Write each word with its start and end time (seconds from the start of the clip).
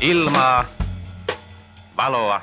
Ilmaa, 0.00 0.64
valoa 1.96 2.40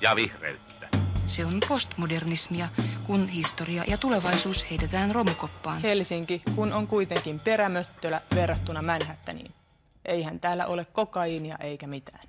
ja 0.00 0.16
vihreyttä. 0.16 0.88
Se 1.26 1.44
on 1.44 1.60
postmodernismia, 1.68 2.68
kun 3.06 3.28
historia 3.28 3.84
ja 3.86 3.98
tulevaisuus 3.98 4.70
heitetään 4.70 5.14
romukoppaan. 5.14 5.80
Helsinki, 5.82 6.42
kun 6.54 6.72
on 6.72 6.86
kuitenkin 6.86 7.40
perämöttölä 7.40 8.20
verrattuna 8.34 8.82
Manhattaniin. 8.82 9.50
Eihän 10.04 10.40
täällä 10.40 10.66
ole 10.66 10.86
kokaiinia 10.92 11.56
eikä 11.60 11.86
mitään. 11.86 12.28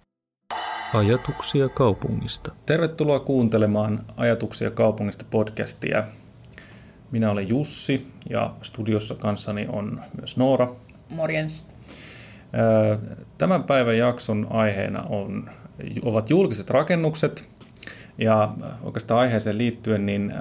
Ajatuksia 0.93 1.69
kaupungista. 1.69 2.51
Tervetuloa 2.65 3.19
kuuntelemaan 3.19 4.05
Ajatuksia 4.17 4.71
kaupungista 4.71 5.25
podcastia. 5.31 6.03
Minä 7.11 7.31
olen 7.31 7.49
Jussi 7.49 8.07
ja 8.29 8.53
studiossa 8.61 9.15
kanssani 9.15 9.67
on 9.69 10.01
myös 10.17 10.37
Noora. 10.37 10.75
Morjens. 11.09 11.76
Tämän 13.37 13.63
päivän 13.63 13.97
jakson 13.97 14.47
aiheena 14.49 15.03
on, 15.09 15.49
ovat 16.01 16.29
julkiset 16.29 16.69
rakennukset. 16.69 17.45
Ja 18.17 18.53
oikeastaan 18.83 19.19
aiheeseen 19.19 19.57
liittyen 19.57 20.05
niin 20.05 20.33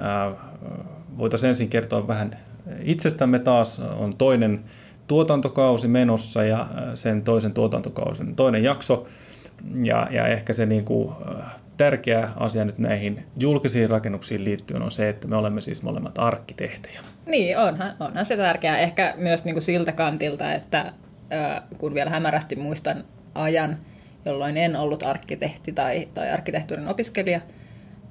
voitaisiin 1.17 1.47
ensin 1.47 1.69
kertoa 1.69 2.07
vähän 2.07 2.37
itsestämme 2.81 3.39
taas. 3.39 3.79
On 3.79 4.17
toinen 4.17 4.63
tuotantokausi 5.07 5.87
menossa 5.87 6.43
ja 6.43 6.67
sen 6.95 7.21
toisen 7.21 7.53
tuotantokausen 7.53 8.35
toinen 8.35 8.63
jakso. 8.63 9.07
Ja, 9.83 10.07
ja 10.11 10.27
ehkä 10.27 10.53
se 10.53 10.65
niin 10.65 10.85
kuin, 10.85 11.15
tärkeä 11.77 12.29
asia 12.39 12.65
nyt 12.65 12.77
näihin 12.77 13.23
julkisiin 13.37 13.89
rakennuksiin 13.89 14.43
liittyen 14.43 14.81
on 14.81 14.91
se, 14.91 15.09
että 15.09 15.27
me 15.27 15.35
olemme 15.35 15.61
siis 15.61 15.81
molemmat 15.81 16.19
arkkitehtejä. 16.19 16.99
Niin, 17.25 17.57
onhan, 17.57 17.93
onhan 17.99 18.25
se 18.25 18.37
tärkeää. 18.37 18.77
Ehkä 18.77 19.13
myös 19.17 19.45
niin 19.45 19.55
kuin 19.55 19.63
siltä 19.63 19.91
kantilta, 19.91 20.53
että 20.53 20.91
kun 21.77 21.93
vielä 21.93 22.09
hämärästi 22.09 22.55
muistan 22.55 23.03
ajan, 23.35 23.77
jolloin 24.25 24.57
en 24.57 24.75
ollut 24.75 25.03
arkkitehti 25.03 25.71
tai, 25.71 26.07
tai 26.13 26.29
arkkitehtuurin 26.29 26.87
opiskelija, 26.87 27.41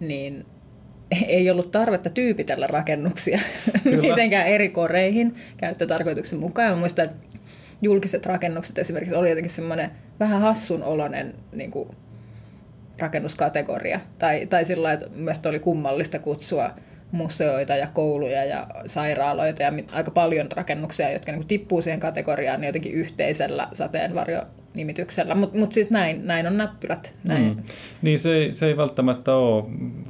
niin 0.01 0.47
ei 1.27 1.51
ollut 1.51 1.71
tarvetta 1.71 2.11
tyypitellä 2.11 2.67
rakennuksia 2.67 3.39
mitenkään 4.03 4.47
eri 4.47 4.69
koreihin 4.69 5.35
käyttötarkoituksen 5.57 6.39
mukaan. 6.39 6.71
Mä 6.71 6.77
muistan, 6.77 7.05
että 7.05 7.27
julkiset 7.83 8.27
rakennukset 8.27 8.79
esimerkiksi 8.79 9.15
oli 9.15 9.29
jotenkin 9.29 9.53
semmoinen 9.53 9.91
vähän 10.21 10.41
hassun 10.41 10.83
oloinen 10.83 11.35
niin 11.53 11.71
kuin, 11.71 11.89
rakennuskategoria. 12.99 14.01
Tai, 14.19 14.47
tai 14.47 14.65
sillä 14.65 14.93
että 14.93 15.07
mielestäni 15.15 15.51
oli 15.51 15.61
kummallista 15.61 16.19
kutsua 16.19 16.71
museoita 17.13 17.77
ja 17.77 17.87
kouluja 17.87 18.45
ja 18.45 18.67
sairaaloita 18.87 19.63
ja 19.63 19.73
aika 19.93 20.11
paljon 20.11 20.53
rakennuksia, 20.53 21.13
jotka 21.13 21.33
niin 21.33 21.47
tippuu 21.47 21.83
siihen 21.83 22.01
kategoriaan 22.01 22.61
niin 22.61 22.67
jotenkin 22.67 22.93
yhteisellä 22.93 23.69
sateenvarjo-nimityksellä. 23.73 25.35
Mutta 25.35 25.59
mut 25.59 25.73
siis 25.73 25.91
näin, 25.91 26.27
näin 26.27 26.47
on 26.47 26.57
näppylät. 26.57 27.15
Näin. 27.25 27.45
Mm. 27.45 27.63
Niin 28.03 28.19
se 28.19 28.35
ei, 28.35 28.55
se 28.55 28.67
ei 28.67 28.77
välttämättä 28.77 29.35
ole 29.35 29.65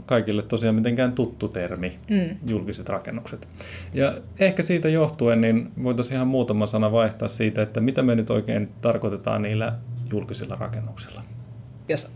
kaikille 0.07 0.43
tosiaan 0.43 0.75
mitenkään 0.75 1.13
tuttu 1.13 1.49
termi, 1.49 1.99
mm. 2.11 2.37
julkiset 2.47 2.89
rakennukset. 2.89 3.49
Ja 3.95 4.15
ehkä 4.41 4.63
siitä 4.63 4.89
johtuen 4.89 5.41
niin 5.41 5.73
voitaisiin 5.83 6.15
ihan 6.15 6.29
muutama 6.29 6.67
sana 6.67 6.93
vaihtaa 6.93 7.29
siitä, 7.29 7.63
että 7.63 7.81
mitä 7.81 8.03
me 8.03 8.15
nyt 8.15 8.31
oikein 8.31 8.73
tarkoitetaan 8.81 9.43
niillä 9.43 9.73
julkisilla 10.13 10.57
rakennuksilla. 10.61 11.23
Jos 11.89 12.13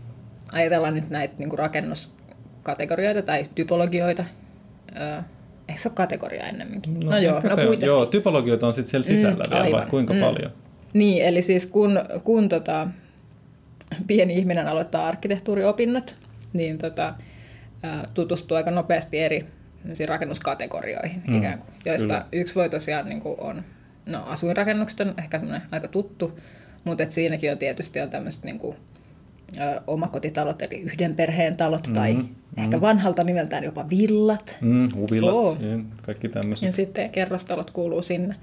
ajatellaan 0.51 0.95
nyt 0.95 1.09
näitä 1.09 1.33
niin 1.37 1.59
rakennuskategorioita 1.59 3.21
tai 3.21 3.45
typologioita, 3.55 4.25
Öö, 4.95 5.21
eikö 5.67 5.81
se 5.81 5.89
ole 5.89 5.95
kategoria 5.95 6.47
ennemminkin? 6.47 6.99
No, 6.99 7.11
no 7.11 7.17
joo, 7.17 7.39
no 7.39 7.49
se, 7.49 7.55
kuitenkin. 7.55 7.87
Joo, 7.87 8.05
typologioita 8.05 8.67
on 8.67 8.73
sitten 8.73 8.91
siellä 8.91 9.05
sisällä 9.05 9.43
mm, 9.43 9.55
vielä, 9.55 9.77
vai 9.77 9.85
kuinka 9.85 10.13
mm. 10.13 10.19
paljon? 10.19 10.51
Niin, 10.93 11.25
eli 11.25 11.41
siis 11.41 11.65
kun, 11.65 11.99
kun 12.23 12.49
tota, 12.49 12.87
pieni 14.07 14.37
ihminen 14.37 14.67
aloittaa 14.67 15.07
arkkitehtuuriopinnot, 15.07 16.15
niin 16.53 16.77
tota, 16.77 17.13
tutustuu 18.13 18.57
aika 18.57 18.71
nopeasti 18.71 19.19
eri 19.19 19.45
rakennuskategorioihin, 20.07 21.23
mm, 21.27 21.33
ikään 21.33 21.59
kuin, 21.59 21.73
joista 21.85 22.13
kyllä. 22.13 22.25
yksi 22.31 22.55
voi 22.55 22.69
tosiaan 22.69 23.05
niin 23.05 23.21
kuin 23.21 23.39
on, 23.39 23.63
no 24.05 24.23
asuinrakennukset 24.25 24.99
on 24.99 25.13
ehkä 25.17 25.41
aika 25.71 25.87
tuttu, 25.87 26.39
mutta 26.83 27.03
et 27.03 27.11
siinäkin 27.11 27.51
on 27.51 27.57
tietysti 27.57 28.01
on 28.01 28.09
tämmöistä 28.09 28.45
niin 28.45 28.59
kuin, 28.59 28.77
omakotitalot, 29.87 30.61
eli 30.61 30.81
yhden 30.81 31.15
perheen 31.15 31.57
talot, 31.57 31.87
mm, 31.87 31.93
tai 31.93 32.13
mm. 32.13 32.27
ehkä 32.57 32.81
vanhalta 32.81 33.23
nimeltään 33.23 33.63
jopa 33.63 33.89
villat. 33.89 34.57
Mm, 34.61 34.87
huvilat, 34.95 35.33
oh. 35.33 35.57
kaikki 36.01 36.29
tämmöiset. 36.29 36.65
Ja 36.65 36.73
sitten 36.73 37.09
kerrostalot 37.09 37.71
kuuluu 37.71 38.01
sinne. 38.01 38.35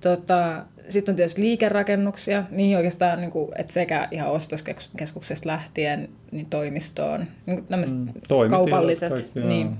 Tota, 0.00 0.64
sitten 0.88 1.12
on 1.12 1.16
tietysti 1.16 1.42
liikerakennuksia, 1.42 2.44
niihin 2.50 2.76
oikeastaan 2.76 3.20
niin 3.20 3.30
kuin, 3.30 3.52
että 3.56 3.72
sekä 3.72 4.08
ihan 4.10 4.30
ostoskeskuksesta 4.30 5.48
lähtien 5.48 6.08
niin 6.30 6.46
toimistoon, 6.46 7.26
niin 7.46 7.64
tämmöiset 7.64 7.96
mm, 7.96 8.06
kaupalliset. 8.50 9.08
Kaikki, 9.08 9.40
niin. 9.40 9.76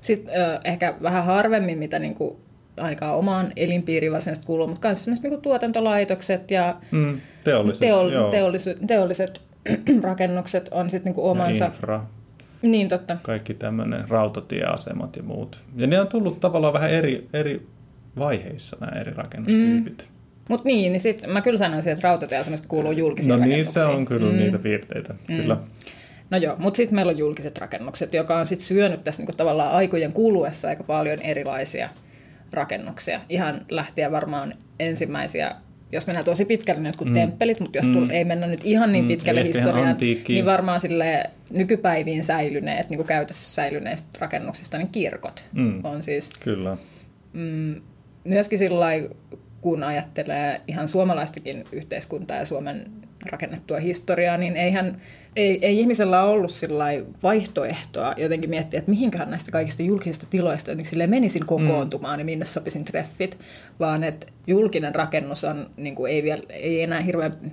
Sitten 0.00 0.34
ö, 0.40 0.60
ehkä 0.64 0.94
vähän 1.02 1.24
harvemmin, 1.24 1.78
mitä 1.78 1.98
niin 1.98 2.14
kuin, 2.14 2.36
ainakaan 2.80 3.16
omaan 3.16 3.52
elinpiiriin 3.56 4.12
varsinaisesti 4.12 4.46
kuuluu, 4.46 4.66
mutta 4.66 4.88
myös 4.88 5.22
niin 5.22 5.40
tuotantolaitokset 5.40 6.50
ja 6.50 6.76
mm, 6.90 7.20
teolliset, 7.44 7.80
teol, 7.80 8.30
teolliset, 8.30 8.78
teolliset 8.86 9.40
rakennukset 10.02 10.68
on 10.70 10.90
sitten 10.90 11.12
niin 11.12 11.26
omansa. 11.26 11.64
Ja 11.64 11.70
infra. 11.70 12.04
Niin, 12.62 12.88
totta. 12.88 13.16
Kaikki 13.22 13.54
tämmöinen 13.54 14.08
rautatieasemat 14.08 15.16
ja 15.16 15.22
muut. 15.22 15.60
Ja 15.76 15.86
ne 15.86 16.00
on 16.00 16.08
tullut 16.08 16.40
tavallaan 16.40 16.72
vähän 16.72 16.90
eri, 16.90 17.28
eri 17.32 17.66
vaiheissa 18.18 18.76
nämä 18.80 19.00
eri 19.00 19.12
rakennustyypit. 19.12 20.08
Mm. 20.08 20.18
Mutta 20.48 20.68
niin, 20.68 20.92
niin 20.92 21.00
sit 21.00 21.22
mä 21.26 21.40
kyllä 21.40 21.58
sanoisin, 21.58 21.92
että 21.92 22.08
rautatieasemat 22.08 22.66
kuuluu 22.66 22.92
julkisiin 22.92 23.40
No 23.40 23.46
niissä 23.46 23.88
on 23.88 24.04
kyllä 24.04 24.32
mm. 24.32 24.38
niitä 24.38 24.58
piirteitä, 24.58 25.14
mm. 25.28 25.36
kyllä. 25.36 25.56
No 26.30 26.38
joo, 26.38 26.56
mutta 26.58 26.76
sitten 26.76 26.94
meillä 26.94 27.10
on 27.10 27.18
julkiset 27.18 27.58
rakennukset, 27.58 28.14
joka 28.14 28.38
on 28.38 28.46
sitten 28.46 28.66
syönyt 28.66 29.04
tässä 29.04 29.22
niinku 29.22 29.32
tavallaan 29.36 29.72
aikojen 29.72 30.12
kuluessa 30.12 30.68
aika 30.68 30.82
paljon 30.82 31.20
erilaisia 31.22 31.88
rakennuksia. 32.52 33.20
Ihan 33.28 33.66
lähtien 33.70 34.12
varmaan 34.12 34.54
ensimmäisiä 34.80 35.54
jos 35.92 36.06
mennään 36.06 36.24
tosi 36.24 36.44
pitkälle, 36.44 36.80
niin 36.80 36.86
jotkut 36.86 37.08
mm. 37.08 37.14
temppelit, 37.14 37.60
mutta 37.60 37.78
jos 37.78 37.88
mm. 37.88 38.10
ei 38.10 38.24
mennä 38.24 38.46
nyt 38.46 38.60
ihan 38.64 38.92
niin 38.92 39.04
mm. 39.04 39.08
pitkälle 39.08 39.40
mm. 39.40 39.46
historiaan, 39.46 39.96
niin 40.28 40.46
varmaan 40.46 40.80
sille 40.80 41.30
nykypäiviin 41.50 42.24
säilyneet, 42.24 42.90
niin 42.90 42.98
kuin 42.98 43.06
käytössä 43.06 43.54
säilyneistä 43.54 44.08
rakennuksista, 44.20 44.78
niin 44.78 44.88
kirkot 44.88 45.44
mm. 45.52 45.80
on 45.84 46.02
siis... 46.02 46.30
Kyllä. 46.40 46.76
Mm, 47.32 47.80
myöskin 48.24 48.58
sillä 48.58 48.86
kun 49.60 49.82
ajattelee 49.82 50.60
ihan 50.66 50.88
suomalaistakin 50.88 51.64
yhteiskuntaa 51.72 52.36
ja 52.36 52.46
Suomen 52.46 52.90
rakennettua 53.30 53.78
historiaa, 53.78 54.36
niin 54.36 54.56
eihän 54.56 55.00
ei, 55.36 55.66
ei 55.66 55.80
ihmisellä 55.80 56.22
ollut 56.22 56.50
vaihtoehtoa 57.22 58.14
jotenkin 58.16 58.50
miettiä, 58.50 58.78
että 58.78 58.90
mihinkähän 58.90 59.30
näistä 59.30 59.50
kaikista 59.50 59.82
julkisista 59.82 60.26
tiloista 60.30 60.70
jotenkin 60.70 61.10
menisin 61.10 61.46
kokoontumaan 61.46 62.16
mm. 62.16 62.20
ja 62.20 62.24
minne 62.24 62.44
sopisin 62.44 62.84
treffit, 62.84 63.38
vaan 63.80 64.04
että 64.04 64.26
julkinen 64.46 64.94
rakennus 64.94 65.44
on, 65.44 65.70
niin 65.76 65.94
kuin 65.94 66.12
ei, 66.12 66.22
vielä, 66.22 66.42
ei 66.50 66.82
enää 66.82 67.00
hirveän, 67.00 67.52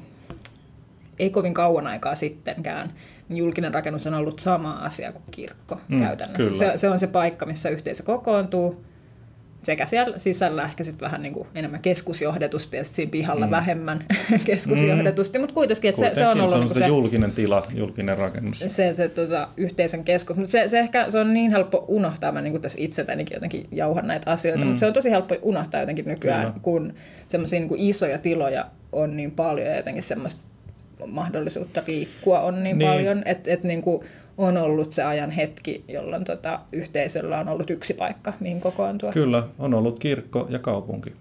ei 1.20 1.30
kovin 1.30 1.53
kauan 1.53 1.88
aikaa 1.88 2.16
sittenkään, 2.16 2.94
niin 3.30 3.38
julkinen 3.38 3.74
rakennus 3.74 4.08
on 4.08 4.14
ollut 4.14 4.40
sama 4.40 4.74
asia 4.74 5.12
kuin 5.12 5.24
kirkko 5.32 5.80
mm, 5.88 6.00
käytännössä. 6.00 6.58
Se, 6.58 6.78
se 6.78 6.90
on 6.90 7.00
se 7.00 7.08
paikka, 7.08 7.46
missä 7.46 7.70
yhteisö 7.70 8.03
kokoontuu, 8.03 8.86
sekä 9.66 9.86
siellä 9.86 10.20
sisällä 10.20 10.64
ehkä 10.64 10.84
sitten 10.84 11.06
vähän 11.06 11.22
niin 11.22 11.34
kuin 11.34 11.48
enemmän 11.56 11.80
keskusjohdetusti 11.80 12.78
ja 12.78 12.84
sitten 12.84 12.96
siinä 12.96 13.12
pihalla 13.12 13.46
mm. 13.46 13.52
vähemmän 13.52 14.06
keskusjohdetusti, 14.46 15.38
mm. 15.38 15.42
mutta 15.42 15.53
kuitenkin, 15.53 15.90
että 15.90 16.02
se, 16.02 16.16
se 16.16 16.28
on 16.28 16.40
ollut 16.40 16.50
se, 16.50 16.56
on 16.56 16.66
niin 16.66 16.78
se 16.78 16.88
julkinen 16.88 17.31
tila, 17.31 17.64
julkinen 17.74 18.18
rakennus. 18.18 18.59
Se, 18.59 18.94
se 18.94 19.09
tota, 19.09 19.48
yhteisön 19.58 20.03
keskus, 20.03 20.38
mutta 20.38 20.52
se, 20.52 20.70
se 20.70 20.80
ehkä 20.80 21.12
se 21.12 21.20
on 21.20 21.34
niin 21.34 21.52
helppo 21.52 21.86
unohtaa, 21.88 22.31
mä 22.31 22.42
niin 22.42 22.52
kuin 22.52 22.62
tässä 22.62 22.78
itseltänikin 22.81 23.36
jotenkin 23.36 23.68
jauhan 23.72 24.08
näitä 24.08 24.31
asioita, 24.31 24.62
mm. 24.62 24.68
mutta 24.68 24.80
se 24.80 24.86
on 24.86 24.94
tosi 24.94 25.12
helppo 25.12 25.36
unohtaa 25.42 25.80
jotenkin 25.80 26.06
nykyään, 26.06 26.46
Kyllä. 26.46 26.59
kun 26.62 26.94
semmoisia 27.28 27.59
niin 27.59 27.70
isoja 27.78 28.18
tiloja 28.18 28.66
on 28.92 29.18
niin 29.18 29.32
paljon 29.32 29.68
ja 29.68 29.76
jotenkin 29.76 30.03
semmoista 30.03 30.42
mahdollisuutta 31.08 31.84
liikkua 31.88 32.40
on 32.40 32.64
niin, 32.64 32.78
niin. 32.78 32.91
paljon, 32.91 33.22
että 33.26 33.52
et, 33.53 33.64
niin 33.64 33.82
kuin 33.82 34.06
on 34.37 34.58
ollut 34.58 34.93
se 34.93 35.03
ajan 35.03 35.32
hetki, 35.32 35.84
jolloin 35.87 36.23
tota, 36.23 36.59
yhteisöllä 36.72 37.40
on 37.40 37.49
ollut 37.49 37.70
yksi 37.70 37.93
paikka, 37.93 38.34
mihin 38.40 38.61
kokoontua. 38.61 39.11
Kyllä, 39.11 39.43
on 39.59 39.73
ollut 39.73 39.99
kirkko 39.99 40.47
ja 40.49 40.59
kaupunki. 40.59 41.14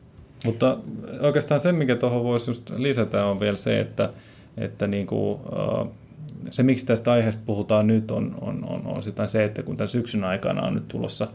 Mutta 0.44 0.78
oikeastaan 1.20 1.60
se, 1.60 1.72
mikä 1.72 1.96
tuohon 1.96 2.24
voisi 2.24 2.50
just 2.50 2.70
lisätä, 2.70 3.26
on 3.26 3.40
vielä 3.40 3.56
se, 3.56 3.80
että, 3.80 4.10
että 4.56 4.86
niin 4.86 5.06
kuin, 5.06 5.40
se, 6.50 6.62
miksi 6.62 6.86
tästä 6.86 7.12
aiheesta 7.12 7.42
puhutaan 7.46 7.86
nyt, 7.86 8.10
on, 8.10 8.34
on, 8.40 8.64
on, 8.68 8.86
on 8.86 9.02
sitä 9.02 9.26
se, 9.26 9.44
että 9.44 9.62
kun 9.62 9.76
tämän 9.76 9.88
syksyn 9.88 10.24
aikana 10.24 10.66
on 10.66 10.74
nyt 10.74 10.88
tulossa 10.88 11.28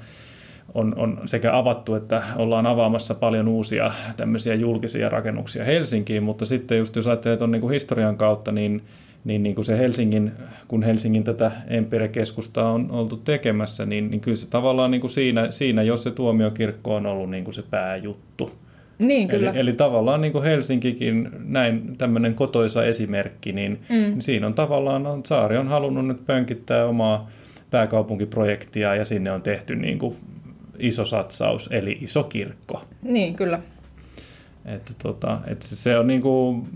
on, 0.74 0.94
on 0.98 1.22
sekä 1.26 1.58
avattu, 1.58 1.96
että 1.96 2.24
ollaan 2.36 2.66
avaamassa 2.66 3.16
paljon 3.16 3.48
uusia 3.48 3.92
tämmöisiä 4.18 4.56
julkisia 4.56 5.10
rakennuksia 5.10 5.64
Helsinkiin, 5.64 6.24
mutta 6.24 6.46
sitten 6.46 6.78
just 6.78 6.96
jos 6.96 7.08
ajattelee 7.08 7.38
tuon 7.38 7.52
niin 7.52 7.70
historian 7.70 8.18
kautta, 8.18 8.52
niin 8.52 8.82
niin, 9.24 9.44
niin 9.44 9.56
kuin 9.56 9.66
se 9.66 9.78
Helsingin, 9.78 10.32
kun 10.68 10.84
Helsingin 10.84 11.24
tätä 11.24 11.52
Empire-keskusta 11.68 12.70
on 12.70 12.92
oltu 12.92 13.18
tekemässä, 13.18 13.86
niin, 13.86 14.12
niin 14.12 14.22
kyllä 14.22 14.38
se 14.38 14.50
tavallaan 14.50 14.92
niin 14.92 15.02
kuin 15.02 15.12
siinä, 15.12 15.52
siinä, 15.52 15.84
jos 15.84 16.04
se 16.04 16.12
tuomiokirkko 16.12 16.96
on 16.96 17.06
ollut 17.06 17.30
niin 17.30 17.44
kuin 17.44 17.54
se 17.54 17.64
pääjuttu, 17.70 18.52
Niin, 19.00 19.28
kyllä. 19.28 19.50
Eli, 19.50 19.60
eli 19.60 19.74
tavallaan 19.74 20.22
niin 20.22 20.32
kuin 20.32 20.44
Helsinkikin, 20.44 21.30
näin 21.46 21.98
tämmöinen 21.98 22.34
kotoisa 22.34 22.86
esimerkki, 22.86 23.52
niin, 23.52 23.80
mm. 23.90 23.96
niin 23.96 24.22
siinä 24.22 24.48
on 24.48 24.54
tavallaan, 24.54 25.08
on, 25.08 25.26
Saari 25.26 25.58
on 25.58 25.68
halunnut 25.68 26.08
nyt 26.08 26.26
pönkittää 26.26 26.86
omaa 26.86 27.30
pääkaupunkiprojektia 27.72 28.96
ja 28.96 29.06
sinne 29.06 29.32
on 29.32 29.42
tehty 29.42 29.76
niin 29.76 30.00
kuin 30.00 30.16
iso 30.80 31.06
satsaus, 31.06 31.70
eli 31.72 31.98
iso 32.02 32.24
kirkko. 32.24 32.82
Niin, 33.04 33.36
kyllä. 33.36 33.60
Että 34.76 34.94
tota, 35.04 35.40
että 35.48 35.66
se 35.66 35.98
on 35.98 36.08
niin 36.08 36.22
kuin, 36.22 36.68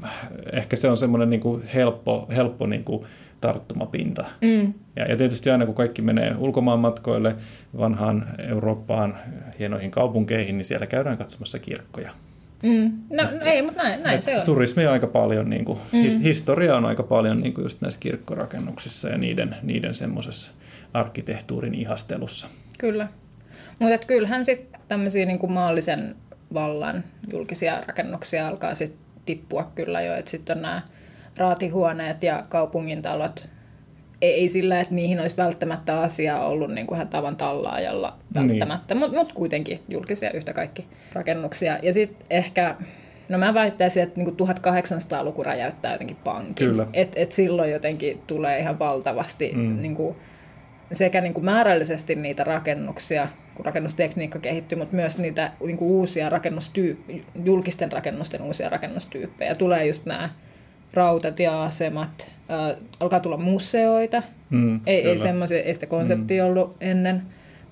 ehkä 0.54 0.76
se 0.76 0.90
on 0.90 0.98
semmoinen 0.98 1.30
niin 1.30 1.40
kuin 1.40 1.64
helppo, 1.74 2.28
helppo 2.36 2.66
niin 2.66 2.84
kuin 2.84 3.06
tarttumapinta. 3.42 4.26
Mm. 4.42 4.74
Ja, 4.96 5.06
ja 5.06 5.18
tietysti 5.18 5.50
aina 5.50 5.66
kun 5.66 5.76
kaikki 5.76 6.02
menee 6.02 6.36
ulkomaanmatkoille 6.38 7.36
vanhaan 7.78 8.26
Eurooppaan, 8.50 9.18
hienoihin 9.60 9.92
kaupunkeihin, 9.92 10.58
niin 10.58 10.66
siellä 10.66 10.88
käydään 10.88 11.18
katsomassa 11.18 11.60
kirkkoja. 11.60 12.12
Mm. 12.64 12.92
No, 13.10 13.24
no 13.24 13.46
ei, 13.46 13.62
mutta 13.62 13.84
näin, 13.84 14.04
näin 14.04 14.22
se 14.22 14.40
on. 14.40 14.46
Turismi 14.46 14.88
on 14.88 14.94
aika 14.94 15.08
paljon, 15.08 15.50
niin 15.50 15.66
kuin, 15.66 15.80
mm. 15.92 16.22
historia 16.24 16.78
on 16.78 16.86
aika 16.86 17.04
paljon 17.04 17.42
niin 17.42 17.54
kuin 17.54 17.64
just 17.64 17.82
näissä 17.82 18.00
kirkkorakennuksissa 18.00 19.10
ja 19.10 19.18
niiden, 19.18 19.56
niiden 19.64 19.96
semmoisessa 19.96 20.52
arkkitehtuurin 20.94 21.76
ihastelussa. 21.76 22.48
Kyllä. 22.78 23.08
Mutta 23.80 24.08
kyllähän 24.08 24.46
sitten 24.46 24.82
tämmöisiä 24.88 25.26
niin 25.26 25.52
maallisen 25.52 26.16
vallan 26.54 27.04
julkisia 27.32 27.82
rakennuksia 27.88 28.48
alkaa 28.48 28.76
sitten 28.76 29.00
tippua 29.26 29.72
kyllä 29.76 30.02
jo, 30.02 30.16
että 30.16 30.32
sitten 30.32 30.58
on 30.58 30.62
nämä 30.62 30.82
raatihuoneet 31.38 32.24
ja 32.24 32.44
kaupungintalot. 32.50 33.50
Ei, 34.22 34.34
ei 34.34 34.50
sillä, 34.50 34.80
että 34.80 34.94
niihin 34.94 35.20
olisi 35.20 35.38
välttämättä 35.38 36.00
asiaa 36.00 36.46
ollut 36.46 36.72
niin 36.72 36.88
kuin 36.88 37.08
tavan 37.08 37.36
tallaajalla 37.36 38.18
välttämättä, 38.34 38.94
niin. 38.94 39.00
mutta 39.00 39.18
mut 39.20 39.34
kuitenkin 39.34 39.80
julkisia 39.90 40.32
yhtä 40.32 40.54
kaikki 40.54 40.88
rakennuksia. 41.14 41.80
Ja 41.82 41.94
sitten 41.94 42.28
ehkä, 42.30 42.76
no 43.30 43.38
mä 43.38 43.54
väittäisin, 43.54 44.04
että 44.04 44.20
niin 44.20 44.38
1800-luku 44.38 45.44
räjäyttää 45.44 45.92
jotenkin 45.92 46.18
pankin. 46.24 46.68
Kyllä. 46.68 46.88
Et, 46.94 47.14
et 47.16 47.32
silloin 47.32 47.72
jotenkin 47.72 48.22
tulee 48.28 48.60
ihan 48.60 48.80
valtavasti 48.80 49.52
mm. 49.56 49.82
niin 49.82 49.96
kuin, 49.96 50.16
sekä 50.92 51.22
niin 51.22 51.34
kuin 51.34 51.46
määrällisesti 51.46 52.16
niitä 52.16 52.44
rakennuksia, 52.44 53.28
kun 53.56 53.66
rakennustekniikka 53.66 54.40
kehittyy, 54.40 54.78
mutta 54.78 54.96
myös 54.96 55.18
niitä 55.18 55.52
niin 55.66 55.78
kuin 55.78 55.92
uusia 55.92 56.30
rakennustyyppejä, 56.30 57.24
julkisten 57.46 57.92
rakennusten 57.92 58.42
uusia 58.42 58.70
rakennustyyppejä. 58.70 59.56
Tulee 59.56 59.88
just 59.88 60.06
nämä 60.06 60.30
rautatieasemat, 60.94 62.32
äh, 62.52 62.78
alkaa 63.00 63.20
tulla 63.20 63.38
museoita, 63.38 64.24
mm, 64.50 64.80
ei, 64.86 65.08
ei, 65.08 65.18
semmoisia, 65.18 65.62
ei 65.62 65.74
sitä 65.74 65.86
konseptia 65.86 66.44
mm. 66.44 66.50
ollut 66.50 66.76
ennen, 66.82 67.22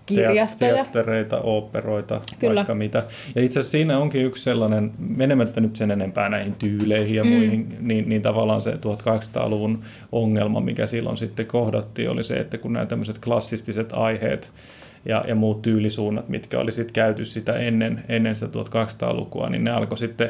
kirjastoja. 0.06 0.74
Teattereita, 0.74 1.42
oopperoita, 1.42 2.22
kyllä. 2.40 2.56
vaikka 2.56 2.74
mitä. 2.74 3.04
Ja 3.36 3.42
itse 3.42 3.60
asiassa 3.60 3.72
siinä 3.72 3.98
onkin 3.98 4.26
yksi 4.26 4.44
sellainen, 4.44 4.92
menemättä 5.00 5.62
nyt 5.62 5.76
sen 5.76 5.92
enempää 5.92 6.30
näihin 6.30 6.56
tyyleihin 6.56 7.16
ja 7.16 7.24
mm. 7.24 7.30
muihin, 7.30 7.78
niin, 7.80 8.10
niin 8.10 8.22
tavallaan 8.22 8.62
se 8.62 8.72
1800-luvun 8.72 9.84
ongelma, 10.12 10.60
mikä 10.60 10.88
silloin 10.88 11.18
sitten 11.18 11.46
kohdattiin, 11.46 12.10
oli 12.10 12.24
se, 12.24 12.40
että 12.40 12.58
kun 12.58 12.74
nämä 12.74 12.86
tämmöiset 12.86 13.20
klassistiset 13.24 13.94
aiheet 13.94 14.52
ja, 15.06 15.26
ja 15.28 15.36
muut 15.36 15.62
tyylisuunnat, 15.62 16.30
mitkä 16.30 16.60
oli 16.60 16.72
sitten 16.72 16.94
käyty 16.94 17.26
sitä 17.26 17.54
ennen, 17.54 18.04
ennen 18.10 18.36
sitä 18.36 18.60
1200-lukua, 18.60 19.50
niin 19.50 19.64
ne 19.64 19.72
alkoi 19.72 19.98
sitten 19.98 20.30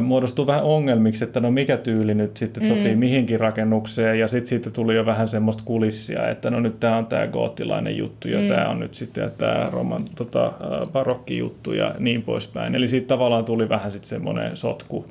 muodostuu 0.00 0.46
vähän 0.46 0.62
ongelmiksi, 0.62 1.24
että 1.24 1.40
no 1.40 1.50
mikä 1.50 1.76
tyyli 1.76 2.14
nyt 2.14 2.36
sitten 2.36 2.62
mm. 2.62 2.68
sopii 2.68 2.96
mihinkin 2.96 3.40
rakennukseen, 3.40 4.18
ja 4.18 4.28
sitten 4.28 4.46
siitä 4.46 4.70
tuli 4.70 4.94
jo 4.94 5.06
vähän 5.06 5.28
semmoista 5.28 5.62
kulissia, 5.66 6.28
että 6.28 6.50
no 6.50 6.60
nyt 6.60 6.80
tämä 6.80 6.96
on 6.96 7.06
tämä 7.06 7.26
goottilainen 7.26 7.96
juttu, 7.96 8.28
ja 8.28 8.40
mm. 8.40 8.46
tämä 8.46 8.68
on 8.68 8.80
nyt 8.80 8.94
sitten 8.94 9.30
tämä 9.38 9.68
roman, 9.72 10.04
tota, 10.14 10.52
barokkijuttu 10.92 11.72
ja 11.72 11.94
niin 11.98 12.22
poispäin. 12.22 12.74
Eli 12.74 12.88
siitä 12.88 13.06
tavallaan 13.06 13.44
tuli 13.44 13.68
vähän 13.68 13.92
sitten 13.92 14.08
semmoinen 14.08 14.56
sotku, 14.56 15.06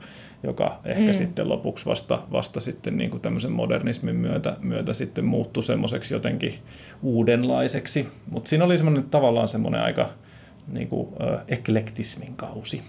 joka 0.45 0.79
ehkä 0.85 1.11
mm. 1.11 1.13
sitten 1.13 1.49
lopuksi 1.49 1.85
vasta, 1.85 2.21
vasta 2.31 2.59
sitten 2.59 2.97
niin 2.97 3.09
kuin 3.09 3.21
tämmöisen 3.21 3.51
modernismin 3.51 4.15
myötä, 4.15 4.57
myötä 4.61 4.93
sitten 4.93 5.25
muuttui 5.25 5.63
semmoiseksi 5.63 6.13
jotenkin 6.13 6.53
uudenlaiseksi. 7.01 8.07
Mutta 8.31 8.49
siinä 8.49 8.65
oli 8.65 8.77
semmoinen 8.77 9.03
tavallaan 9.03 9.47
semmoinen 9.47 9.81
aika 9.81 10.09
niin 10.71 10.87
kuin, 10.87 11.07
äh, 11.21 11.41
eklektismin 11.47 12.35
kausi. 12.35 12.81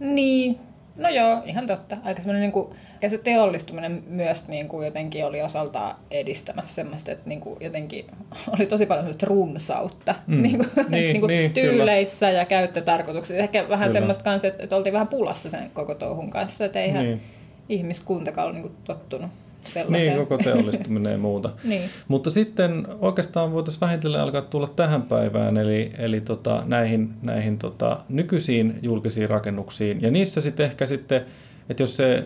Niin, 0.00 0.58
No 1.00 1.08
joo, 1.08 1.42
ihan 1.44 1.66
totta. 1.66 1.96
Aika 2.04 2.20
semmoinen 2.20 2.42
niin 2.42 2.52
kuin, 2.52 2.76
se 3.08 3.18
teollistuminen 3.18 4.02
myös 4.06 4.48
niin 4.48 4.68
kuin 4.68 4.84
jotenkin 4.84 5.26
oli 5.26 5.42
osaltaan 5.42 5.96
edistämässä 6.10 6.74
semmoista, 6.74 7.12
että 7.12 7.28
niin 7.28 7.40
kuin 7.40 7.56
jotenkin 7.60 8.06
oli 8.56 8.66
tosi 8.66 8.86
paljon 8.86 9.04
semmoista 9.04 9.26
runsautta 9.26 10.14
mm. 10.26 10.42
niin 10.42 10.58
kuin, 10.64 10.70
niin, 10.76 10.90
niin 10.90 11.20
kuin 11.20 11.28
niin, 11.28 11.52
tyyleissä 11.52 12.26
kyllä. 12.26 12.38
ja 12.38 12.44
käyttötarkoituksissa. 12.44 13.42
Ehkä 13.42 13.68
vähän 13.68 13.88
kyllä. 13.88 14.00
semmoista 14.00 14.24
kanssa, 14.24 14.48
että, 14.48 14.62
että 14.62 14.76
oltiin 14.76 14.92
vähän 14.92 15.08
pulassa 15.08 15.50
sen 15.50 15.70
koko 15.74 15.94
touhun 15.94 16.30
kanssa, 16.30 16.64
että 16.64 16.80
eihän 16.80 17.04
niin. 17.04 17.20
ihmiskuntakaan 17.68 18.46
ole 18.46 18.54
niin 18.54 18.62
kuin 18.62 18.74
tottunut 18.84 19.30
sellaiseen. 19.64 20.16
Niin, 20.16 20.26
koko 20.26 20.42
teollistuminen 20.42 21.12
ja 21.12 21.18
muuta. 21.18 21.50
niin. 21.64 21.90
Mutta 22.08 22.30
sitten 22.30 22.86
oikeastaan 23.00 23.52
voitaisiin 23.52 23.80
vähitellen 23.80 24.20
alkaa 24.20 24.42
tulla 24.42 24.68
tähän 24.76 25.02
päivään, 25.02 25.56
eli, 25.56 25.92
eli 25.98 26.20
tota, 26.20 26.62
näihin, 26.66 27.10
näihin 27.22 27.58
tota, 27.58 28.00
nykyisiin 28.08 28.78
julkisiin 28.82 29.30
rakennuksiin. 29.30 30.02
Ja 30.02 30.10
niissä 30.10 30.40
sitten 30.40 30.66
ehkä 30.66 30.86
sitten, 30.86 31.26
että 31.68 31.82
jos 31.82 31.96
se 31.96 32.24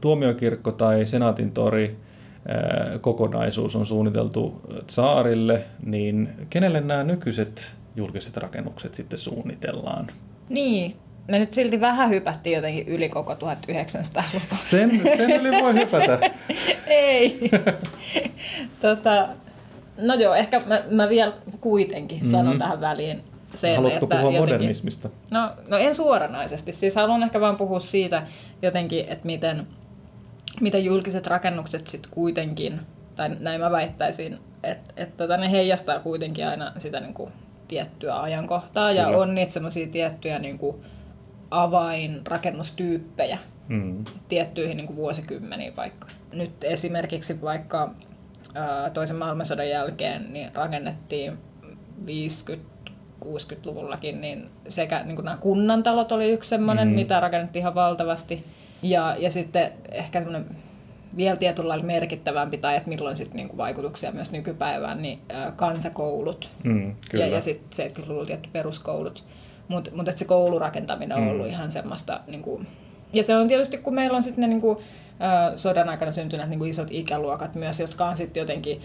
tuomiokirkko 0.00 0.72
tai 0.72 1.06
senaatin 1.06 1.52
tori 1.52 1.96
ää, 2.48 2.98
kokonaisuus 3.00 3.76
on 3.76 3.86
suunniteltu 3.86 4.60
saarille, 4.86 5.64
niin 5.84 6.28
kenelle 6.50 6.80
nämä 6.80 7.04
nykyiset 7.04 7.76
julkiset 7.96 8.36
rakennukset 8.36 8.94
sitten 8.94 9.18
suunnitellaan? 9.18 10.06
Niin, 10.48 10.94
me 11.28 11.38
nyt 11.38 11.52
silti 11.52 11.80
vähän 11.80 12.10
hypättiin 12.10 12.56
jotenkin 12.56 12.88
yli 12.88 13.08
koko 13.08 13.32
1900-luvun. 13.32 14.58
Sen, 14.58 15.00
sen 15.16 15.30
yli 15.30 15.62
voi 15.62 15.74
hypätä. 15.74 16.18
Ei. 16.86 17.50
tota, 18.80 19.28
no 19.98 20.14
joo, 20.14 20.34
ehkä 20.34 20.60
mä, 20.66 20.82
mä 20.90 21.08
vielä 21.08 21.32
kuitenkin 21.60 22.18
mm-hmm. 22.18 22.28
sanon 22.28 22.58
tähän 22.58 22.80
väliin 22.80 23.22
sen, 23.54 23.76
Haluatko 23.76 24.04
että 24.04 24.16
puhua 24.16 24.32
jotenkin, 24.32 24.40
modernismista? 24.40 25.08
No, 25.30 25.50
no 25.68 25.76
en 25.76 25.94
suoranaisesti. 25.94 26.72
Siis 26.72 26.96
haluan 26.96 27.22
ehkä 27.22 27.40
vaan 27.40 27.56
puhua 27.56 27.80
siitä 27.80 28.22
jotenkin, 28.62 29.04
että 29.08 29.26
miten, 29.26 29.66
miten 30.60 30.84
julkiset 30.84 31.26
rakennukset 31.26 31.88
sitten 31.88 32.10
kuitenkin, 32.10 32.80
tai 33.16 33.30
näin 33.40 33.60
mä 33.60 33.70
väittäisin, 33.70 34.38
että, 34.62 34.92
että 34.96 35.16
tota, 35.16 35.36
ne 35.36 35.50
heijastaa 35.50 35.98
kuitenkin 35.98 36.48
aina 36.48 36.72
sitä 36.78 37.00
niin 37.00 37.14
kuin, 37.14 37.32
tiettyä 37.68 38.20
ajankohtaa 38.20 38.92
ja 38.92 39.04
Kyllä. 39.04 39.18
on 39.18 39.34
niitä 39.34 39.52
semmoisia 39.52 39.86
tiettyjä 39.86 40.38
niin 40.38 40.58
kuin, 40.58 40.76
avainrakennustyyppejä 41.52 43.38
mm. 43.68 44.04
tiettyihin 44.28 44.76
niin 44.76 44.86
kuin 44.86 44.96
vuosikymmeniin 44.96 45.76
vaikka. 45.76 46.06
Nyt 46.32 46.64
esimerkiksi 46.64 47.42
vaikka 47.42 47.94
ää, 48.54 48.90
toisen 48.90 49.16
maailmansodan 49.16 49.68
jälkeen 49.68 50.32
niin 50.32 50.50
rakennettiin 50.54 51.38
50-60-luvullakin, 52.06 54.20
niin 54.20 54.50
sekä 54.68 55.02
niin 55.02 55.16
kuin 55.16 55.24
nämä 55.24 55.36
kunnantalot 55.36 56.12
oli 56.12 56.30
yksi 56.30 56.48
semmoinen, 56.48 56.88
mm. 56.88 56.94
mitä 56.94 57.20
rakennettiin 57.20 57.60
ihan 57.60 57.74
valtavasti. 57.74 58.44
Ja, 58.82 59.16
ja 59.18 59.30
sitten 59.30 59.72
ehkä 59.90 60.18
semmoinen 60.18 60.56
vielä 61.16 61.36
tietyllä 61.36 61.68
lailla 61.68 61.84
merkittävämpi, 61.84 62.58
tai 62.58 62.76
että 62.76 62.88
milloin 62.88 63.16
sitten 63.16 63.36
niinku 63.36 63.56
vaikutuksia 63.56 64.12
myös 64.12 64.30
nykypäivään, 64.30 65.02
niin 65.02 65.18
kansakoulut 65.56 66.50
mm, 66.64 66.94
ja, 67.12 67.26
ja 67.26 67.40
sitten 67.40 67.90
70-luvulla 67.90 68.26
tietty 68.26 68.48
peruskoulut. 68.52 69.24
Mutta 69.68 69.90
mut 69.94 70.16
se 70.16 70.24
koulurakentaminen 70.24 71.16
on 71.16 71.24
mm. 71.24 71.30
ollut 71.30 71.46
ihan 71.46 71.72
semmoista... 71.72 72.20
Niin 72.26 72.42
kuin, 72.42 72.66
ja 73.12 73.24
se 73.24 73.36
on 73.36 73.48
tietysti, 73.48 73.78
kun 73.78 73.94
meillä 73.94 74.16
on 74.16 74.22
sitten 74.22 74.42
ne 74.42 74.48
niin 74.48 74.60
kuin, 74.60 74.78
äh, 75.22 75.52
sodan 75.56 75.88
aikana 75.88 76.12
syntyneet 76.12 76.50
niin 76.50 76.58
kuin 76.58 76.70
isot 76.70 76.88
ikäluokat 76.90 77.54
myös, 77.54 77.80
jotka 77.80 78.06
on 78.06 78.16
sitten 78.16 78.40
jotenkin 78.40 78.82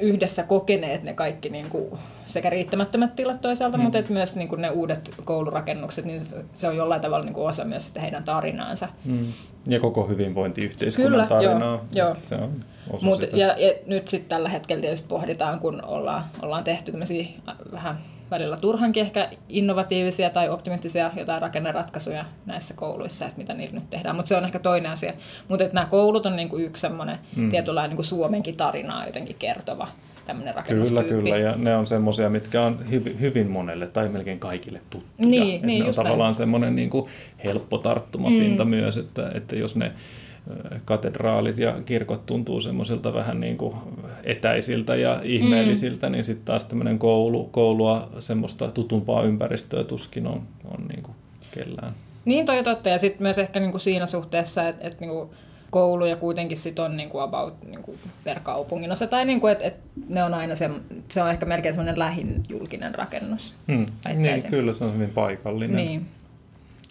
yhdessä 0.00 0.42
kokeneet 0.42 1.02
ne 1.02 1.14
kaikki 1.14 1.48
niin 1.48 1.70
kuin, 1.70 1.98
sekä 2.26 2.50
riittämättömät 2.50 3.16
tilat 3.16 3.40
toisaalta, 3.40 3.78
mm. 3.78 3.82
mutta 3.82 3.98
et 3.98 4.08
myös 4.08 4.36
niin 4.36 4.48
kuin 4.48 4.62
ne 4.62 4.70
uudet 4.70 5.10
koulurakennukset, 5.24 6.04
niin 6.04 6.20
se, 6.20 6.44
se 6.52 6.68
on 6.68 6.76
jollain 6.76 7.00
tavalla 7.00 7.24
niin 7.24 7.34
kuin 7.34 7.48
osa 7.48 7.64
myös 7.64 7.86
sitä 7.86 8.00
heidän 8.00 8.24
tarinaansa. 8.24 8.88
Mm. 9.04 9.32
Ja 9.66 9.80
koko 9.80 10.06
hyvinvointiyhteiskunnan 10.06 11.12
Kyllä, 11.12 11.26
tarinaa. 11.26 11.84
Joo, 11.94 12.06
joo. 12.06 12.16
Se 12.20 12.34
on 12.34 12.64
osa 12.90 13.06
Mut, 13.06 13.20
sitä. 13.20 13.36
Ja, 13.36 13.46
ja 13.46 13.74
nyt 13.86 14.08
sitten 14.08 14.28
tällä 14.28 14.48
hetkellä 14.48 14.80
tietysti 14.80 15.08
pohditaan, 15.08 15.60
kun 15.60 15.84
ollaan, 15.84 16.24
ollaan 16.42 16.64
tehty 16.64 16.92
tämmöisiä 16.92 17.26
vähän 17.72 17.98
välillä 18.30 18.56
turhankin 18.56 19.00
ehkä 19.00 19.30
innovatiivisia 19.48 20.30
tai 20.30 20.48
optimistisia 20.48 21.10
jotain 21.16 21.42
rakenneratkaisuja 21.42 22.24
näissä 22.46 22.74
kouluissa, 22.74 23.24
että 23.24 23.38
mitä 23.38 23.54
niillä 23.54 23.74
nyt 23.74 23.90
tehdään. 23.90 24.16
Mutta 24.16 24.28
se 24.28 24.36
on 24.36 24.44
ehkä 24.44 24.58
toinen 24.58 24.92
asia. 24.92 25.12
Mutta 25.48 25.64
nämä 25.72 25.86
koulut 25.86 26.26
on 26.26 26.36
niinku 26.36 26.56
yksi 26.56 26.80
semmoinen 26.80 27.18
mm. 27.36 27.48
tietynlainen 27.48 27.90
niinku 27.90 28.02
Suomenkin 28.02 28.56
tarinaa 28.56 29.06
jotenkin 29.06 29.36
kertova 29.38 29.88
tämmöinen 30.26 30.54
Kyllä, 30.68 31.04
kyllä. 31.04 31.36
Ja 31.36 31.56
ne 31.56 31.76
on 31.76 31.86
semmoisia, 31.86 32.30
mitkä 32.30 32.62
on 32.62 32.90
hyvin, 32.90 33.20
hyvin 33.20 33.50
monelle 33.50 33.86
tai 33.86 34.08
melkein 34.08 34.38
kaikille 34.38 34.80
tuttuja. 34.90 35.28
Niin, 35.28 35.66
niin, 35.66 35.82
ne 35.82 35.88
on 35.88 35.94
tavallaan 35.94 36.34
semmoinen 36.34 36.74
niin 36.74 36.90
kuin 36.90 37.06
helppo 37.44 37.78
tarttumapinta 37.78 38.64
mm. 38.64 38.70
myös, 38.70 38.96
että, 38.96 39.30
että 39.34 39.56
jos 39.56 39.76
ne 39.76 39.92
katedraalit 40.84 41.58
ja 41.58 41.74
kirkot 41.84 42.26
tuntuu 42.26 42.60
semmoisilta 42.60 43.14
vähän 43.14 43.40
niin 43.40 43.56
kuin 43.56 43.74
etäisiltä 44.24 44.96
ja 44.96 45.20
ihmeellisiltä, 45.24 46.06
mm. 46.06 46.12
niin 46.12 46.24
sitten 46.24 46.44
taas 46.44 46.64
tämmöinen 46.64 46.98
koulu, 46.98 47.44
koulua, 47.44 48.08
semmoista 48.18 48.68
tutumpaa 48.68 49.22
ympäristöä 49.22 49.84
tuskin 49.84 50.26
on, 50.26 50.42
on 50.64 50.86
niin 50.88 51.02
kuin 51.02 51.14
kellään. 51.50 51.92
Niin 52.24 52.46
toi 52.46 52.64
totta, 52.64 52.88
ja 52.88 52.98
sitten 52.98 53.22
myös 53.22 53.38
ehkä 53.38 53.60
niinku 53.60 53.78
siinä 53.78 54.06
suhteessa, 54.06 54.68
että 54.68 54.86
et 54.86 55.00
niinku 55.00 55.30
kouluja 55.70 56.16
kuitenkin 56.16 56.56
sit 56.56 56.78
on 56.78 56.96
niinku 56.96 57.18
about 57.18 57.54
niinku 57.64 57.94
per 58.24 58.40
kaupungin 58.40 58.92
osa, 58.92 59.06
tai 59.06 59.24
niinku, 59.24 59.46
että 59.46 59.64
et 59.64 59.76
ne 60.08 60.24
on 60.24 60.34
aina 60.34 60.54
se, 60.54 60.70
se 61.08 61.22
on 61.22 61.30
ehkä 61.30 61.46
melkein 61.46 61.74
semmoinen 61.74 61.98
lähin 61.98 62.42
julkinen 62.50 62.94
rakennus. 62.94 63.54
Hmm. 63.72 63.86
Niin, 64.14 64.42
kyllä 64.50 64.72
se 64.72 64.84
on 64.84 64.94
hyvin 64.94 65.10
paikallinen. 65.10 65.76
Niin. 65.76 66.06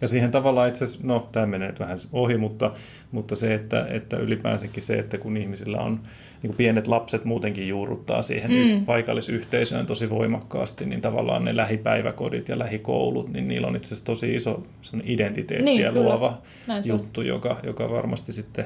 Ja 0.02 0.08
siihen 0.08 0.32
tavallaan 0.32 0.70
itse 0.70 0.84
asiassa, 0.84 1.08
no 1.08 1.30
tämä 1.32 1.46
menee 1.46 1.68
nyt 1.68 1.80
vähän 1.80 1.98
ohi, 2.14 2.38
mutta, 2.38 2.72
mutta 3.12 3.36
se, 3.36 3.54
että, 3.54 3.88
että 3.90 4.18
ylipäänsäkin 4.18 4.84
se, 4.84 5.00
että 5.00 5.18
kun 5.18 5.38
ihmisillä 5.38 5.78
on 5.78 5.92
niin 5.92 6.50
kuin 6.50 6.58
pienet 6.58 6.88
lapset 6.88 7.26
muutenkin 7.26 7.68
juurruttaa 7.68 8.22
siihen 8.22 8.52
mm. 8.52 8.86
paikallisyhteisöön 8.86 9.86
tosi 9.86 10.10
voimakkaasti, 10.10 10.86
niin 10.86 11.02
tavallaan 11.02 11.46
ne 11.46 11.56
lähipäiväkodit 11.56 12.50
ja 12.50 12.60
lähikoulut, 12.60 13.34
niin 13.34 13.48
niillä 13.48 13.68
on 13.68 13.76
itse 13.76 13.88
asiassa 13.88 14.06
tosi 14.06 14.36
iso 14.36 14.64
identiteettiä 15.04 15.66
Niin, 15.66 15.94
kyllä. 15.94 16.02
luova 16.02 16.38
juttu, 16.86 17.22
joka, 17.22 17.58
joka 17.64 17.90
varmasti 17.90 18.34
sitten 18.34 18.66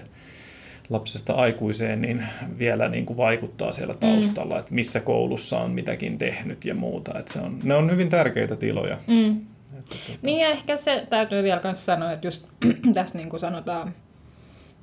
lapsesta 0.89 1.33
aikuiseen 1.33 2.01
niin 2.01 2.24
vielä 2.59 2.89
niin 2.89 3.05
kuin 3.05 3.17
vaikuttaa 3.17 3.71
siellä 3.71 3.93
taustalla, 3.93 4.53
mm. 4.53 4.59
että 4.59 4.74
missä 4.74 5.00
koulussa 5.00 5.59
on 5.59 5.71
mitäkin 5.71 6.17
tehnyt 6.17 6.65
ja 6.65 6.75
muuta. 6.75 7.19
Että 7.19 7.33
se 7.33 7.39
on, 7.39 7.59
ne 7.63 7.75
on 7.75 7.91
hyvin 7.91 8.09
tärkeitä 8.09 8.55
tiloja. 8.55 8.98
Mm. 9.07 9.41
Tota, 9.89 10.19
Niin 10.22 10.39
ja 10.39 10.50
ehkä 10.50 10.77
se 10.77 11.08
täytyy 11.10 11.43
vielä 11.43 11.62
myös 11.63 11.86
sanoa, 11.86 12.12
että 12.12 12.27
just 12.27 12.48
tässä 12.93 13.17
niin 13.17 13.29
kuin 13.29 13.39
sanotaan 13.39 13.93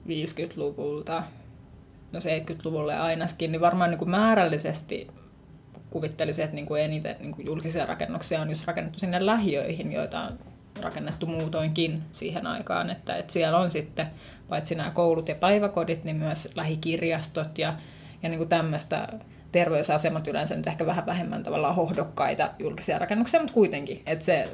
50-luvulta, 0.09 1.23
no 2.13 2.19
70-luvulle 2.19 2.99
ainakin, 2.99 3.53
niin 3.53 3.61
varmaan 3.61 3.91
niin 3.91 3.99
kuin 3.99 4.11
määrällisesti 4.11 5.09
kuvittelisin, 5.91 6.45
että 6.45 6.55
niin 6.55 6.67
kuin 6.67 6.83
eniten 6.83 7.17
niin 7.21 7.33
kuin 7.33 7.47
julkisia 7.47 7.87
rakennuksia 7.87 8.41
on 8.41 8.51
just 8.51 8.67
rakennettu 8.67 8.99
sinne 8.99 9.27
lähiöihin, 9.27 9.93
joita 9.93 10.21
on 10.21 10.39
rakennettu 10.83 11.27
muutoinkin 11.27 12.03
siihen 12.13 12.47
aikaan, 12.47 12.91
että, 12.91 13.17
että 13.17 13.33
siellä 13.33 13.59
on 13.59 13.71
sitten 13.71 14.07
paitsi 14.49 14.75
nämä 14.75 14.91
koulut 14.91 15.29
ja 15.29 15.35
päiväkodit, 15.35 16.05
niin 16.05 16.17
myös 16.17 16.49
lähikirjastot 16.55 17.59
ja, 17.59 17.75
ja 18.23 18.29
niin 18.29 18.39
kuin 18.39 18.49
tämmöistä 18.49 19.09
terveysasemat 19.53 20.29
yleensä 20.29 20.57
nyt 20.57 20.67
ehkä 20.67 20.87
vähän 20.87 21.07
vähemmän 21.07 21.43
tavallaan 21.43 21.75
hohdokkaita 21.75 22.51
julkisia 22.59 22.99
rakennuksia, 22.99 23.41
mutta 23.41 23.55
kuitenkin, 23.55 24.03
että 24.07 24.25
se, 24.25 24.49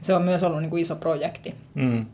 se 0.00 0.14
on 0.14 0.22
myös 0.22 0.42
ollut 0.42 0.60
niin 0.60 0.70
kuin 0.70 0.82
iso 0.82 0.96
projekti. 0.96 1.54
Mm. 1.74 2.06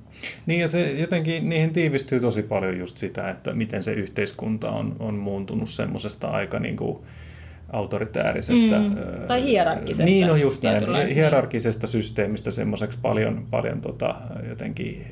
Niin 0.47 0.61
ja 0.61 0.69
se 0.69 0.93
jotenkin, 0.93 1.49
niihin 1.49 1.73
tiivistyy 1.73 2.21
tosi 2.21 2.43
paljon 2.43 2.79
just 2.79 2.97
sitä, 2.97 3.31
että 3.31 3.53
miten 3.53 3.83
se 3.83 3.93
yhteiskunta 3.93 4.71
on, 4.71 4.97
on 4.99 5.15
muuntunut 5.15 5.71
semmoisesta 5.71 6.29
aika 6.29 6.59
niin 6.59 6.77
kuin 6.77 6.99
autoritäärisestä... 7.73 8.79
Mm. 8.79 8.97
ö, 8.97 9.27
Tai 9.27 9.45
hierarkkisesta 9.45 10.05
Niin, 10.05 10.27
no 10.27 10.37
just 10.37 10.63
näin. 10.63 10.77
tietynlainen, 10.79 11.15
Hierarkkisesta 11.15 11.87
systeemistä 11.87 12.51
semmoiseksi 12.51 12.99
paljon, 13.03 13.47
paljon 13.51 13.81
tota, 13.81 14.15
jotenkin 14.49 15.07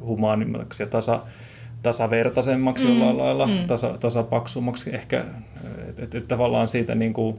humaanimmaksi 0.00 0.82
ja 0.82 0.86
tasa, 0.86 1.22
tasavertaisemmaksi 1.82 2.86
mm. 2.86 2.92
jollain 2.92 3.18
lailla, 3.18 3.46
Mm. 3.46 3.66
tasa, 3.66 3.98
tasapaksummaksi 4.00 4.94
ehkä, 4.94 5.24
että 5.88 6.02
et, 6.02 6.14
et 6.14 6.28
tavallaan 6.28 6.68
siitä 6.68 6.94
niin 6.94 7.12
kuin, 7.12 7.38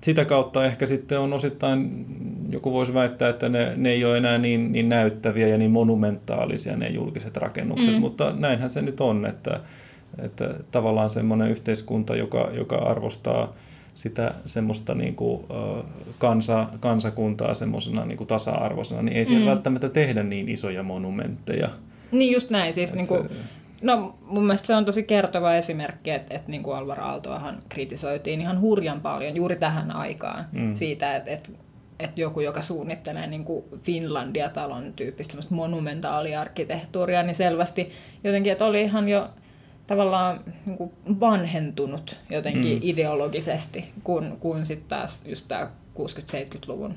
sitä 0.00 0.24
kautta 0.24 0.64
ehkä 0.64 0.86
sitten 0.86 1.20
on 1.20 1.32
osittain, 1.32 2.06
joku 2.54 2.72
voisi 2.72 2.94
väittää, 2.94 3.28
että 3.28 3.48
ne, 3.48 3.72
ne 3.76 3.90
ei 3.90 4.04
ole 4.04 4.16
enää 4.18 4.38
niin, 4.38 4.72
niin 4.72 4.88
näyttäviä 4.88 5.48
ja 5.48 5.58
niin 5.58 5.70
monumentaalisia 5.70 6.76
ne 6.76 6.88
julkiset 6.88 7.36
rakennukset, 7.36 7.94
Mm. 7.94 8.00
mutta 8.00 8.32
näinhän 8.38 8.70
se 8.70 8.82
nyt 8.82 9.00
on, 9.00 9.26
että, 9.26 9.60
että 10.18 10.54
tavallaan 10.70 11.10
semmoinen 11.10 11.50
yhteiskunta, 11.50 12.16
joka, 12.16 12.50
joka 12.52 12.76
arvostaa 12.76 13.52
sitä 13.94 14.34
semmoista 14.46 14.94
niin 14.94 15.14
kuin, 15.14 15.44
kansa, 16.18 16.66
kansakuntaa 16.80 17.54
semmoisena 17.54 18.04
niin 18.04 18.18
kuin 18.18 18.28
tasa-arvoisena, 18.28 19.02
niin 19.02 19.16
ei 19.16 19.24
siellä 19.24 19.44
Mm. 19.44 19.50
välttämättä 19.50 19.88
tehdä 19.88 20.22
niin 20.22 20.48
isoja 20.48 20.82
monumentteja. 20.82 21.68
Niin 22.12 22.32
just 22.32 22.50
näin, 22.50 22.74
siis 22.74 22.90
Et 22.90 22.96
niin 22.96 23.06
kuin, 23.08 23.28
se- 23.28 23.34
no 23.82 24.14
mun 24.26 24.42
mielestä 24.44 24.66
se 24.66 24.74
on 24.74 24.84
tosi 24.84 25.02
kertova 25.02 25.54
esimerkki, 25.54 26.10
että, 26.10 26.34
että 26.34 26.50
niin 26.50 26.62
kuin 26.62 26.76
Alvar 26.76 27.00
Aaltoahan 27.00 27.56
kritisoitiin 27.68 28.40
ihan 28.40 28.60
hurjan 28.60 29.00
paljon 29.00 29.36
juuri 29.36 29.56
tähän 29.56 29.96
aikaan 29.96 30.44
Mm. 30.52 30.74
siitä, 30.74 31.16
että, 31.16 31.30
että 31.30 31.48
että 32.00 32.20
joku, 32.20 32.40
joka 32.40 32.62
suunnittelee 32.62 33.26
niin 33.26 33.44
kuin 33.44 33.64
Finlandia-talon 33.82 34.92
tyyppistä 34.96 35.36
monumentaaliarkkitehtuuria, 35.50 37.22
niin 37.22 37.34
selvästi 37.34 37.92
jotenkin, 38.24 38.52
että 38.52 38.64
oli 38.64 38.82
ihan 38.82 39.08
jo 39.08 39.28
tavallaan 39.86 40.40
niin 40.66 40.76
kuin 40.76 40.92
vanhentunut 41.20 42.16
jotenkin 42.30 42.72
Mm. 42.72 42.78
ideologisesti, 42.82 43.90
kun, 44.04 44.36
kun 44.40 44.66
sitten 44.66 44.88
taas 44.88 45.22
just 45.26 45.44
tämä 45.48 45.70
60-70-luvun 45.98 46.94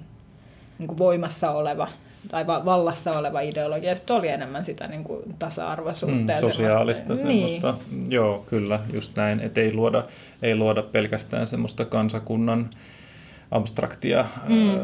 niin 0.80 0.88
kuin 0.88 0.98
voimassa 0.98 1.52
oleva 1.52 1.88
tai 2.30 2.48
va- 2.48 2.66
vallassa 2.66 3.18
oleva 3.20 3.42
ideologia, 3.42 3.96
sitten 3.96 4.16
oli 4.16 4.28
enemmän 4.28 4.66
sitä 4.66 4.88
niin 4.88 5.04
kuin 5.04 5.36
tasa-arvoisuutta. 5.40 6.18
Mm, 6.18 6.30
ja 6.30 6.40
sosiaalista 6.42 7.04
semmoista- 7.16 7.28
semmoista. 7.28 7.74
Niin. 7.92 8.12
Joo, 8.12 8.46
kyllä, 8.50 8.80
just 8.94 9.16
näin. 9.16 9.40
Että 9.40 9.62
ei 9.62 9.74
luoda, 9.74 10.04
ei 10.42 10.56
luoda 10.56 10.84
pelkästään 10.84 11.48
semmoista 11.48 11.86
kansakunnan 11.86 12.70
abstraktia, 13.52 14.26
mm. 14.48 14.70
ö, 14.70 14.80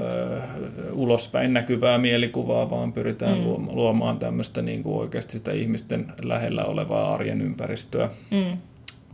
ulospäin 0.93 1.53
näkyvää 1.53 1.97
mielikuvaa, 1.97 2.69
vaan 2.69 2.93
pyritään 2.93 3.37
mm. 3.37 3.43
luoma- 3.43 3.73
luomaan 3.73 4.19
tämmöistä 4.19 4.61
niin 4.61 4.83
kuin 4.83 4.95
oikeasti 4.95 5.33
sitä 5.33 5.51
ihmisten 5.51 6.13
lähellä 6.23 6.65
olevaa 6.65 7.13
arjen 7.13 7.41
ympäristöä. 7.41 8.09
Mm. 8.31 8.57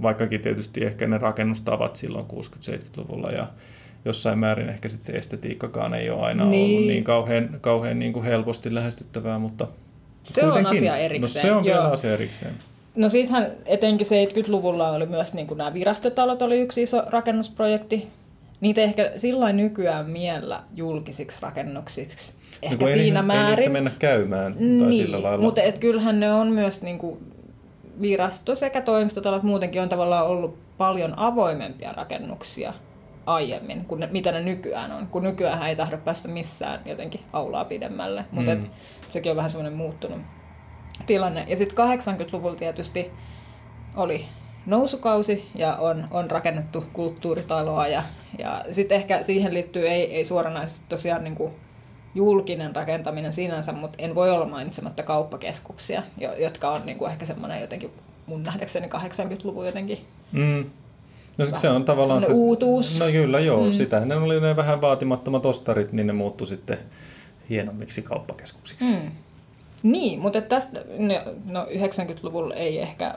Vaikkakin 0.02 0.42
tietysti 0.42 0.86
ehkä 0.86 1.08
ne 1.08 1.18
rakennustavat 1.18 1.96
silloin 1.96 2.26
60-70-luvulla 2.26 3.32
ja 3.32 3.48
jossain 4.06 4.40
määrin 4.40 4.70
ehkä 4.70 4.90
sit 4.90 5.04
se 5.04 5.12
estetiikkakaan 5.14 5.94
ei 5.94 6.10
ole 6.10 6.22
aina 6.22 6.46
niin. 6.46 6.76
Ollut 6.76 6.88
niin 6.88 7.04
kauhean, 7.04 7.50
kauhean 7.62 8.00
niin 8.00 8.14
kuin 8.14 8.26
helposti 8.26 8.76
lähestyttävää, 8.76 9.40
mutta 9.40 9.68
Se 10.24 10.44
on 10.46 10.52
kuitenkin. 10.52 10.78
asia 10.78 10.98
erikseen. 10.98 11.22
No 11.22 11.50
se 11.50 11.52
on 11.52 11.64
vielä 11.64 11.84
asia 11.84 12.14
erikseen. 12.14 12.54
No 12.96 13.10
siitähän 13.10 13.48
etenkin 13.66 14.08
70-luvulla 14.08 14.92
oli 14.92 15.06
myös 15.06 15.34
niin 15.34 15.48
kuin 15.48 15.58
nämä 15.58 15.74
virastotalot 15.74 16.42
oli 16.42 16.60
yksi 16.60 16.82
iso 16.82 17.04
rakennusprojekti. 17.10 18.08
Niitä 18.62 18.82
ei 18.82 18.86
ehkä 18.88 19.12
silloin 19.16 19.58
nykyään 19.58 20.10
miellä 20.10 20.64
julkisiksi 20.76 21.40
rakennuksiksi. 21.42 22.34
Ehkä 22.62 22.76
No 22.86 22.88
ei 22.88 22.94
siinä 22.94 23.04
Ei 23.04 23.12
niissä 23.12 23.22
määrin. 23.22 23.72
mennä 23.72 23.92
käymään 24.00 24.54
tai 24.80 24.94
sillä 24.94 25.24
lailla. 25.24 25.44
mutta 25.44 25.62
et 25.62 25.78
kyllähän 25.78 26.20
ne 26.20 26.34
on 26.34 26.48
myös 26.48 26.82
niin 26.82 26.98
kuin 26.98 27.18
virasto 28.02 28.56
sekä 28.56 28.82
toimistotalot 28.82 29.44
muutenkin 29.44 29.82
on 29.82 29.90
tavallaan 29.90 30.28
ollut 30.28 30.58
paljon 30.78 31.14
avoimempia 31.20 31.92
rakennuksia 31.92 32.74
aiemmin, 33.26 33.86
kuin 33.86 34.00
ne, 34.00 34.10
mitä 34.12 34.32
ne 34.32 34.42
nykyään 34.44 34.92
on. 34.92 35.08
Kun 35.08 35.24
nykyään 35.24 35.64
ei 35.64 35.76
tahdo 35.76 35.98
päästä 35.98 36.28
missään 36.28 36.80
jotenkin 36.86 37.22
aulaa 37.34 37.66
pidemmälle, 37.66 38.26
mutta 38.32 38.56
Mm. 38.56 38.66
sekin 39.10 39.30
on 39.32 39.36
vähän 39.36 39.50
semmoinen 39.50 39.78
muuttunut 39.78 40.20
tilanne. 41.06 41.46
Ja 41.48 41.58
sitten 41.58 41.78
80-luvulla 41.78 42.56
tietysti 42.56 43.12
oli 43.96 44.26
nousukausi 44.66 45.48
ja 45.56 45.76
on, 45.76 46.08
on 46.12 46.32
rakennettu 46.32 46.86
kulttuuritaloa 46.94 47.88
ja, 47.88 48.04
ja 48.38 48.66
sitten 48.70 48.96
ehkä 48.96 49.24
siihen 49.24 49.54
liittyy 49.54 49.88
ei, 49.88 50.16
ei 50.16 50.26
suoranaisesti 50.26 50.86
tosiaan 50.90 51.24
niin 51.24 51.36
kuin 51.36 51.52
julkinen 52.16 52.76
rakentaminen 52.76 53.34
sinänsä, 53.34 53.72
mutta 53.72 53.98
en 54.02 54.16
voi 54.16 54.32
olla 54.32 54.46
mainitsematta 54.46 55.04
kauppakeskuksia, 55.04 56.04
jo- 56.18 56.34
jotka 56.34 56.72
on 56.72 56.82
niin 56.86 56.98
kuin 56.98 57.12
ehkä 57.12 57.26
semmoinen 57.26 57.62
jotenkin 57.62 57.92
mun 58.28 58.44
nähdäkseni 58.44 58.88
80-luvun 58.88 59.66
jotenkin. 59.66 59.98
Mm. 60.32 60.66
No, 61.38 61.46
se 61.60 61.70
on 61.70 61.86
tavallaan 61.86 62.22
se... 62.22 62.32
Uutuus. 62.32 63.00
No 63.00 63.06
kyllä, 63.06 63.40
joo. 63.40 63.62
Mm. 63.64 63.68
Mm. 63.68 63.74
Sitä 63.74 64.00
ne 64.00 64.16
oli 64.16 64.42
ne 64.42 64.56
vähän 64.56 64.82
vaatimattomat 64.82 65.46
ostarit, 65.46 65.92
niin 65.92 66.08
ne 66.08 66.14
muuttui 66.14 66.48
sitten 66.48 66.78
hienommiksi 67.50 68.02
kauppakeskuksiksi. 68.02 68.92
Mm. 68.92 69.12
Niin, 69.84 70.20
mutta 70.20 70.42
tästä 70.42 70.82
no, 70.98 71.34
no 71.46 71.66
90-luvulla 71.66 72.56
ei 72.56 72.80
ehkä 72.80 73.16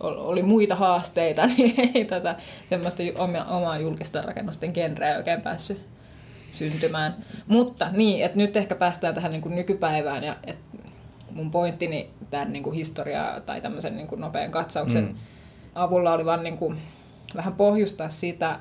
oli 0.00 0.42
muita 0.42 0.74
haasteita, 0.74 1.46
niin 1.56 1.90
ei 1.94 2.04
tätä 2.04 2.36
semmoista 2.68 3.02
omaa 3.48 3.78
julkista 3.78 4.22
rakennusten 4.22 4.70
genreä 4.74 5.16
oikein 5.16 5.40
päässyt 5.40 5.80
syntymään. 6.52 7.14
Mutta 7.46 7.88
niin, 7.92 8.24
että 8.24 8.38
nyt 8.38 8.56
ehkä 8.56 8.74
päästään 8.74 9.14
tähän 9.14 9.30
niin 9.32 9.42
kuin 9.42 9.54
nykypäivään 9.54 10.24
ja 10.24 10.36
et 10.46 10.58
mun 11.32 11.50
pointtini 11.50 12.10
tämän 12.30 12.52
niin 12.52 12.62
kuin 12.62 12.76
historiaa 12.76 13.40
tai 13.40 13.60
tämmöisen 13.60 13.96
niin 13.96 14.06
kuin 14.06 14.20
nopean 14.20 14.50
katsauksen 14.50 15.04
Mm. 15.04 15.14
avulla 15.74 16.12
oli 16.12 16.24
vaan 16.24 16.42
niin 16.42 16.58
kuin 16.58 16.78
vähän 17.36 17.52
pohjustaa 17.52 18.08
sitä, 18.08 18.58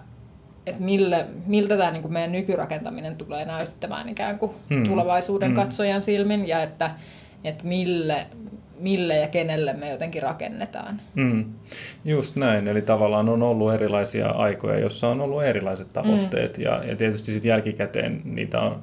että 0.65 0.81
mille, 0.83 1.25
miltä 1.45 1.77
tämä 1.77 1.91
niin 1.91 2.01
kuin 2.01 2.13
meidän 2.13 2.31
nykyrakentaminen 2.31 3.15
tulee 3.15 3.45
näyttämään 3.45 4.09
ikään 4.09 4.39
kuin 4.39 4.51
Mm. 4.69 4.83
tulevaisuuden 4.83 5.49
mm. 5.49 5.55
katsojan 5.55 6.01
silmin 6.01 6.47
ja 6.47 6.63
että, 6.63 6.91
että 7.43 7.63
mille, 7.63 8.27
mille 8.79 9.15
ja 9.15 9.27
kenelle 9.27 9.73
me 9.73 9.89
jotenkin 9.89 10.23
rakennetaan. 10.23 11.01
Mm. 11.15 11.45
Just 12.05 12.35
näin, 12.35 12.67
eli 12.67 12.81
tavallaan 12.81 13.29
on 13.29 13.43
ollut 13.43 13.73
erilaisia 13.73 14.27
aikoja, 14.29 14.79
joissa 14.79 15.07
on 15.07 15.21
ollut 15.21 15.43
erilaiset 15.43 15.93
tavoitteet 15.93 16.57
mm. 16.57 16.63
ja, 16.63 16.83
ja 16.83 16.95
tietysti 16.95 17.31
sitten 17.31 17.49
jälkikäteen 17.49 18.21
niitä 18.23 18.59
on, 18.59 18.81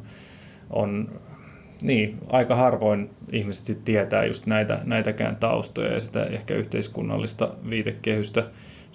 on 0.70 1.20
niin, 1.82 2.18
aika 2.28 2.54
harvoin 2.54 3.10
ihmiset 3.32 3.64
sit 3.64 3.84
tietää 3.84 4.24
just 4.24 4.46
näitä, 4.46 4.80
näitäkään 4.84 5.36
taustoja 5.36 5.92
ja 5.92 6.00
sitä 6.00 6.24
ehkä 6.24 6.54
yhteiskunnallista 6.54 7.50
viitekehystä 7.70 8.44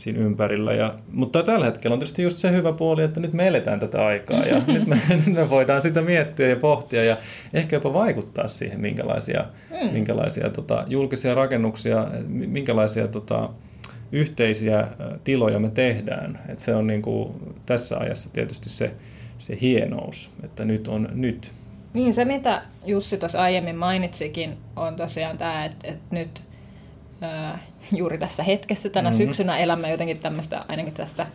siinä 0.01 0.19
ympärillä. 0.19 0.73
Ja, 0.73 0.93
mutta 1.11 1.43
tällä 1.43 1.65
hetkellä 1.65 1.93
on 1.93 1.99
tietysti 1.99 2.23
just 2.23 2.37
se 2.37 2.51
hyvä 2.51 2.73
puoli, 2.73 3.03
että 3.03 3.19
nyt 3.19 3.33
me 3.33 3.47
eletään 3.47 3.79
tätä 3.79 4.05
aikaa 4.05 4.39
ja 4.39 4.61
nyt, 4.67 4.87
me, 4.87 5.01
nyt 5.25 5.35
me 5.35 5.49
voidaan 5.49 5.81
sitä 5.81 6.01
miettiä 6.01 6.47
ja 6.47 6.55
pohtia 6.55 7.03
ja 7.03 7.17
ehkä 7.53 7.75
jopa 7.75 7.93
vaikuttaa 7.93 8.47
siihen, 8.47 8.81
minkälaisia, 8.81 9.45
mm. 9.69 9.93
minkälaisia 9.93 10.49
tota, 10.49 10.83
julkisia 10.87 11.35
rakennuksia, 11.35 12.07
minkälaisia 12.27 13.07
tota, 13.07 13.49
yhteisiä 14.11 14.87
tiloja 15.23 15.59
me 15.59 15.69
tehdään. 15.69 16.39
Et 16.49 16.59
se 16.59 16.75
on 16.75 16.87
niin 16.87 17.01
kuin, 17.01 17.33
tässä 17.65 17.97
ajassa 17.97 18.29
tietysti 18.33 18.69
se, 18.69 18.93
se 19.37 19.57
hienous, 19.61 20.31
että 20.43 20.65
nyt 20.65 20.87
on 20.87 21.09
nyt. 21.13 21.51
Niin, 21.93 22.13
se 22.13 22.25
mitä 22.25 22.61
Jussi 22.85 23.17
tuossa 23.17 23.41
aiemmin 23.41 23.75
mainitsikin, 23.75 24.57
on 24.75 24.95
tosiaan 24.95 25.37
tämä, 25.37 25.65
että, 25.65 25.87
että 25.87 26.15
nyt 26.15 26.43
ää, 27.21 27.59
juuri 27.91 28.17
tässä 28.17 28.43
hetkessä 28.43 28.89
tänä 28.89 29.09
mm-hmm. 29.09 29.25
syksynä 29.25 29.57
elämme 29.57 29.91
jotenkin 29.91 30.19
tämmöistä, 30.19 30.65
ainakin 30.67 30.93
tässä 30.93 31.25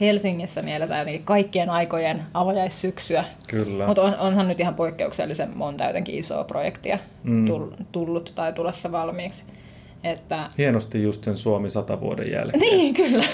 Helsingissä, 0.00 0.62
niin 0.62 0.76
eletään 0.76 0.98
jotenkin 0.98 1.24
kaikkien 1.24 1.70
aikojen 1.70 2.22
avajaissyksyä. 2.34 3.24
Kyllä. 3.46 3.86
Mutta 3.86 4.02
on, 4.02 4.16
onhan 4.16 4.48
nyt 4.48 4.60
ihan 4.60 4.74
poikkeuksellisen 4.74 5.50
monta 5.54 5.84
jotenkin 5.84 6.14
isoa 6.14 6.44
projektia 6.44 6.98
mm. 7.24 7.44
tullut 7.92 8.32
tai 8.34 8.52
tulossa 8.52 8.92
valmiiksi. 8.92 9.44
Että... 10.04 10.48
Hienosti 10.58 11.02
just 11.02 11.24
sen 11.24 11.36
Suomi 11.36 11.70
sata 11.70 12.00
vuoden 12.00 12.30
jälkeen. 12.32 12.60
Niin, 12.60 12.94
kyllä. 12.94 13.24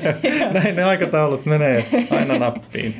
Näin 0.60 0.76
ne 0.76 0.84
aikataulut 0.84 1.46
menee 1.46 1.84
aina 2.10 2.38
nappiin. 2.38 2.94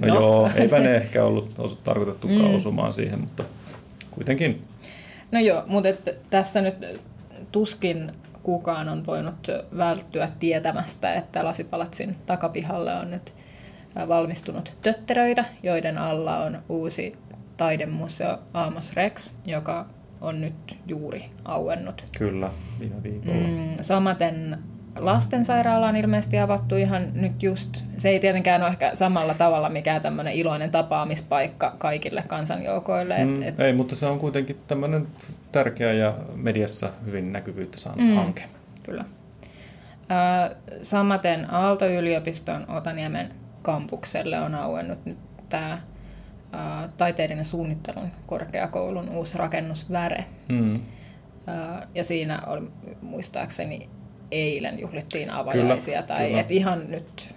No, 0.00 0.08
no. 0.08 0.14
joo, 0.14 0.50
eipä 0.54 0.78
ne 0.78 0.96
ehkä 0.96 1.24
ollut 1.24 1.50
tarkoitettukaan 1.84 2.48
mm. 2.48 2.54
osumaan 2.54 2.92
siihen, 2.92 3.20
mutta 3.20 3.44
kuitenkin. 4.10 4.62
No 5.32 5.40
joo, 5.40 5.62
mutta 5.66 5.88
tässä 6.30 6.60
nyt 6.60 6.74
tuskin 7.52 8.12
kukaan 8.42 8.88
on 8.88 9.06
voinut 9.06 9.48
välttyä 9.76 10.28
tietämästä, 10.40 11.14
että 11.14 11.44
Lasipalatsin 11.44 12.16
takapihalle 12.26 12.94
on 12.94 13.10
nyt 13.10 13.34
valmistunut 14.08 14.76
tötteröitä, 14.82 15.44
joiden 15.62 15.98
alla 15.98 16.38
on 16.38 16.62
uusi 16.68 17.12
taidemuseo 17.56 18.38
Amos 18.54 18.96
Rex, 18.96 19.34
joka 19.44 19.86
on 20.20 20.40
nyt 20.40 20.78
juuri 20.86 21.30
auennut. 21.44 22.02
Kyllä, 22.18 22.50
viime 22.80 23.02
viikolla. 23.02 23.48
Mm, 23.48 23.68
samaten 23.80 24.58
lastensairaala 24.98 25.88
on 25.88 25.96
ilmeisesti 25.96 26.38
avattu 26.38 26.76
ihan 26.76 27.08
nyt 27.14 27.42
just, 27.42 27.84
se 27.96 28.08
ei 28.08 28.20
tietenkään 28.20 28.62
ole 28.62 28.70
ehkä 28.70 28.90
samalla 28.94 29.34
tavalla 29.34 29.68
mikään 29.68 30.02
tämmöinen 30.02 30.32
iloinen 30.32 30.70
tapaamispaikka 30.70 31.74
kaikille 31.78 32.24
kansanjoukoille. 32.26 33.24
Mm, 33.24 33.42
et, 33.42 33.60
ei, 33.60 33.72
mutta 33.72 33.96
se 33.96 34.06
on 34.06 34.18
kuitenkin 34.18 34.60
tämmöinen 34.66 35.06
tärkeä 35.52 35.92
ja 35.92 36.14
mediassa 36.34 36.90
hyvin 37.06 37.32
näkyvyyttä 37.32 37.78
saanut 37.78 38.08
mm, 38.08 38.14
hanke. 38.14 38.44
Kyllä. 38.82 39.04
samaten 40.82 41.54
Aalto-yliopiston 41.54 42.70
Otaniemen 42.70 43.30
kampukselle 43.62 44.40
on 44.40 44.54
auennut 44.54 45.04
nyt 45.04 45.18
tämä 45.48 45.78
taiteiden 46.96 47.38
ja 47.38 47.44
suunnittelun 47.44 48.10
korkeakoulun 48.26 49.08
uusi 49.08 49.38
rakennus 49.38 49.90
Väre. 49.90 50.24
Mm. 50.48 50.72
ja 51.94 52.04
siinä 52.04 52.42
oli 52.46 52.70
muistaakseni 53.00 53.88
eilen 54.32 54.80
juhlittiin 54.80 55.30
avajaisia. 55.30 56.02
Kyllä, 56.02 56.06
tai 56.06 56.26
kyllä. 56.26 56.40
Et 56.40 56.50
ihan 56.50 56.90
nyt... 56.90 57.34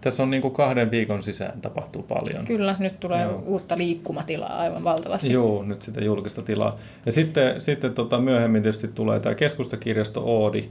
Tässä 0.00 0.22
on 0.22 0.30
niin 0.30 0.42
kuin 0.42 0.54
kahden 0.54 0.90
viikon 0.90 1.22
sisään 1.22 1.60
tapahtuu 1.60 2.02
paljon. 2.02 2.44
Kyllä, 2.44 2.76
nyt 2.78 3.00
tulee 3.00 3.22
Joo. 3.22 3.42
uutta 3.46 3.78
liikkumatilaa 3.78 4.58
aivan 4.58 4.84
valtavasti. 4.84 5.32
Joo, 5.32 5.62
nyt 5.62 5.82
sitä 5.82 6.04
julkista 6.04 6.42
tilaa. 6.42 6.78
Ja 7.06 7.12
sitten, 7.12 7.60
sitten 7.60 7.94
tota, 7.94 8.18
myöhemmin 8.18 8.62
tietysti 8.62 8.88
tulee 8.88 9.20
tämä 9.20 9.34
keskustakirjasto 9.34 10.22
Oodi, 10.24 10.68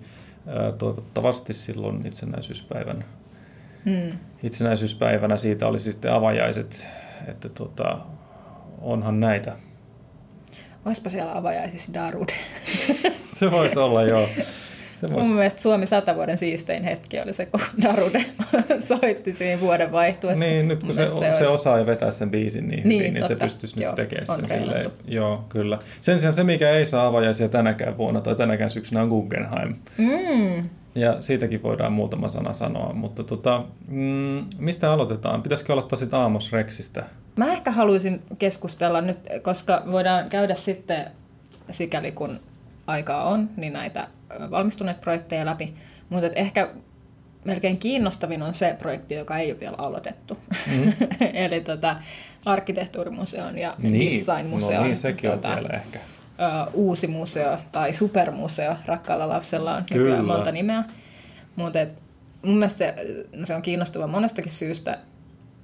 toivottavasti 0.78 1.54
silloin 1.54 2.06
itsenäisyyspäivän, 2.06 3.06
hmm. 3.86 4.18
itsenäisyyspäivänä 4.44 5.38
siitä 5.38 5.68
oli 5.68 5.80
sitten 5.80 6.14
avajaiset, 6.14 6.88
että 7.28 7.50
tota, 7.50 7.98
onhan 8.82 9.20
näitä. 9.20 9.56
Olisipa 10.86 11.10
siellä 11.10 11.38
avajaisissa 11.38 11.94
Darude. 11.94 12.34
Se 13.34 13.52
voisi 13.52 13.80
olla, 13.80 14.04
joo. 14.04 14.28
Se 14.96 15.14
vois... 15.14 15.28
Mun 15.28 15.36
mielestä 15.36 15.62
Suomi 15.62 15.88
sata 15.88 16.16
vuoden 16.16 16.38
siistein 16.38 16.84
hetki 16.84 17.20
oli 17.20 17.34
se, 17.34 17.46
kun 17.46 17.62
Darude 17.84 18.26
soitti 18.80 19.34
siinä 19.34 19.62
vuoden 19.62 19.92
vaihtuessa. 19.92 20.46
Niin, 20.46 20.68
nyt 20.68 20.84
kun 20.84 20.96
se, 20.96 21.08
se, 21.08 21.36
se 21.38 21.48
osaa 21.48 21.78
jo 21.78 21.86
vetää 21.86 22.12
sen 22.12 22.32
biisin 22.32 22.68
niin, 22.68 22.70
niin 22.70 22.84
hyvin, 22.84 23.00
niin, 23.00 23.14
niin 23.14 23.26
se 23.26 23.36
pystyisi 23.36 23.84
Joo, 23.84 23.92
nyt 23.92 23.96
tekemään 23.96 24.28
sen 24.28 24.60
silleen. 24.60 24.92
Joo, 25.08 25.46
kyllä. 25.50 25.80
Sen 26.02 26.20
sijaan 26.20 26.34
se, 26.34 26.44
mikä 26.44 26.70
ei 26.70 26.86
saa 26.86 27.08
avajaisia 27.08 27.50
tänäkään 27.50 27.98
vuonna 27.98 28.22
tai 28.22 28.36
tänäkään 28.36 28.70
syksynä 28.70 29.02
on 29.02 29.10
Guggenheim. 29.10 29.76
Mm. 29.98 30.70
Ja 30.96 31.18
siitäkin 31.22 31.64
voidaan 31.64 31.94
muutama 31.94 32.30
sana 32.30 32.54
sanoa, 32.54 32.94
mutta 32.94 33.24
tota, 33.24 33.64
mm, 33.88 34.46
mistä 34.60 34.92
aloitetaan? 34.92 35.44
Pitäisikö 35.44 35.74
aloittaa 35.74 35.98
sitten 35.98 36.20
Aamos 36.20 36.52
Rexistä? 36.52 37.06
Mä 37.36 37.52
ehkä 37.52 37.72
haluaisin 37.72 38.22
keskustella 38.40 39.02
nyt, 39.02 39.18
koska 39.42 39.84
voidaan 39.92 40.30
käydä 40.30 40.56
sitten 40.56 41.06
sikäli 41.72 42.12
kun 42.12 42.40
aikaa 42.88 43.24
on, 43.24 43.50
niin 43.58 43.74
näitä 43.74 44.08
valmistuneet 44.52 45.02
projekteja 45.02 45.46
läpi. 45.46 45.74
Mutta 46.10 46.30
ehkä 46.36 46.70
melkein 47.46 47.78
kiinnostavin 47.78 48.44
on 48.44 48.54
se 48.54 48.76
projekti, 48.80 49.16
joka 49.16 49.38
ei 49.38 49.52
ole 49.52 49.60
vielä 49.60 49.76
aloitettu. 49.78 50.38
Mm. 50.68 50.94
Eli 51.34 51.62
tota, 51.62 51.96
arkkitehtuurimuseon 52.46 53.58
ja 53.58 53.76
niin. 53.78 54.20
designmuseon. 54.20 54.82
No 54.82 54.84
niin, 54.84 54.98
sekin 54.98 55.32
tota, 55.32 55.50
on 55.50 55.56
vielä 55.56 55.78
ehkä. 55.78 56.00
Ö, 56.00 56.72
uusi 56.74 57.08
museo 57.08 57.58
tai 57.72 57.94
supermuseo. 57.94 58.76
Rakkaalla 58.86 59.30
lapsella 59.30 59.76
on 59.76 59.84
nykyään 59.90 60.26
monta 60.26 60.52
nimeä. 60.52 60.84
Mutta 61.56 61.80
mun 62.42 62.58
mielestä 62.58 62.78
se, 62.78 62.96
no 63.36 63.46
se 63.46 63.56
on 63.56 63.62
kiinnostava 63.62 64.08
monestakin 64.08 64.52
syystä 64.52 65.00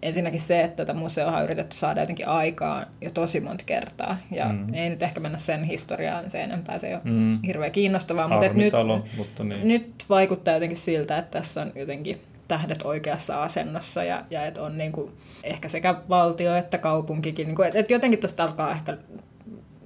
ensinnäkin 0.01 0.41
se, 0.41 0.61
että 0.61 0.75
tätä 0.75 0.93
museoa 0.93 1.37
on 1.37 1.43
yritetty 1.43 1.75
saada 1.75 2.01
jotenkin 2.01 2.27
aikaan 2.27 2.87
jo 3.01 3.11
tosi 3.11 3.39
monta 3.39 3.63
kertaa. 3.65 4.17
Ja 4.31 4.45
mm. 4.45 4.73
ei 4.73 4.89
nyt 4.89 5.03
ehkä 5.03 5.19
mennä 5.19 5.37
sen 5.37 5.63
historiaan 5.63 6.31
sen 6.31 6.41
enempää, 6.41 6.79
se 6.79 6.87
ei 6.87 6.93
ole 6.93 7.01
mm. 7.03 7.39
hirveän 7.41 7.71
kiinnostavaa. 7.71 8.27
Mutta 8.27 8.53
nyt, 8.53 8.73
mutta 9.17 9.43
niin. 9.43 9.67
nyt 9.67 10.05
vaikuttaa 10.09 10.53
jotenkin 10.53 10.77
siltä, 10.77 11.17
että 11.17 11.39
tässä 11.39 11.61
on 11.61 11.71
jotenkin 11.75 12.21
tähdet 12.47 12.81
oikeassa 12.83 13.43
asennossa 13.43 14.03
ja, 14.03 14.23
ja 14.29 14.45
että 14.45 14.61
on 14.61 14.77
niin 14.77 14.91
kuin 14.91 15.11
ehkä 15.43 15.69
sekä 15.69 15.95
valtio 16.09 16.55
että 16.55 16.77
kaupunkikin. 16.77 17.47
Niin 17.47 17.55
kuin, 17.55 17.67
että, 17.67 17.79
että 17.79 17.93
jotenkin 17.93 18.19
tästä 18.19 18.43
alkaa 18.43 18.71
ehkä 18.71 18.97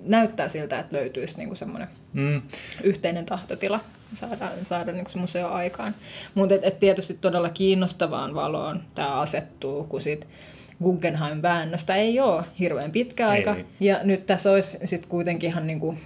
näyttää 0.04 0.50
siltä, 0.50 0.80
että 0.80 0.98
löytyisi 0.98 1.38
niin 1.38 1.48
kuin 1.48 1.58
semmoinen 1.58 1.88
mm. 2.14 2.42
yhteinen 2.84 3.26
tahtotila 3.26 3.80
saada, 4.14 4.52
saada 4.64 4.92
niin 4.92 5.06
se 5.10 5.18
museo 5.18 5.48
aikaan. 5.48 5.96
Mutta 6.36 6.56
et, 6.56 6.64
et 6.64 6.80
tietysti 6.80 7.14
todella 7.14 7.50
kiinnostavaan 7.50 8.36
valoon 8.36 8.84
tämä 8.96 9.20
asettuu, 9.20 9.84
kun 9.84 10.02
sit 10.02 10.28
Guggenheim-väännöstä 10.84 11.96
ei 11.96 12.20
ole 12.20 12.44
hirveän 12.60 12.92
pitkä 12.92 13.30
aika. 13.30 13.56
Ei. 13.56 13.66
Ja 13.80 14.00
nyt 14.04 14.26
tässä 14.26 14.52
olisi 14.52 14.78
sitten 14.84 15.10
kuitenkin 15.10 15.50
ihan 15.50 15.68
niin 15.68 15.80
kuin, 15.80 16.02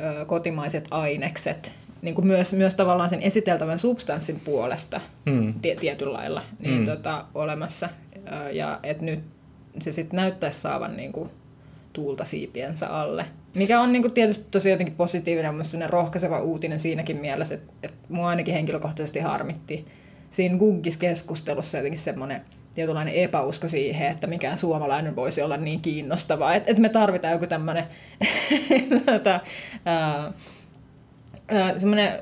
ö, 0.00 0.24
kotimaiset 0.24 0.88
ainekset, 0.90 1.72
niin 2.02 2.14
kuin 2.14 2.26
myös, 2.26 2.52
myös 2.52 2.74
tavallaan 2.74 3.10
sen 3.10 3.22
esiteltävän 3.22 3.78
substanssin 3.78 4.40
puolesta 4.40 5.00
mm. 5.26 5.54
tie, 5.62 5.76
tietyllä 5.76 6.12
lailla 6.12 6.42
niin, 6.58 6.78
mm. 6.78 6.86
tota, 6.86 7.24
olemassa. 7.34 7.88
Ja 8.52 8.80
että 8.82 9.04
nyt 9.04 9.20
se 9.78 9.92
sitten 9.92 10.16
näyttäisi 10.16 10.60
saavan 10.60 10.96
niin 10.96 11.12
kuin, 11.12 11.30
tuulta 11.92 12.24
siipiensä 12.24 12.86
alle. 12.88 13.26
Mikä 13.54 13.80
on 13.80 13.92
niin 13.92 14.02
kuin 14.02 14.14
tietysti 14.14 14.46
tosi 14.50 14.70
jotenkin 14.70 14.94
positiivinen 14.94 15.54
ja 15.80 15.88
rohkaiseva 15.88 16.42
uutinen 16.42 16.80
siinäkin 16.80 17.16
mielessä, 17.16 17.54
että, 17.54 17.72
että 17.82 17.98
mua 18.08 18.28
ainakin 18.28 18.54
henkilökohtaisesti 18.54 19.20
harmitti 19.20 19.86
siinä 20.30 20.58
Guggis-keskustelussa 20.58 21.76
jotenkin 21.76 22.00
semmoinen 22.00 22.40
tietynlainen 22.74 23.14
epäusko 23.14 23.68
siihen, 23.68 24.10
että 24.10 24.26
mikään 24.26 24.58
suomalainen 24.58 25.16
voisi 25.16 25.42
olla 25.42 25.56
niin 25.56 25.80
kiinnostavaa. 25.80 26.54
Että 26.54 26.70
et 26.70 26.78
me 26.78 26.88
tarvitaan 26.88 27.32
joku 27.32 27.46
tämmöinen 27.46 27.84
tota, 29.06 29.40
semmoinen 31.78 32.12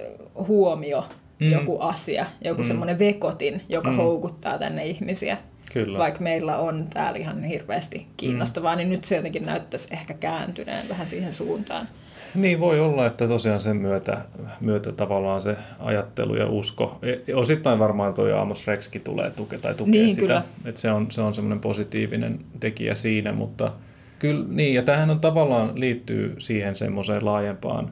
huomio, 0.48 1.04
mm. 1.38 1.50
joku 1.50 1.78
asia, 1.80 2.26
joku 2.44 2.62
mm. 2.62 2.66
semmoinen 2.68 2.98
vekotin, 2.98 3.62
joka 3.68 3.90
mm. 3.90 3.96
houkuttaa 3.96 4.58
tänne 4.58 4.86
ihmisiä. 4.86 5.38
Kyllä. 5.72 5.98
Vaikka 5.98 6.20
meillä 6.20 6.58
on 6.58 6.86
täällä 6.86 7.18
ihan 7.18 7.44
hirveästi 7.44 8.06
kiinnostavaa, 8.16 8.74
mm. 8.74 8.78
niin 8.78 8.90
nyt 8.90 9.04
se 9.04 9.16
jotenkin 9.16 9.46
näyttäisi 9.46 9.88
ehkä 9.90 10.14
kääntyneen 10.14 10.88
vähän 10.88 11.08
siihen 11.08 11.32
suuntaan. 11.32 11.88
Niin 12.34 12.60
voi 12.60 12.80
olla, 12.80 13.06
että 13.06 13.28
tosiaan 13.28 13.60
sen 13.60 13.76
myötä, 13.76 14.18
myötä 14.60 14.92
tavallaan 14.92 15.42
se 15.42 15.56
ajattelu 15.78 16.34
ja 16.34 16.46
usko, 16.46 16.98
e, 17.02 17.34
osittain 17.34 17.78
varmaan 17.78 18.14
tuo 18.14 18.36
Amos 18.36 18.66
Rexkin 18.66 19.00
tulee 19.00 19.30
tukea 19.30 19.58
tai 19.58 19.74
tukea 19.74 19.92
niin, 19.92 20.10
sitä, 20.10 20.20
kyllä. 20.20 20.42
että 20.64 20.80
se 20.80 20.90
on, 20.90 21.10
se 21.10 21.20
on 21.20 21.34
semmoinen 21.34 21.60
positiivinen 21.60 22.40
tekijä 22.60 22.94
siinä, 22.94 23.32
mutta 23.32 23.72
kyllä 24.18 24.44
niin, 24.48 24.74
ja 24.74 24.82
tämähän 24.82 25.10
on 25.10 25.20
tavallaan 25.20 25.80
liittyy 25.80 26.34
siihen 26.38 26.76
semmoiseen 26.76 27.24
laajempaan 27.24 27.90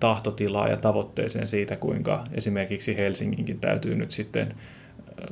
tahtotilaan 0.00 0.70
ja 0.70 0.76
tavoitteeseen 0.76 1.46
siitä, 1.46 1.76
kuinka 1.76 2.24
esimerkiksi 2.32 2.96
Helsinginkin 2.96 3.60
täytyy 3.60 3.94
nyt 3.94 4.10
sitten 4.10 4.54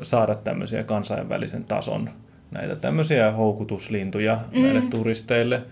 saada 0.03 0.35
tämmöisiä 0.35 0.85
kansainvälisen 0.85 1.65
tason 1.65 2.11
näitä 2.51 2.77
tämmöisiä 2.77 3.31
houkutuslintuja 3.31 4.39
mm. 4.57 4.63
näille 4.63 4.81
turisteille. 4.91 5.63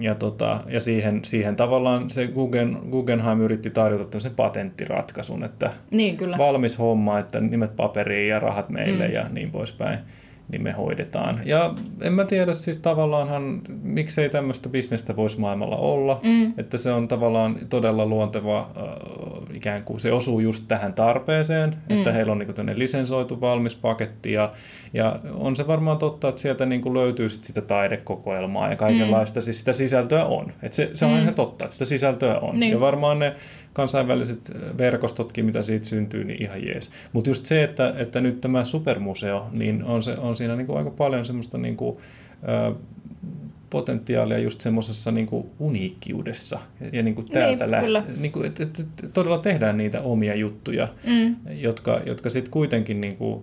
ja, 0.00 0.14
tota, 0.14 0.60
ja 0.68 0.80
siihen, 0.80 1.20
siihen 1.24 1.56
tavallaan 1.56 2.10
se 2.10 2.26
Guggen, 2.26 2.78
Guggenheim 2.90 3.40
yritti 3.40 3.70
tarjota 3.70 4.04
tämmöisen 4.04 4.34
patenttiratkaisun, 4.34 5.44
että 5.44 5.70
Niin, 5.90 6.16
kyllä. 6.16 6.38
valmis 6.38 6.78
homma, 6.78 7.18
että 7.18 7.40
nimet 7.40 7.76
paperiin 7.76 8.28
ja 8.28 8.38
rahat 8.40 8.70
meille 8.70 9.08
Mm. 9.08 9.14
ja 9.14 9.26
niin 9.28 9.50
poispäin, 9.50 9.98
niin 10.48 10.62
me 10.62 10.72
hoidetaan. 10.72 11.40
Ja 11.44 11.74
en 12.00 12.12
mä 12.12 12.24
tiedä 12.24 12.52
siis 12.54 12.78
tavallaanhan, 12.78 13.60
miksei 13.82 14.28
tämmöistä 14.28 14.68
bisnestä 14.68 15.16
voisi 15.16 15.40
maailmalla 15.40 15.76
olla, 15.76 16.20
Mm. 16.22 16.52
että 16.58 16.76
se 16.76 16.92
on 16.92 17.08
tavallaan 17.08 17.56
todella 17.68 18.06
luonteva, 18.06 18.58
äh, 18.60 19.56
ikään 19.56 19.82
kuin 19.82 20.00
se 20.00 20.12
osuu 20.12 20.40
just 20.40 20.64
tähän 20.68 20.92
tarpeeseen, 20.94 21.70
mm. 21.90 21.96
että 21.98 22.12
heillä 22.12 22.32
on 22.32 22.38
niin 22.38 22.54
tämmöinen 22.54 22.78
lisensoitu 22.78 23.40
valmis 23.40 23.74
paketti 23.74 24.32
ja, 24.32 24.52
ja 24.92 25.18
on 25.34 25.56
se 25.56 25.66
varmaan 25.66 25.98
totta, 25.98 26.28
että 26.28 26.40
sieltä 26.40 26.66
niin 26.66 26.80
kuin 26.80 26.94
löytyy 26.94 27.28
sit 27.28 27.44
sitä 27.44 27.60
taidekokoelmaa 27.60 28.70
ja 28.70 28.76
kaikenlaista, 28.76 29.40
mm. 29.40 29.44
siis 29.44 29.58
sitä 29.58 29.72
sisältöä 29.72 30.24
on. 30.24 30.52
Et 30.62 30.72
se, 30.72 30.90
se 30.94 31.04
on 31.04 31.10
Mm. 31.12 31.22
ihan 31.22 31.34
totta, 31.34 31.64
että 31.64 31.74
sitä 31.74 31.84
sisältöä 31.84 32.38
on. 32.38 32.60
Niin. 32.60 32.72
Ja 32.72 32.80
varmaan 32.80 33.18
ne 33.18 33.34
kansainväliset 33.72 34.50
verkostotkin, 34.78 35.44
mitä 35.44 35.62
siitä 35.62 35.86
syntyy, 35.86 36.24
niin 36.24 36.42
ihan 36.42 36.66
jees. 36.66 36.90
Mutta 37.12 37.30
just 37.30 37.46
se, 37.46 37.62
että, 37.64 37.94
että 37.96 38.20
nyt 38.20 38.40
tämä 38.40 38.64
supermuseo, 38.64 39.48
niin 39.52 39.84
on, 39.84 40.02
se, 40.02 40.12
on 40.18 40.36
siinä 40.36 40.56
niin 40.56 40.66
kuin 40.66 40.78
aika 40.78 40.90
paljon 40.90 41.24
semmoista 41.26 41.58
niin 41.58 41.76
kuin, 41.76 41.96
ö, 42.48 42.74
potentiaalia 43.70 44.38
just 44.38 44.60
semmoisessa 44.60 45.10
niin 45.12 45.26
kuin 45.26 45.46
uniikkiudessa. 45.58 46.58
Ja, 46.80 46.86
ja 46.92 47.02
niin 47.02 47.14
kuin 47.14 47.28
täältä 47.28 47.66
Niin, 47.66 47.92
lähtee, 47.92 48.14
niin 48.16 48.32
kuin, 48.32 48.46
että, 48.46 48.62
että, 48.62 48.82
että 48.82 49.08
todella 49.08 49.38
tehdään 49.38 49.76
niitä 49.76 50.00
omia 50.00 50.34
juttuja, 50.34 50.88
Mm. 51.06 51.36
jotka, 51.60 52.00
jotka 52.06 52.30
sitten 52.30 52.50
kuitenkin 52.50 53.00
niin 53.00 53.16
kuin, 53.16 53.40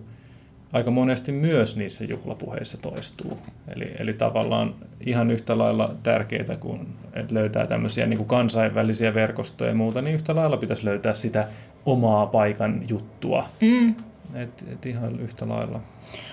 aika 0.72 0.90
monesti 0.90 1.32
myös 1.32 1.76
niissä 1.76 2.04
juhlapuheissa 2.04 2.78
toistuu. 2.78 3.38
Eli, 3.76 3.92
eli 3.98 4.12
tavallaan 4.12 4.74
ihan 5.06 5.30
yhtä 5.30 5.58
lailla 5.58 5.94
tärkeää 6.02 6.56
kuin 6.60 6.86
että 7.12 7.34
löytää 7.34 7.66
tämmöisiä 7.66 8.06
niin 8.06 8.16
kuin 8.16 8.28
kansainvälisiä 8.28 9.14
verkostoja 9.14 9.70
ja 9.70 9.74
muuta, 9.74 10.02
niin 10.02 10.14
yhtä 10.14 10.34
lailla 10.36 10.56
pitäisi 10.56 10.84
löytää 10.84 11.14
sitä 11.14 11.48
omaa 11.86 12.26
paikan 12.26 12.80
juttua. 12.88 13.48
Mm. 13.60 13.94
Et, 14.34 14.64
et 14.72 14.86
ihan 14.86 15.20
yhtä 15.20 15.48
lailla. 15.48 15.80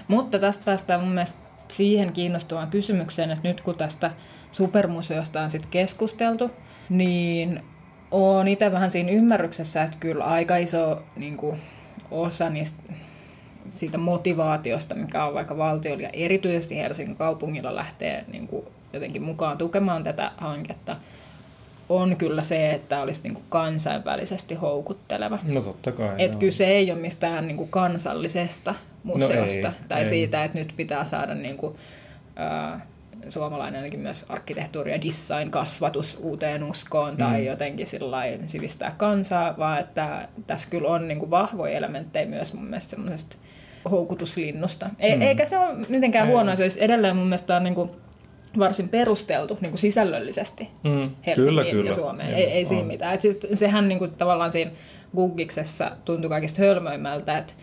Mutta 0.08 0.40
tästä 0.40 0.66
päästään 0.66 1.02
mun 1.02 1.10
mielestä 1.10 1.38
siihen 1.68 2.14
kiinnostavaan 2.14 2.68
kysymykseen, 2.68 3.32
että 3.32 3.48
nyt 3.48 3.62
kun 3.62 3.76
tästä 3.76 4.12
supermuseosta 4.52 5.42
on 5.42 5.50
sitten 5.50 5.72
keskusteltu, 5.72 6.52
niin 6.90 7.62
on 8.12 8.48
itse 8.48 8.72
vähän 8.72 8.92
siinä 8.92 9.12
ymmärryksessä, 9.12 9.84
että 9.84 9.98
kyllä 10.00 10.24
aika 10.24 10.58
iso 10.58 11.04
niin 11.16 11.38
kuin, 11.38 11.60
osa 12.12 12.50
niistä 12.50 12.94
siitä 13.70 13.98
motivaatiosta, 13.98 14.96
mikä 14.96 15.26
on 15.26 15.34
vaikka 15.34 15.58
valtiolla 15.58 16.04
ja 16.04 16.10
erityisesti 16.14 16.78
Helsingin 16.78 17.16
kaupungilla 17.16 17.76
lähtee 17.76 18.26
niin 18.32 18.48
kuin, 18.48 18.66
jotenkin 18.94 19.24
mukaan 19.24 19.58
tukemaan 19.58 20.04
tätä 20.04 20.32
hanketta, 20.38 20.96
on 21.90 22.16
kyllä 22.16 22.44
se, 22.44 22.70
että 22.72 23.00
olisi 23.02 23.22
niin 23.24 23.34
kuin 23.34 23.46
kansainvälisesti 23.50 24.56
houkutteleva. 24.56 25.40
No 25.44 25.62
totta 25.62 25.92
kai. 25.92 26.16
Et 26.18 26.32
joo. 26.32 26.40
kyse 26.40 26.66
ei 26.68 26.92
ole 26.92 27.00
mistään 27.00 27.48
niin 27.48 27.58
kuin 27.58 27.70
kansallisesta 27.70 28.76
museosta 29.04 29.68
No 29.68 29.74
ei, 29.74 29.86
tai 29.90 30.00
ei. 30.00 30.06
siitä, 30.06 30.44
että 30.44 30.58
nyt 30.60 30.74
pitää 30.78 31.06
saada 31.06 31.36
niin 31.36 31.58
kuin, 31.58 31.76
ää, 32.36 32.86
suomalainen 33.30 33.78
jotenkin 33.80 34.00
myös 34.00 34.26
arkkitehtuuri- 34.30 34.92
ja 34.92 35.02
design-kasvatus 35.02 36.20
uuteen 36.22 36.64
uskoon 36.64 37.18
tai 37.18 37.40
Mm. 37.40 37.46
jotenkin 37.46 37.88
sillai 37.88 38.40
sivistää 38.46 38.94
kansaa, 38.98 39.58
vaan 39.58 39.80
että 39.80 40.28
tässä 40.48 40.68
kyllä 40.70 40.88
on 40.90 41.08
niin 41.08 41.20
kuin 41.20 41.32
vahvoja 41.32 41.78
elementtejä 41.78 42.26
myös 42.26 42.54
mun 42.54 42.66
mielestä 42.66 42.90
semmoisesta 42.90 43.38
houkutuslinnusta. 43.90 44.90
E- 45.00 45.16
Mm. 45.16 45.22
Eikä 45.22 45.46
se 45.46 45.58
ole 45.58 45.74
mitenkään 45.90 46.28
Ei. 46.28 46.32
huono, 46.34 46.56
se 46.56 46.64
olisi 46.64 46.84
edelleen 46.84 47.16
mun 47.16 47.26
mielestä 47.28 47.56
on 47.56 47.64
niin 47.64 47.76
kuin 47.76 47.90
varsin 48.60 48.90
perusteltu 48.90 49.58
niin 49.62 49.72
kuin 49.72 49.80
sisällöllisesti. 49.80 50.70
Mm, 50.84 50.90
Helsinkiin 51.26 51.36
kyllä, 51.36 51.64
kyllä. 51.66 51.90
ja 51.90 51.94
Suomeen. 51.96 52.30
Joo, 52.30 52.38
ei, 52.40 52.46
ei 52.46 52.66
siinä 52.66 52.84
mitään. 52.84 53.14
Et 53.14 53.22
siis, 53.22 53.38
sehän 53.54 53.88
niinku, 53.88 54.08
tavallaan 54.08 54.52
siinä 54.52 54.72
Guggiksessa 55.16 55.92
tuntui 56.06 56.30
kaikista 56.30 56.62
hölmöimmältä, 56.62 57.38
että 57.38 57.54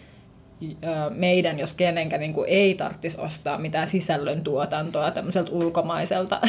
meidän, 1.10 1.58
jos 1.58 1.72
kenenkään 1.72 2.20
niin 2.20 2.32
kuin 2.32 2.48
ei 2.48 2.74
tarvitsisi 2.74 3.20
ostaa 3.20 3.58
mitään 3.58 3.88
sisällön 3.88 4.44
tuotantoa 4.44 5.10
tämmöiseltä 5.10 5.50
ulkomaiselta 5.50 6.40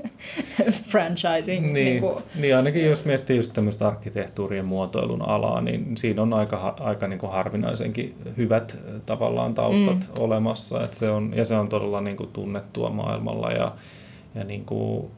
franchising. 0.90 1.64
Niin, 1.64 1.74
Niin 1.74 2.00
kuin, 2.00 2.24
niin 2.34 2.56
ainakin 2.56 2.86
jos 2.86 3.04
miettii 3.04 3.36
just 3.36 3.52
tämmöistä 3.52 3.88
arkkitehtuurien 3.88 4.64
muotoilun 4.64 5.22
alaa, 5.22 5.60
niin 5.60 5.96
siinä 5.96 6.22
on 6.22 6.32
aika, 6.32 6.74
aika 6.80 7.08
niin 7.08 7.18
kuin 7.18 7.32
harvinaisenkin 7.32 8.14
hyvät 8.36 8.78
tavallaan 9.06 9.54
taustat 9.54 9.98
mm. 9.98 10.22
olemassa. 10.22 10.84
Et 10.84 10.94
se 10.94 11.10
on, 11.10 11.32
ja 11.36 11.44
se 11.44 11.54
on 11.54 11.68
todella 11.68 12.00
niin 12.00 12.16
kuin 12.16 12.30
tunnettua 12.32 12.90
maailmalla 12.90 13.50
ja, 13.50 13.72
ja 14.34 14.44
niin 14.44 14.64
kuin, 14.64 15.10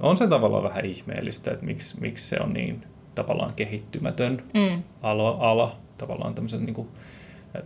on 0.00 0.16
se 0.16 0.26
tavallaan 0.26 0.64
vähän 0.64 0.84
ihmeellistä, 0.84 1.50
että 1.50 1.66
miksi, 1.66 2.00
miksi 2.00 2.28
se 2.28 2.36
on 2.40 2.52
niin 2.52 2.82
tavallaan 3.14 3.52
kehittymätön 3.56 4.42
mm, 4.54 4.82
ala, 5.02 5.36
ala 5.40 5.76
tavallaan 5.98 6.34
tämmöisen 6.34 6.64
niin 6.64 6.74
kuin, 6.74 6.88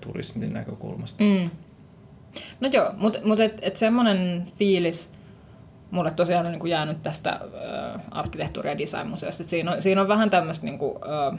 turismin 0.01 0.53
näkökulmasta. 0.53 1.25
mm. 1.25 1.51
No 2.61 2.69
joo, 2.73 2.91
mutta 2.97 3.19
mut 3.25 3.41
et, 3.41 3.59
et 3.63 3.77
semmoinen 3.77 4.47
fiilis 4.59 5.13
mulle 5.91 6.11
tosiaan 6.11 6.47
on 6.47 6.53
niin 6.53 6.61
kuin 6.61 6.71
jäänyt 6.71 7.03
tästä 7.03 7.41
ö, 7.43 7.99
arkkitehtuuri- 8.11 8.69
ja 8.69 8.79
designmuseosta. 8.79 9.43
että 9.43 9.51
Siinä 9.51 9.73
on, 9.73 9.83
siinä 9.83 10.01
on 10.01 10.09
vähän 10.09 10.31
tämmöistä 10.31 10.67
niin 10.67 10.79
kuin, 10.79 10.95
ö, 11.05 11.39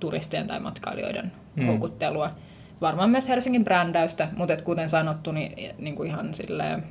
turistien 0.00 0.46
tai 0.46 0.60
matkailijoiden 0.60 1.32
Mm. 1.56 1.66
houkuttelua. 1.66 2.30
Varmaan 2.80 3.10
myös 3.10 3.28
Helsingin 3.28 3.64
brändäystä, 3.64 4.28
mutta 4.36 4.54
et 4.54 4.62
kuten 4.62 4.88
sanottu, 4.88 5.32
niin, 5.32 5.74
niin 5.78 5.94
kuin 5.94 6.08
ihan 6.08 6.34
silleen, 6.34 6.84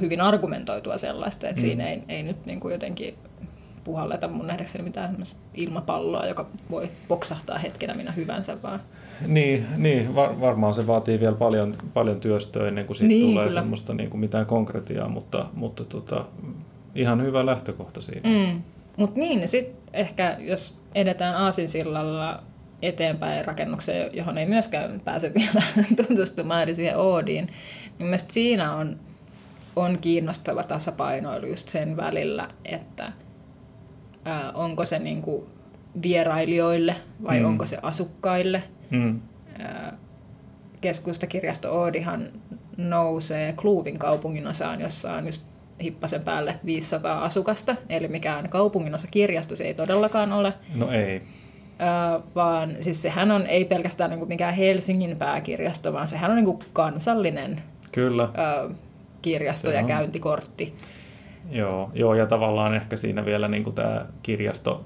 hyvin 0.00 0.20
argumentoitua 0.20 0.98
sellaista, 0.98 1.48
että 1.48 1.60
Mm. 1.60 1.66
siinä 1.66 1.84
ei, 1.88 2.02
ei 2.08 2.22
nyt 2.22 2.46
niin 2.46 2.60
kuin 2.60 2.72
jotenkin 2.72 3.14
puhalleta 3.84 4.28
mun 4.28 4.46
nähdäkseni 4.46 4.84
mitään 4.84 5.16
ilmapalloa, 5.54 6.26
joka 6.26 6.46
voi 6.70 6.90
poksahtaa 7.08 7.58
hetkenä 7.58 7.94
minä 7.94 8.12
hyvänsä, 8.12 8.62
vaan 8.62 8.80
Niin, 9.26 9.66
niin 9.76 10.14
var, 10.14 10.40
varmaan 10.40 10.74
se 10.74 10.86
vaatii 10.86 11.20
vielä 11.20 11.36
paljon, 11.36 11.76
paljon 11.94 12.20
työstöä 12.20 12.68
ennen 12.68 12.86
kuin 12.86 12.96
siitä 12.96 13.08
Niin, 13.14 13.26
tulee 13.30 13.46
kyllä. 13.48 13.60
semmoista 13.60 13.94
niin 13.94 14.10
kuin 14.10 14.20
mitään 14.20 14.46
konkretiaa, 14.46 15.08
mutta, 15.08 15.46
mutta 15.54 15.84
tota, 15.84 16.24
ihan 16.94 17.22
hyvä 17.22 17.46
lähtökohta 17.46 18.00
siinä. 18.00 18.30
Mm. 18.30 18.62
Mutta 18.96 19.20
niin, 19.20 19.48
sitten 19.48 19.76
ehkä 19.92 20.36
jos 20.40 20.80
edetään 20.94 21.34
Aasinsillalla 21.36 22.42
eteenpäin 22.82 23.44
rakennukseen, 23.44 24.10
johon 24.12 24.38
ei 24.38 24.46
myöskään 24.46 25.00
pääse 25.04 25.32
vielä 25.38 25.62
tutustumaan 25.96 26.62
eli 26.62 26.74
siihen 26.74 26.98
Oodiin, 26.98 27.46
niin 27.46 28.06
mielestäni 28.06 28.32
siinä 28.32 28.74
on, 28.76 28.96
on 29.76 29.98
kiinnostava 29.98 30.62
tasapainoilu 30.64 31.46
just 31.46 31.68
sen 31.68 31.96
välillä, 31.96 32.48
että 32.64 33.12
ää, 34.24 34.52
onko 34.52 34.84
se 34.84 34.98
niinku 34.98 35.46
vierailijoille 36.02 36.94
vai 37.24 37.40
Mm. 37.40 37.46
onko 37.46 37.66
se 37.66 37.78
asukkaille. 37.82 38.62
Mm. 38.92 39.20
Keskustakirjasto 40.80 41.72
Oodihan 41.80 42.28
nousee 42.76 43.52
Kluuvin 43.52 43.98
kaupungin 43.98 44.46
osaan, 44.46 44.80
jossa 44.80 45.12
on 45.12 45.26
just 45.26 45.46
hippasen 45.82 46.22
päälle 46.22 46.58
500 46.64 47.24
asukasta, 47.24 47.76
eli 47.88 48.08
mikään 48.08 48.48
kaupunginosa 48.48 49.08
kirjasto 49.10 49.56
se 49.56 49.64
ei 49.64 49.74
todellakaan 49.74 50.32
ole, 50.32 50.52
No 50.74 50.90
ei. 50.90 51.22
vaan 52.34 52.76
siis 52.80 53.02
sehän 53.02 53.30
on 53.30 53.46
ei 53.46 53.64
pelkästään 53.64 54.10
niinku 54.10 54.26
mikään 54.26 54.54
Helsingin 54.54 55.16
pääkirjasto, 55.16 55.92
vaan 55.92 56.08
sehän 56.08 56.30
on 56.30 56.36
niinku 56.36 56.58
kansallinen 56.72 57.62
Kyllä. 57.92 58.28
kirjasto 59.22 59.68
Se 59.68 59.74
ja 59.74 59.80
on. 59.80 59.86
käyntikortti. 59.86 60.74
Joo, 61.50 61.90
joo, 61.94 62.14
ja 62.14 62.26
tavallaan 62.26 62.74
ehkä 62.74 62.96
siinä 62.96 63.24
vielä 63.24 63.48
niin 63.48 63.64
kuin 63.64 63.74
tämä 63.74 64.06
kirjasto, 64.22 64.84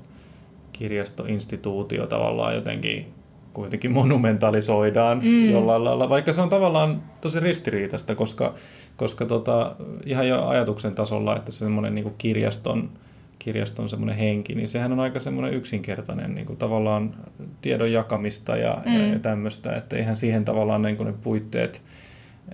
kirjastoinstituutio 0.72 2.06
tavallaan 2.06 2.54
jotenkin 2.54 3.14
kuitenkin 3.56 3.92
monumentalisoidaan 3.92 5.20
mm. 5.24 5.50
jollain 5.50 5.84
lailla, 5.84 6.08
vaikka 6.08 6.32
se 6.32 6.40
on 6.40 6.48
tavallaan 6.48 7.02
tosi 7.20 7.40
ristiriitaista, 7.40 8.14
koska, 8.14 8.54
koska 8.96 9.26
tota, 9.26 9.76
ihan 10.06 10.28
jo 10.28 10.46
ajatuksen 10.46 10.94
tasolla, 10.94 11.36
että 11.36 11.52
se 11.52 11.58
semmoinen 11.58 11.94
niin 11.94 12.14
kirjaston, 12.18 12.90
kirjaston 13.38 13.88
semmoinen 13.88 14.16
henki, 14.16 14.54
niin 14.54 14.68
sehän 14.68 14.92
on 14.92 15.00
aika 15.00 15.20
semmoinen 15.20 15.54
yksinkertainen 15.54 16.34
niin 16.34 16.46
kuin 16.46 16.56
tavallaan 16.56 17.14
tiedon 17.62 17.92
jakamista 17.92 18.56
ja, 18.56 18.78
mm. 18.86 18.94
ja, 18.94 19.06
ja 19.06 19.18
tämmöistä, 19.18 19.76
että 19.76 19.96
eihän 19.96 20.16
siihen 20.16 20.44
tavallaan 20.44 20.82
niin 20.82 20.96
kuin 20.96 21.06
ne 21.06 21.14
puitteet 21.22 21.82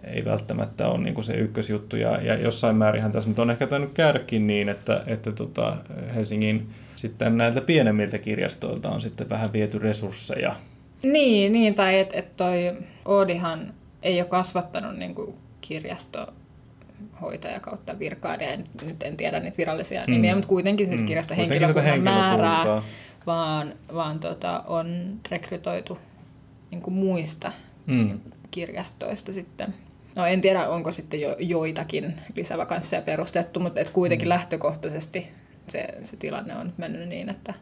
ei 0.05 0.25
välttämättä 0.25 0.89
ole 0.89 1.05
niin 1.05 1.15
kuin 1.15 1.25
se 1.25 1.35
ykkösjuttu. 1.35 1.97
Ja, 1.97 2.23
ja 2.23 2.35
jossain 2.35 2.79
määrinhän 2.79 3.13
tässä 3.13 3.31
nyt 3.31 3.39
on 3.39 3.51
ehkä 3.51 3.67
tainnut 3.67 3.93
käydäkin 3.95 4.47
niin, 4.47 4.69
että, 4.69 5.03
että 5.07 5.33
tota 5.33 5.77
Helsingin 6.15 6.69
sitten 6.97 7.37
näiltä 7.37 7.61
pienemmiltä 7.61 8.19
kirjastoilta 8.19 8.91
on 8.91 9.01
sitten 9.01 9.31
vähän 9.31 9.53
viety 9.53 9.79
resursseja. 9.79 10.55
Niin, 11.03 11.53
niin 11.53 11.75
tai 11.75 11.99
että 11.99 12.19
et 12.19 12.37
toi 12.37 12.73
Oodihan 13.05 13.75
ei 14.03 14.21
ole 14.21 14.29
kasvattanut 14.29 14.97
niinku 14.99 15.35
kirjastohoitaja 15.61 17.61
kautta 17.61 17.99
virkailija, 17.99 18.51
en, 18.51 18.65
nyt 18.87 19.03
en 19.03 19.17
tiedä 19.17 19.41
niitä 19.41 19.59
virallisia 19.59 20.05
Mm. 20.07 20.13
nimiä, 20.13 20.35
mutta 20.35 20.49
kuitenkin 20.49 20.87
siis 20.87 21.01
Mm. 21.01 21.07
kirjastohenkilökunnan 21.07 21.75
Kuitenkin 21.75 22.05
tätä 22.05 22.17
määrää, 22.17 22.55
henkilökuntaa. 22.57 22.91
vaan, 23.27 23.75
vaan 23.95 24.21
tota, 24.21 24.65
on 24.67 25.19
rekrytoitu 25.31 25.99
niinku 26.71 26.91
muista 26.91 27.53
Mm. 27.87 28.21
kirjastoista 28.51 29.33
sitten. 29.33 29.75
No 30.15 30.27
en 30.27 30.41
tiedä, 30.41 30.69
onko 30.69 30.93
sitten 30.93 31.21
jo 31.21 31.37
joitakin 31.39 32.15
lisävakansseja 32.37 33.03
perustettu, 33.03 33.61
mutta 33.61 33.81
et 33.81 33.91
kuitenkin 33.91 34.27
mm. 34.27 34.29
lähtökohtaisesti 34.29 35.29
se, 35.69 35.89
se 36.03 36.17
tilanne 36.17 36.57
on 36.57 36.73
mennyt 36.77 37.09
niin, 37.09 37.29
että, 37.29 37.55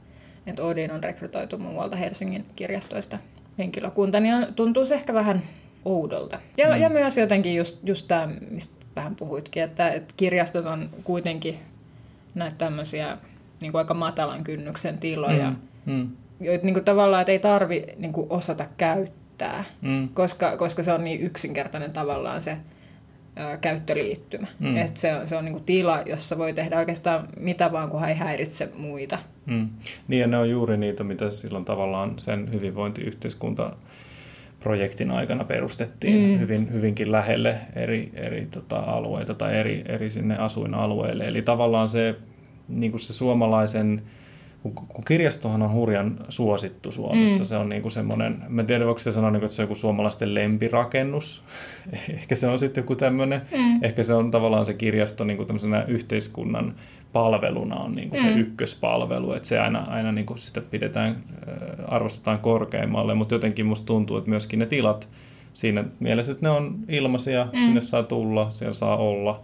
että 0.46 0.62
Odin 0.62 0.92
on 0.92 1.04
rekrytoitu 1.04 1.58
muualta 1.58 1.96
Helsingin 1.96 2.46
kirjastoista 2.56 3.18
henkilökunta, 3.58 4.20
niin 4.20 4.34
on, 4.34 4.54
tuntuu 4.54 4.86
se 4.86 4.94
ehkä 4.94 5.14
vähän 5.14 5.42
oudolta. 5.84 6.38
Ja, 6.56 6.68
mm. 6.68 6.80
ja 6.80 6.88
myös 6.88 7.18
jotenkin 7.18 7.56
just, 7.56 7.78
just 7.88 8.08
tämä, 8.08 8.28
mistä 8.50 8.84
vähän 8.96 9.16
puhuitkin, 9.16 9.62
että, 9.62 9.90
että 9.90 10.14
kirjastot 10.16 10.66
on 10.66 10.90
kuitenkin 11.04 11.58
näitä 12.34 12.56
tämmöisiä 12.56 13.18
niin 13.60 13.72
kuin 13.72 13.80
aika 13.80 13.94
matalan 13.94 14.44
kynnyksen 14.44 14.98
tiloja, 14.98 15.50
mm. 15.50 15.92
Mm. 15.92 16.10
joita 16.40 16.64
niin 16.64 16.74
kuin 16.74 16.84
tavallaan 16.84 17.20
että 17.20 17.32
ei 17.32 17.38
tarvi 17.38 17.86
niin 17.96 18.12
kuin 18.12 18.26
osata 18.30 18.66
käyttää, 18.76 19.64
mm. 19.80 20.08
koska, 20.08 20.56
koska 20.56 20.82
se 20.82 20.92
on 20.92 21.04
niin 21.04 21.20
yksinkertainen 21.20 21.92
tavallaan 21.92 22.40
se 22.40 22.56
käyttöliittymä. 23.60 24.46
Mm. 24.58 24.76
Että 24.76 25.00
se 25.00 25.14
on, 25.14 25.26
se 25.26 25.36
on 25.36 25.44
niin 25.44 25.52
kuin 25.52 25.64
tila, 25.64 26.02
jossa 26.06 26.38
voi 26.38 26.52
tehdä 26.52 26.78
oikeastaan 26.78 27.28
mitä 27.36 27.72
vaan, 27.72 27.88
kunhan 27.88 28.10
ei 28.10 28.16
häiritse 28.16 28.70
muita. 28.76 29.18
Mm. 29.46 29.68
Niin 30.08 30.20
ja 30.20 30.26
ne 30.26 30.38
on 30.38 30.50
juuri 30.50 30.76
niitä, 30.76 31.04
mitä 31.04 31.30
silloin 31.30 31.64
tavallaan 31.64 32.14
sen 32.18 32.52
hyvinvointiyhteiskunta 32.52 33.76
projektin 34.60 35.10
aikana 35.10 35.44
perustettiin 35.44 36.30
mm. 36.30 36.40
hyvin, 36.40 36.72
hyvinkin 36.72 37.12
lähelle 37.12 37.56
eri, 37.76 38.10
eri 38.14 38.48
tota, 38.50 38.78
alueita 38.78 39.34
tai 39.34 39.56
eri, 39.56 39.84
eri 39.88 40.10
sinne 40.10 40.36
asuinalueille. 40.36 41.24
Eli 41.24 41.42
tavallaan 41.42 41.88
se, 41.88 42.14
niin 42.68 42.92
kuin 42.92 43.00
se 43.00 43.12
suomalaisen, 43.12 44.02
kun, 44.62 44.72
kun 44.74 45.04
kirjastohan 45.04 45.62
on 45.62 45.72
hurjan 45.72 46.18
suosittu 46.28 46.92
Suomessa, 46.92 47.38
mm. 47.38 47.44
se 47.44 47.56
on 47.56 47.68
niin 47.68 47.82
kuin 47.82 47.92
semmoinen, 47.92 48.42
mä 48.48 48.60
en 48.60 48.66
tiedä 48.66 48.86
voiko 48.86 48.98
sitä 48.98 49.10
sanoa, 49.10 49.30
niin 49.30 49.40
kuin, 49.40 49.46
että 49.46 49.56
se 49.56 49.62
on 49.62 49.64
joku 49.64 49.74
suomalaisten 49.74 50.34
lempirakennus, 50.34 51.44
ehkä 52.18 52.34
se 52.34 52.48
on 52.48 52.58
sitten 52.58 52.82
joku 52.82 52.96
tämmöinen, 52.96 53.42
mm. 53.56 53.84
ehkä 53.84 54.02
se 54.02 54.14
on 54.14 54.30
tavallaan 54.30 54.64
se 54.64 54.74
kirjasto 54.74 55.24
niin 55.24 55.36
kuin 55.36 55.48
yhteiskunnan 55.88 56.74
palveluna 57.12 57.76
on 57.76 57.94
niin 57.94 58.10
kuin 58.10 58.22
se 58.22 58.30
mm. 58.30 58.40
ykköspalvelu, 58.40 59.32
että 59.32 59.48
se 59.48 59.58
aina, 59.58 59.78
aina 59.78 60.12
niin 60.12 60.26
kuin 60.26 60.38
sitä 60.38 60.60
pidetään, 60.60 61.16
arvostetaan 61.88 62.38
korkeimmalle, 62.38 63.14
mutta 63.14 63.34
jotenkin 63.34 63.66
musta 63.66 63.86
tuntuu, 63.86 64.16
että 64.16 64.30
myöskin 64.30 64.58
ne 64.58 64.66
tilat 64.66 65.08
siinä 65.54 65.84
mielessä, 66.00 66.32
että 66.32 66.46
ne 66.46 66.50
on 66.50 66.74
ilmaisia, 66.88 67.48
mm. 67.52 67.62
sinne 67.62 67.80
saa 67.80 68.02
tulla, 68.02 68.50
siellä 68.50 68.74
saa 68.74 68.96
olla, 68.96 69.42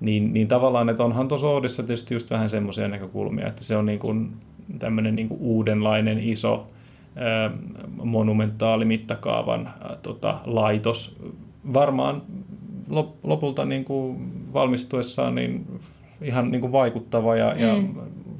niin, 0.00 0.32
niin 0.32 0.48
tavallaan, 0.48 0.88
että 0.88 1.04
onhan 1.04 1.28
tuossa 1.28 1.48
Oodissa 1.48 1.82
tietysti 1.82 2.14
just 2.14 2.30
vähän 2.30 2.50
semmoisia 2.50 2.88
näkökulmia, 2.88 3.48
että 3.48 3.64
se 3.64 3.76
on 3.76 3.86
niin 3.86 3.98
kuin 3.98 4.32
tämmöinen 4.78 5.16
niin 5.16 5.28
kuin 5.28 5.40
uudenlainen 5.40 6.18
iso 6.18 6.66
monumentaali 8.04 8.84
mittakaavan 8.84 9.70
tota, 10.02 10.40
laitos. 10.44 11.18
Varmaan 11.74 12.22
lopulta 13.22 13.64
niin 13.64 13.84
kuin 13.84 14.32
valmistuessaan 14.52 15.34
niin 15.34 15.66
ihan 16.22 16.50
niin 16.50 16.60
kuin 16.60 16.72
vaikuttava 16.72 17.36
ja, 17.36 17.54
mm. 17.54 17.60
ja 17.60 17.82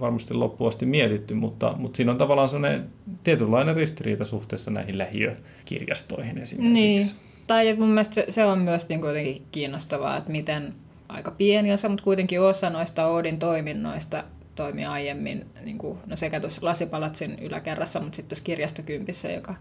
varmasti 0.01 0.35
loppuun 0.35 0.68
asti 0.68 0.87
mietitty, 0.87 1.35
mutta, 1.35 1.75
mutta 1.77 1.96
siinä 1.96 2.12
on 2.12 2.18
tavallaan 2.18 2.49
sellainen 2.49 2.85
tietynlainen 3.25 3.77
ristiriita 3.77 4.25
suhteessa 4.25 4.70
näihin 4.70 4.99
lähiökirjastoihin 4.99 6.38
esimerkiksi. 6.38 6.73
Niin. 6.73 7.01
Tai 7.46 7.77
mun 7.77 7.88
mielestä 7.88 8.14
se, 8.14 8.27
se 8.29 8.44
on 8.44 8.59
myös 8.59 8.88
niin 8.88 9.01
kuin 9.01 9.42
kiinnostavaa, 9.53 10.16
että 10.16 10.31
miten 10.31 10.75
aika 11.11 11.31
pieni 11.31 11.73
osa, 11.73 11.88
mutta 11.88 12.05
kuitenkin 12.05 12.40
osa 12.40 12.70
noista 12.70 13.07
Oodin 13.07 13.38
toiminnoista 13.38 14.25
toimi 14.55 14.85
aiemmin 14.85 15.46
niin 15.64 15.79
kuin, 15.79 15.99
no 16.07 16.16
sekä 16.16 16.40
tuossa 16.40 16.61
Lasipalatsin 16.64 17.38
yläkerrassa, 17.40 18.01
mutta 18.01 18.16
sitten 18.16 18.29
tuossa 18.29 18.44
kirjastokympissä, 18.44 19.31
joka 19.31 19.55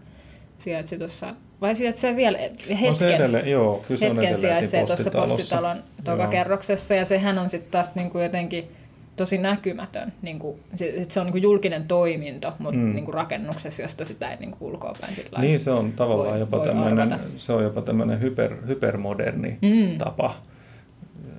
sijaitsi 0.58 0.98
tuossa, 0.98 1.34
vai 1.60 1.74
sijaitsee 1.74 2.16
vielä 2.16 2.38
hetken, 2.38 2.88
on 2.88 2.94
se 2.94 3.16
edelleen, 3.16 3.50
joo, 3.50 3.84
kyllä 3.88 3.98
se 3.98 4.08
hetken 4.08 4.30
on 4.30 4.36
sijaitsee 4.36 4.86
tuossa 4.86 5.10
postitalon 5.10 5.82
tokakerroksessa, 6.04 6.94
ja 6.94 7.04
sehän 7.04 7.38
on 7.38 7.50
sitten 7.50 7.70
taas 7.70 7.94
niin 7.94 8.10
kuin 8.10 8.22
jotenkin 8.22 8.70
tosi 9.16 9.38
näkymätön. 9.38 10.12
Niin 10.22 10.38
kuin, 10.38 10.60
se 11.08 11.20
on 11.20 11.26
niin 11.26 11.32
kuin 11.32 11.42
julkinen 11.42 11.84
toiminto, 11.84 12.52
mutta 12.58 12.80
mm. 12.80 12.94
niin 12.94 13.04
kuin 13.04 13.14
rakennuksessa, 13.14 13.82
josta 13.82 14.04
sitä 14.04 14.30
ei 14.30 14.36
niin 14.36 14.50
kuin 14.50 14.72
ulkoapäin 14.72 15.14
sillä 15.14 15.38
Niin 15.38 15.60
se 15.60 15.70
on 15.70 15.92
tavallaan 15.92 16.30
voi, 16.30 16.38
jopa 16.40 16.58
voi 16.58 16.66
tämmöinen, 16.66 17.20
se 17.36 17.52
on 17.52 17.62
jopa 17.62 17.82
tämmöinen 17.82 18.20
hyper, 18.20 18.56
hypermoderni 18.66 19.58
mm. 19.62 19.98
tapa, 19.98 20.34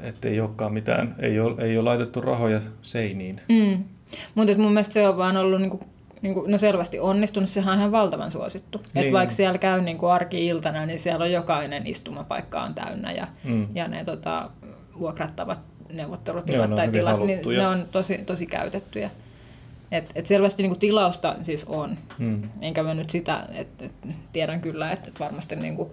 että 0.04 0.28
ei 0.28 0.40
olekaan 0.40 0.74
mitään, 0.74 1.16
ei 1.20 1.40
ole, 1.40 1.64
ei 1.64 1.78
ole 1.78 1.90
laitettu 1.90 2.22
rahoja 2.22 2.62
seiniin. 2.82 3.42
Mm. 3.50 3.84
Mutta 4.36 4.58
mun 4.58 4.72
mielestä 4.72 4.94
se 4.94 5.08
on 5.08 5.18
vaan 5.18 5.38
ollut 5.38 5.62
niin 5.62 5.72
kuin 5.72 5.84
niin 6.22 6.34
kuin, 6.34 6.52
no 6.52 6.58
selvästi 6.58 7.00
onnistunut, 7.00 7.50
sehän 7.50 7.74
on 7.74 7.80
ihan 7.80 7.92
valtavan 7.92 8.32
suosittu. 8.32 8.78
Niin. 8.78 9.04
Että 9.04 9.14
vaikka 9.14 9.36
siellä 9.36 9.58
käy 9.58 9.82
niin 9.82 9.98
kuin 9.98 10.12
arki-iltana, 10.12 10.86
niin 10.86 11.00
siellä 11.00 11.26
on 11.26 11.32
jokainen 11.32 11.88
istumapaikka 11.88 12.62
on 12.62 12.74
täynnä 12.74 13.12
ja, 13.12 13.28
mm. 13.44 13.68
ja 13.74 13.88
ne 13.88 14.06
tota, 14.06 14.50
vuokrattavat 15.00 15.60
neuvottelutilat 15.94 16.70
Joo, 16.70 16.76
tai 16.76 16.88
tilat, 16.88 17.26
niin 17.26 17.40
ne 17.58 17.68
on 17.68 17.86
tosi, 17.92 18.18
tosi 18.18 18.46
käytettyjä. 18.46 19.10
Et, 19.92 20.12
et 20.16 20.28
selvästi 20.28 20.64
niin 20.64 20.70
kuin 20.70 20.80
tilausta 20.80 21.36
siis 21.42 21.64
on. 21.64 21.98
Mm. 22.18 22.42
Enkä 22.62 22.84
mä 22.84 22.94
nyt 22.94 23.10
sitä, 23.10 23.48
että 23.54 23.86
et, 23.86 23.92
tiedän 24.34 24.62
kyllä, 24.62 24.92
että 24.92 25.10
et 25.10 25.20
varmasti 25.20 25.56
niin 25.56 25.76
kuin 25.76 25.90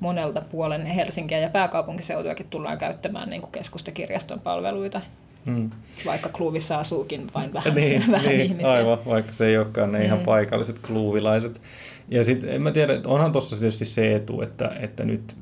monelta 0.00 0.40
puolen 0.40 0.86
Helsinkiä 0.86 1.38
ja 1.38 1.50
pääkaupunkiseutuakin 1.50 2.46
tullaan 2.50 2.78
käyttämään 2.78 3.30
niin 3.30 3.42
kuin 3.42 3.52
keskustakirjaston 3.52 4.40
palveluita. 4.40 5.00
Mm. 5.44 5.70
Vaikka 6.06 6.28
kluuvissa 6.28 6.78
asuukin 6.78 7.26
vain 7.34 7.52
vähän, 7.52 7.74
niin, 7.74 8.04
vähän 8.12 8.28
niin, 8.28 8.40
ihmisiä. 8.40 8.72
Aivan, 8.72 8.98
vaikka 9.06 9.32
se 9.32 9.46
ei 9.46 9.58
olekaan 9.58 9.92
ne 9.92 9.98
mm. 9.98 10.04
ihan 10.04 10.18
paikalliset 10.18 10.78
kluuvilaiset. 10.78 11.60
Ja 12.08 12.24
sitten 12.24 12.50
en 12.50 12.62
mä 12.62 12.70
tiedä, 12.70 13.00
onhan 13.06 13.32
tuossa 13.32 13.56
tietysti 13.56 13.84
se 13.84 14.14
etu, 14.14 14.42
että, 14.42 14.72
että 14.80 15.04
nyt 15.04 15.36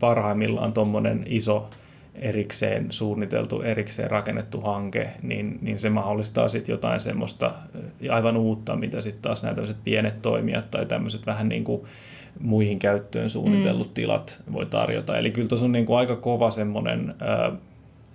parhaimmillaan 0.00 0.72
tuommoinen 0.72 1.24
iso 1.26 1.70
erikseen 2.14 2.86
suunniteltu, 2.90 3.62
erikseen 3.62 4.10
rakennettu 4.10 4.60
hanke, 4.60 5.10
niin, 5.22 5.58
niin 5.62 5.78
se 5.78 5.90
mahdollistaa 5.90 6.48
sitten 6.48 6.72
jotain 6.72 7.00
semmoista 7.00 7.54
aivan 8.10 8.36
uutta, 8.36 8.76
mitä 8.76 9.00
sitten 9.00 9.22
taas 9.22 9.42
nämä 9.42 9.56
pienet 9.84 10.22
toimijat 10.22 10.70
tai 10.70 10.86
tämmöiset 10.86 11.26
vähän 11.26 11.48
niin 11.48 11.64
kuin 11.64 11.82
muihin 12.40 12.78
käyttöön 12.78 13.30
suunnitellut 13.30 13.88
mm. 13.88 13.94
tilat 13.94 14.42
voi 14.52 14.66
tarjota. 14.66 15.18
Eli 15.18 15.30
kyllä 15.30 15.48
tuossa 15.48 15.66
on 15.66 15.72
niin 15.72 15.86
kuin 15.86 15.98
aika 15.98 16.16
kova 16.16 16.50
semmoinen 16.50 17.14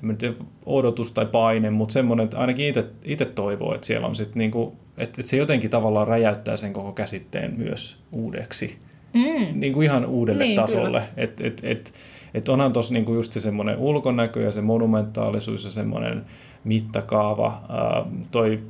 en 0.09 0.17
tiedä, 0.17 0.35
odotus 0.65 1.11
tai 1.11 1.25
paine, 1.25 1.69
mutta 1.69 1.93
semmoinen, 1.93 2.23
että 2.23 2.37
ainakin 2.37 2.73
itse 3.03 3.25
toivoo, 3.25 3.75
että 3.75 3.87
siellä 3.87 4.07
on 4.07 4.15
sitten 4.15 4.39
niinku, 4.39 4.75
että, 4.97 5.21
että 5.21 5.29
se 5.29 5.37
jotenkin 5.37 5.69
tavallaan 5.69 6.07
räjäyttää 6.07 6.57
sen 6.57 6.73
koko 6.73 6.91
käsitteen 6.91 7.53
myös 7.57 7.97
uudeksi. 8.11 8.77
Mm. 9.13 9.59
Niin 9.59 9.73
kuin 9.73 9.85
ihan 9.85 10.05
uudelle 10.05 10.43
niin, 10.43 10.55
tasolle. 10.55 11.03
Että 11.17 11.47
et, 11.47 11.61
et, 11.63 11.93
et 12.33 12.49
onhan 12.49 12.73
tuossa 12.73 12.93
niinku 12.93 13.13
just 13.13 13.33
se 13.33 13.39
semmoinen 13.39 13.77
ulkonäkö 13.77 14.41
ja 14.41 14.51
se 14.51 14.61
monumentaalisuus 14.61 15.63
ja 15.63 15.69
semmoinen 15.69 16.25
mittakaava. 16.63 17.61
Ää, 17.69 18.05
toi 18.31 18.63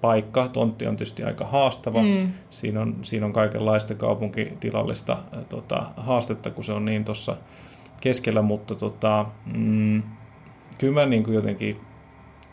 paikka, 0.00 0.48
tontti 0.48 0.86
on 0.86 0.96
tietysti 0.96 1.24
aika 1.24 1.44
haastava. 1.44 2.02
Mm. 2.02 2.32
Siinä, 2.50 2.80
on, 2.80 2.96
siinä 3.02 3.26
on 3.26 3.32
kaikenlaista 3.32 3.94
kaupunkitilallista 3.94 5.18
ää, 5.32 5.42
tota, 5.48 5.86
haastetta, 5.96 6.50
kun 6.50 6.64
se 6.64 6.72
on 6.72 6.84
niin 6.84 7.04
tuossa 7.04 7.36
keskellä, 8.00 8.42
mutta 8.42 8.74
tota, 8.74 9.26
mm, 9.54 10.02
kyllä 10.78 11.00
mä 11.00 11.06
niin 11.06 11.24
kuin 11.24 11.34
jotenkin 11.34 11.80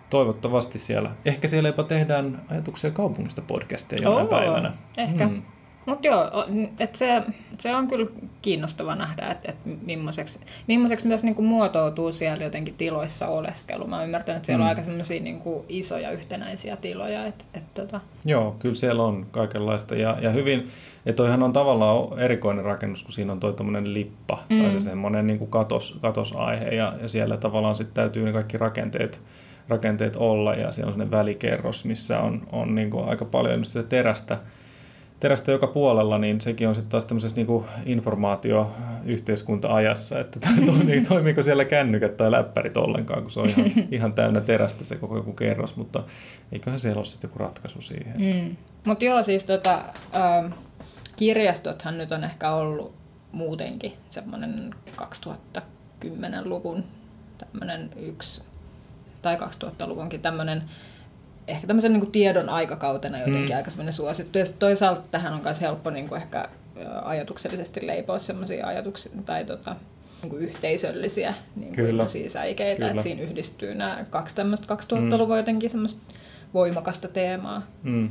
toivottavasti 0.09 0.79
siellä, 0.79 1.11
ehkä 1.25 1.47
siellä 1.47 1.69
jopa 1.69 1.83
tehdään 1.83 2.41
ajatuksia 2.49 2.91
kaupungista 2.91 3.41
podcasteja 3.41 4.03
jonain 4.03 4.27
päivänä. 4.27 4.73
Ehkä. 4.97 5.27
Mm. 5.27 5.41
Mutta 5.85 6.07
joo, 6.07 6.45
et 6.79 6.95
se, 6.95 7.23
se 7.57 7.75
on 7.75 7.87
kyllä 7.87 8.11
kiinnostava 8.41 8.95
nähdä, 8.95 9.27
että 9.27 9.51
et 9.51 9.57
millaiseksi, 9.85 10.39
millaiseksi 10.67 11.07
myös 11.07 11.23
niinku 11.23 11.41
muotoutuu 11.41 12.13
siellä 12.13 12.43
jotenkin 12.43 12.73
tiloissa 12.73 13.27
oleskelu. 13.27 13.87
Mä 13.87 14.03
ymmärrän, 14.03 14.37
että 14.37 14.45
siellä 14.45 14.59
mm. 14.59 14.63
on 14.63 14.69
aika 14.69 14.83
semmoisia 14.83 15.21
niinku 15.21 15.65
isoja 15.69 16.11
yhtenäisiä 16.11 16.75
tiloja. 16.75 17.25
Et, 17.25 17.45
et 17.53 17.73
tota. 17.73 18.01
Joo, 18.25 18.55
kyllä 18.59 18.75
siellä 18.75 19.03
on 19.03 19.25
kaikenlaista. 19.31 19.95
Ja, 19.95 20.17
ja 20.21 20.31
hyvin, 20.31 20.67
että 21.05 21.17
toihan 21.17 21.43
on 21.43 21.53
tavallaan 21.53 22.19
erikoinen 22.19 22.65
rakennus, 22.65 23.03
kun 23.03 23.13
siinä 23.13 23.31
on 23.31 23.39
toi 23.39 23.53
lippa 23.83 24.43
mm. 24.49 24.61
tai 24.61 24.71
se 24.71 24.79
semmoinen 24.79 25.27
niinku 25.27 25.45
katos, 25.45 25.97
katosaihe. 26.01 26.69
Ja, 26.69 26.93
ja 27.01 27.09
siellä 27.09 27.37
tavallaan 27.37 27.75
sitten 27.75 27.95
täytyy 27.95 28.25
ne 28.25 28.31
kaikki 28.31 28.57
rakenteet 28.57 29.21
rakenteet 29.67 30.15
olla 30.15 30.55
ja 30.55 30.71
siellä 30.71 30.89
on 30.89 30.93
sellainen 30.93 31.11
välikerros, 31.11 31.85
missä 31.85 32.19
on, 32.19 32.41
on 32.51 32.75
niin 32.75 32.89
kuin 32.89 33.09
aika 33.09 33.25
paljon 33.25 33.65
sitä 33.65 33.83
terästä, 33.83 34.37
terästä 35.23 35.51
joka 35.51 35.67
puolella, 35.67 36.17
niin 36.17 36.41
sekin 36.41 36.67
on 36.67 36.75
sitten 36.75 36.91
taas 36.91 37.05
tämmöisessä 37.05 37.35
niin 37.35 37.47
informaatio-yhteiskunta-ajassa, 37.85 40.19
että 40.19 40.39
toimii, 40.65 41.01
toimiiko 41.01 41.43
siellä 41.43 41.65
kännykät 41.65 42.17
tai 42.17 42.31
läppärit 42.31 42.77
ollenkaan, 42.77 43.21
kun 43.21 43.31
se 43.31 43.39
on 43.39 43.49
ihan, 43.49 43.65
ihan 43.91 44.13
täynnä 44.13 44.41
terästä 44.41 44.83
se 44.83 44.95
koko 44.95 45.17
joku 45.17 45.33
kerros, 45.33 45.75
mutta 45.75 46.03
eiköhän 46.51 46.79
siellä 46.79 46.99
ole 46.99 47.05
sitten 47.05 47.27
joku 47.27 47.39
ratkaisu 47.39 47.81
siihen. 47.81 48.13
Mm. 48.17 48.55
Mutta 48.85 49.05
joo, 49.05 49.23
siis 49.23 49.45
tota, 49.45 49.81
äh, 50.15 50.53
kirjastothan 51.15 51.97
nyt 51.97 52.11
on 52.11 52.23
ehkä 52.23 52.51
ollut 52.51 52.93
muutenkin 53.31 53.93
semmoinen 54.09 54.75
2010-luvun 54.97 56.83
tämmöinen 57.37 57.89
yksi, 57.95 58.43
tai 59.21 59.35
2000-luvunkin 59.35 60.21
tämmöinen 60.21 60.63
ehkä 61.47 61.67
tämmöisen 61.67 61.93
niin 61.93 62.01
kuin 62.01 62.11
tiedon 62.11 62.49
aikakautena 62.49 63.17
jotenkin 63.17 63.49
mm. 63.49 63.55
aika 63.55 63.69
semmoinen 63.69 63.93
suosittu. 63.93 64.37
Ja 64.37 64.45
toisaalta 64.59 65.01
tähän 65.11 65.33
on 65.33 65.43
myös 65.43 65.61
helppo 65.61 65.89
niin 65.89 66.09
kuin 66.09 66.21
ehkä 66.21 66.49
ajatuksellisesti 67.03 67.87
leipoa 67.87 68.19
semmoisia 68.19 68.67
ajatuksia 68.67 69.11
tai 69.25 69.45
tota, 69.45 69.75
niin 70.21 70.29
kuin 70.29 70.41
yhteisöllisiä 70.41 71.33
niin 71.55 71.75
kuin 71.75 71.85
Kyllä. 71.85 72.05
säikeitä, 72.27 72.77
Kyllä. 72.77 72.91
että 72.91 73.03
siinä 73.03 73.21
yhdistyy 73.21 73.75
nämä 73.75 74.05
kaksi 74.09 74.35
tämmöistä 74.35 74.75
2000-luvun 74.75 75.37
jotenkin 75.37 75.69
semmoista 75.69 76.01
voimakasta 76.53 77.07
teemaa. 77.07 77.61
Mm. 77.83 78.09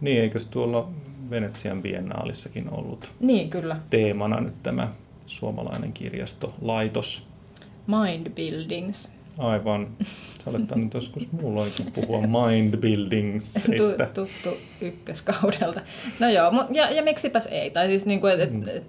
Niin, 0.00 0.22
eikös 0.22 0.46
tuolla 0.46 0.88
Venetsian 1.30 1.82
biennaalissakin 1.82 2.70
ollut 2.70 3.10
Niin, 3.20 3.50
kyllä. 3.50 3.76
teemana 3.90 4.40
nyt 4.40 4.62
tämä 4.62 4.88
suomalainen 5.26 5.92
kirjastolaitos? 5.92 7.28
Mind 7.86 8.30
buildings. 8.30 9.12
Aivan. 9.38 9.96
Sä 10.44 10.50
olet 10.50 10.66
tainnut 10.66 10.94
joskus 10.94 11.32
muulloinkin 11.32 11.92
puhua 11.92 12.20
mind 12.20 12.76
buildingsista. 12.76 14.06
Tu- 14.06 14.20
tuttu 14.24 14.58
ykköskaudelta. 14.80 15.80
No 16.20 16.28
joo, 16.28 16.52
ja, 16.70 16.90
ja 16.90 17.02
miksipäs 17.02 17.46
ei. 17.46 17.70
Tai 17.70 17.86
siis 17.86 18.06
niinku, 18.06 18.26
et, 18.26 18.52
Mm. 18.52 18.62
et, 18.62 18.68
et, 18.68 18.84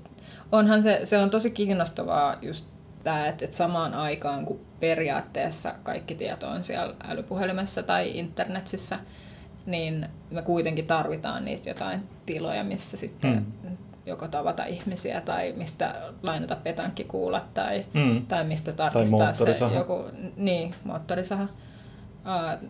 onhan 0.51 0.83
se, 0.83 0.99
se 1.03 1.17
on 1.17 1.29
tosi 1.29 1.51
kiinnostavaa 1.51 2.35
just 2.41 2.65
tämä, 3.03 3.27
että 3.27 3.45
et 3.45 3.53
samaan 3.53 3.93
aikaan 3.93 4.45
kun 4.45 4.59
periaatteessa 4.79 5.73
kaikki 5.83 6.15
tieto 6.15 6.47
on 6.47 6.63
siellä 6.63 6.95
älypuhelimessa 7.07 7.83
tai 7.83 8.17
internetissä, 8.17 8.99
niin 9.65 10.05
me 10.31 10.41
kuitenkin 10.41 10.85
tarvitaan 10.87 11.45
niitä 11.45 11.69
jotain 11.69 11.99
tiloja, 12.25 12.63
missä 12.63 12.97
sitten 12.97 13.45
Mm. 13.63 13.77
Joko 14.05 14.27
tavata 14.27 14.65
ihmisiä 14.65 15.21
tai 15.21 15.53
mistä 15.57 15.95
lainata 16.23 16.55
petankkikuulat 16.55 17.53
tai, 17.53 17.85
Mm. 17.93 18.25
tai 18.25 18.43
mistä 18.43 18.71
tarkistaa 18.71 19.19
se 19.19 19.23
moottorisaha. 19.25 19.75
joku 19.75 20.05
niin, 20.37 20.75
moottorisaha. 20.83 21.43
Uh, 21.43 22.69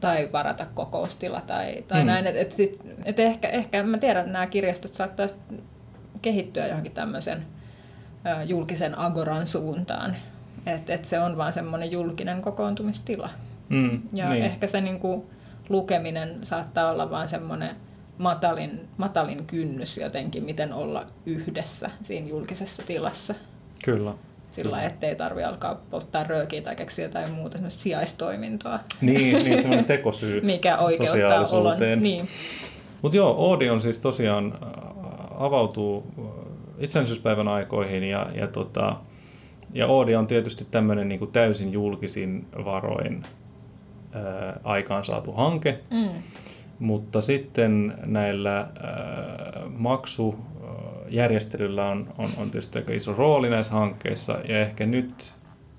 tai 0.00 0.28
varata 0.32 0.66
kokoustila 0.74 1.40
tai, 1.40 1.84
tai 1.88 2.00
Mm. 2.00 2.06
näin. 2.06 2.26
Et, 2.26 2.36
et 2.36 2.52
sit, 2.52 2.80
et 3.04 3.18
ehkä, 3.20 3.48
ehkä 3.48 3.82
mä 3.82 3.98
tiedän, 3.98 4.20
että 4.20 4.32
nämä 4.32 4.46
kirjastot 4.46 4.94
saattaisi 4.94 5.34
kehittyä 6.22 6.66
johonkin 6.66 6.92
tämmöisen 6.92 7.46
ä, 8.26 8.42
julkisen 8.42 8.98
agoran 8.98 9.46
suuntaan. 9.46 10.16
Että 10.66 10.94
et 10.94 11.04
se 11.04 11.18
on 11.20 11.36
vaan 11.36 11.52
semmoinen 11.52 11.90
julkinen 11.90 12.42
kokoontumistila. 12.42 13.30
Mm. 13.68 14.02
Ja 14.14 14.28
niin. 14.28 14.44
ehkä 14.44 14.66
se 14.66 14.80
niinku, 14.80 15.30
lukeminen 15.68 16.38
saattaa 16.42 16.90
olla 16.90 17.10
vaan 17.10 17.28
semmoinen 17.28 17.76
matalin, 18.18 18.88
matalin 18.96 19.46
kynnys 19.46 19.98
jotenkin, 19.98 20.44
miten 20.44 20.72
olla 20.72 21.06
yhdessä 21.26 21.90
siinä 22.02 22.28
julkisessa 22.28 22.82
tilassa. 22.86 23.34
Kyllä. 23.84 24.14
Sillä 24.50 24.76
Kyllä. 24.76 24.82
ettei 24.82 25.16
tarvi 25.16 25.44
alkaa 25.44 25.80
polttaa 25.90 26.24
röökiä 26.24 26.62
tai 26.62 26.76
keksiä 26.76 27.04
jotain 27.04 27.30
muuta 27.30 27.56
semmoista 27.56 27.82
sijaistoimintoa, 27.82 28.78
Niin, 29.00 29.44
niin 29.44 29.58
semmoinen 29.62 29.84
tekosyy 29.84 30.40
mikä 30.40 30.78
oikeuttaa 30.78 31.46
olon. 31.50 31.76
Niin. 32.00 32.28
Mutta 33.02 33.16
joo, 33.16 33.34
Oodi 33.36 33.70
on 33.70 33.82
siis 33.82 34.00
tosiaan 34.00 34.52
äh, 34.62 34.68
avautuu 35.38 36.06
äh, 36.18 36.24
itsenäisyyspäivän 36.78 37.48
aikoihin 37.48 38.02
ja, 38.04 38.26
ja, 38.34 38.46
tota, 38.46 38.96
ja 39.72 39.86
Oodi 39.86 40.14
on 40.14 40.26
tietysti 40.26 40.66
tämmöinen 40.70 41.08
niin 41.08 41.32
täysin 41.32 41.72
julkisin 41.72 42.46
varoin 42.64 43.22
ää, 44.12 44.60
aikaansaatu 44.64 45.32
hanke, 45.32 45.78
Mm. 45.90 46.08
Mutta 46.82 47.20
sitten 47.20 47.94
näillä 48.06 48.56
ää, 48.56 48.68
maksujärjestelyllä 49.68 51.90
on, 51.90 52.14
on, 52.18 52.28
on 52.36 52.50
tietysti 52.50 52.78
aika 52.78 52.92
iso 52.92 53.12
rooli 53.12 53.50
näissä 53.50 53.72
hankkeissa 53.72 54.38
ja 54.48 54.60
ehkä 54.60 54.86
nyt 54.86 55.32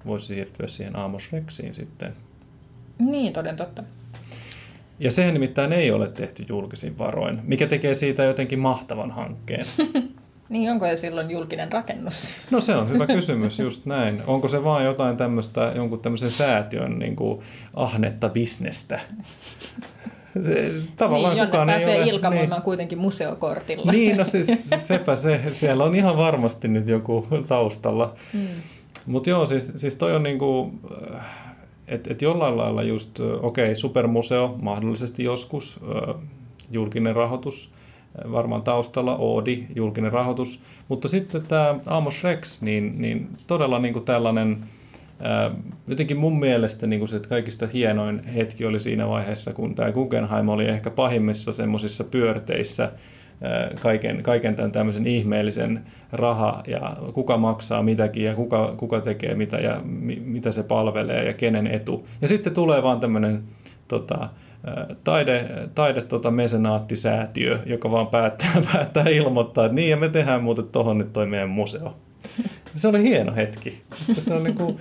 voisi 0.05 0.25
siirtyä 0.25 0.67
siihen 0.67 0.95
Amos 0.95 1.31
Rexiin 1.31 1.73
sitten. 1.73 2.13
Niin, 2.99 3.33
toden 3.33 3.55
totta. 3.55 3.83
Ja 4.99 5.11
sehän 5.11 5.33
nimittäin 5.33 5.73
ei 5.73 5.91
ole 5.91 6.07
tehty 6.07 6.45
julkisin 6.49 6.97
varoin, 6.97 7.39
mikä 7.43 7.67
tekee 7.67 7.93
siitä 7.93 8.23
jotenkin 8.23 8.59
mahtavan 8.59 9.11
hankkeen. 9.11 9.65
Niin, 10.49 10.71
onko 10.71 10.87
se 10.87 10.95
silloin 10.95 11.31
julkinen 11.31 11.71
rakennus? 11.71 12.29
No 12.51 12.61
se 12.61 12.75
on 12.75 12.89
hyvä 12.89 13.07
kysymys, 13.07 13.59
just 13.59 13.85
näin. 13.85 14.23
Onko 14.27 14.47
se 14.47 14.63
vaan 14.63 14.85
jotain 14.85 15.17
tämmöistä, 15.17 15.71
jonkun 15.75 15.99
tämmöisen 15.99 16.31
säätiön 16.31 16.99
niin 16.99 17.15
kuin 17.15 17.41
ahnetta 17.73 18.29
bisnestä? 18.29 18.99
Se, 20.41 20.71
tavallaan 20.95 21.35
niin, 21.35 21.45
kukaan 21.45 21.67
pääsee 21.67 21.95
ei 21.95 22.01
ole, 22.01 22.09
ilkamoimaan 22.09 22.61
kuitenkin 22.61 22.97
museokortilla. 22.97 23.91
Niin, 23.91 24.07
niin, 24.07 24.17
no 24.17 24.25
siis 24.25 24.69
sepä 24.87 25.15
se. 25.15 25.41
Siellä 25.53 25.83
on 25.83 25.95
ihan 25.95 26.17
varmasti 26.17 26.67
nyt 26.67 26.87
joku 26.87 27.27
taustalla. 27.47 28.13
Mm. 28.33 28.47
Mutta 29.05 29.29
joo, 29.29 29.45
siis, 29.45 29.71
siis 29.75 29.95
toi 29.95 30.15
on 30.15 30.23
niinku, 30.23 30.73
että 31.87 32.11
et 32.11 32.21
jollain 32.21 32.57
lailla 32.57 32.83
just, 32.83 33.19
okei, 33.19 33.65
okay, 33.65 33.75
supermuseo 33.75 34.55
mahdollisesti 34.61 35.23
joskus, 35.23 35.79
ö, 35.87 36.13
julkinen 36.71 37.15
rahoitus, 37.15 37.71
varmaan 38.31 38.61
taustalla, 38.61 39.15
Oodi, 39.15 39.63
julkinen 39.75 40.11
rahoitus, 40.11 40.59
mutta 40.87 41.07
sitten 41.07 41.41
tämä 41.47 41.75
Amos 41.87 42.23
Rex, 42.23 42.61
niin, 42.61 43.01
niin 43.01 43.29
todella 43.47 43.79
niinku 43.79 43.99
tällainen, 43.99 44.63
jotenkin 45.87 46.17
mun 46.17 46.39
mielestä 46.39 46.87
niinku 46.87 47.07
se 47.07 47.19
kaikista 47.19 47.67
hienoin 47.67 48.23
hetki 48.23 48.65
oli 48.65 48.79
siinä 48.79 49.07
vaiheessa, 49.07 49.53
kun 49.53 49.75
tämä 49.75 49.91
Guggenheim 49.91 50.49
oli 50.49 50.65
ehkä 50.65 50.89
pahimmissa 50.89 51.53
semmoisissa 51.53 52.03
pyörteissä, 52.03 52.91
kaiken, 53.81 54.23
kaiken 54.23 54.55
tämän 54.55 54.71
tämmöisen 54.71 55.07
ihmeellisen 55.07 55.85
raha 56.11 56.63
ja 56.67 56.97
kuka 57.13 57.37
maksaa 57.37 57.83
mitäkin 57.83 58.23
ja 58.23 58.35
kuka, 58.35 58.73
kuka 58.77 59.01
tekee 59.01 59.35
mitä 59.35 59.57
ja 59.57 59.81
mi, 59.83 60.21
mitä 60.25 60.51
se 60.51 60.63
palvelee 60.63 61.25
ja 61.25 61.33
kenen 61.33 61.67
etu. 61.67 62.07
Ja 62.21 62.27
sitten 62.27 62.53
tulee 62.53 62.83
vaan 62.83 62.99
tämmöinen 62.99 63.43
tota, 63.87 64.29
taide, 65.03 65.49
taide 65.75 66.01
tota 66.01 66.31
mesenaattisäätiö, 66.31 67.59
joka 67.65 67.91
vaan 67.91 68.07
päättää, 68.07 68.61
päättää 68.73 69.09
ilmoittaa, 69.09 69.65
että 69.65 69.75
niin 69.75 69.89
ja 69.89 69.97
me 69.97 70.09
tehdään 70.09 70.43
muuten 70.43 70.65
tuohon 70.65 70.97
nyt 70.97 71.13
toi 71.13 71.25
meidän 71.25 71.49
museo. 71.49 71.95
Se 72.75 72.87
oli 72.87 73.03
hieno 73.03 73.35
hetki. 73.35 73.81
Se 74.13 74.33
on 74.33 74.43
niinku, 74.43 74.63
ää, 74.63 74.75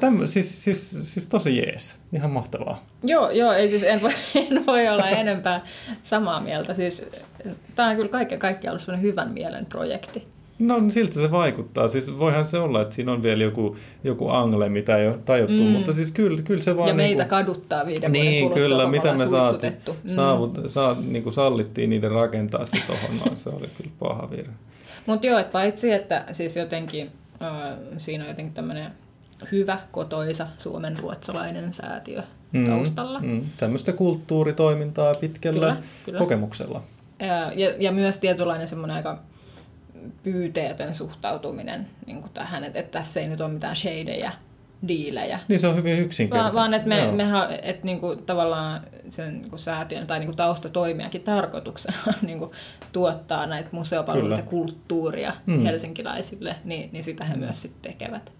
tämmö, 0.00 0.26
siis, 0.26 0.64
siis, 0.64 0.98
siis 1.02 1.26
tosi 1.26 1.56
jees. 1.58 1.96
Ihan 2.12 2.30
mahtavaa. 2.30 2.84
Joo, 3.02 3.30
joo, 3.30 3.52
ei 3.52 3.68
siis 3.68 3.82
en 3.82 4.02
voi, 4.02 4.12
en 4.50 4.66
voi 4.66 4.88
olla 4.88 5.08
enempää 5.08 5.62
samaa 6.02 6.40
mieltä. 6.40 6.74
Siis, 6.74 7.10
tämä 7.74 7.88
on 7.88 7.96
kyllä 7.96 8.08
kaiken 8.08 8.38
kaikkiaan 8.38 8.72
ollut 8.72 8.82
sellainen 8.82 9.02
hyvän 9.10 9.30
mielen 9.32 9.66
projekti. 9.66 10.24
No 10.58 10.78
niin 10.78 10.90
siltä 10.90 11.14
se 11.14 11.30
vaikuttaa. 11.30 11.88
Siis 11.88 12.18
voihan 12.18 12.46
se 12.46 12.58
olla, 12.58 12.82
että 12.82 12.94
siinä 12.94 13.12
on 13.12 13.22
vielä 13.22 13.42
joku, 13.42 13.76
joku 14.04 14.28
angle, 14.28 14.68
mitä 14.68 14.96
ei 14.96 15.06
ole 15.06 15.18
tajuttu, 15.24 15.62
Mm. 15.62 15.68
mutta 15.68 15.92
siis 15.92 16.10
kyllä, 16.10 16.42
kyllä 16.42 16.62
se 16.62 16.76
vaan... 16.76 16.88
ja 16.88 16.94
meitä 16.94 17.22
niinku- 17.22 17.30
kaduttaa 17.30 17.86
viiden 17.86 18.12
Niin, 18.12 18.50
kyllä, 18.50 18.88
mitä 18.88 19.12
me 19.12 19.28
suitsutettu. 19.28 19.96
Mm. 20.04 20.10
saavut, 20.10 20.58
saa, 20.66 20.96
niin 21.06 21.22
kuin 21.22 21.32
sallittiin 21.32 21.90
niiden 21.90 22.10
rakentaa 22.10 22.66
se 22.66 22.76
tuohon 22.86 23.18
noin, 23.24 23.36
se 23.36 23.50
oli 23.50 23.68
kyllä 23.76 23.90
paha 23.98 24.30
virhe. 24.30 24.52
Mutta 25.06 25.26
joo, 25.26 25.38
että 25.38 25.52
paitsi 25.52 25.92
että 25.92 26.24
siis 26.32 26.56
jotenkin 26.56 27.10
äh, 27.42 27.78
siinä 27.96 28.24
on 28.24 28.30
jotenkin 28.30 28.54
tämmöinen 28.54 28.90
hyvä, 29.52 29.78
kotoisa 29.92 30.46
suomen 30.58 30.98
ruotsalainen 30.98 31.72
säätiö 31.72 32.22
mm. 32.52 32.64
taustalla. 32.64 33.20
Mm, 33.20 33.44
tämmöistä 33.56 33.92
kulttuuritoimintaa 33.92 35.14
pitkällä 35.14 35.60
Kyllä, 35.60 35.82
kyllä. 36.04 36.18
kokemuksella. 36.18 36.82
Ja, 37.18 37.52
ja, 37.52 37.74
ja 37.78 37.92
myös 37.92 38.16
tietynlainen 38.16 38.68
semmoinen 38.68 38.96
aika 38.96 39.18
pyyteetön 40.22 40.94
suhtautuminen 40.94 41.86
niin 42.06 42.20
kuin 42.20 42.32
tähän, 42.34 42.64
että, 42.64 42.78
että 42.78 42.98
tässä 42.98 43.20
ei 43.20 43.28
nyt 43.28 43.40
ole 43.40 43.52
mitään 43.52 43.76
shadeja, 43.76 44.30
diilejä, 44.88 45.40
Niin 45.48 45.60
se 45.60 45.66
on 45.66 45.76
hyvin 45.76 45.98
yksinkertainen. 45.98 46.54
vaan, 46.54 46.70
vaan 46.70 46.74
että 46.74 46.88
me, 46.88 47.12
me 47.12 47.24
et 47.62 47.84
niinku, 47.84 48.16
tavallaan 48.16 48.80
sen 49.10 49.40
niinku 49.40 49.58
säätiön 49.58 50.06
tai 50.06 50.18
niinku 50.18 50.36
taustatoimijakin 50.36 51.22
tarkoituksena 51.22 51.98
on 52.06 52.14
niinku, 52.22 52.52
tuottaa 52.92 53.46
näitä 53.46 53.68
museopalveluita 53.72 54.36
Kyllä. 54.36 54.50
kulttuuria 54.50 55.32
mm. 55.46 55.60
helsinkiläisille, 55.60 56.56
niin, 56.64 56.90
niin 56.92 57.04
sitä 57.04 57.24
he 57.24 57.36
myös 57.36 57.62
sitten 57.62 57.92
tekevät. 57.92 58.32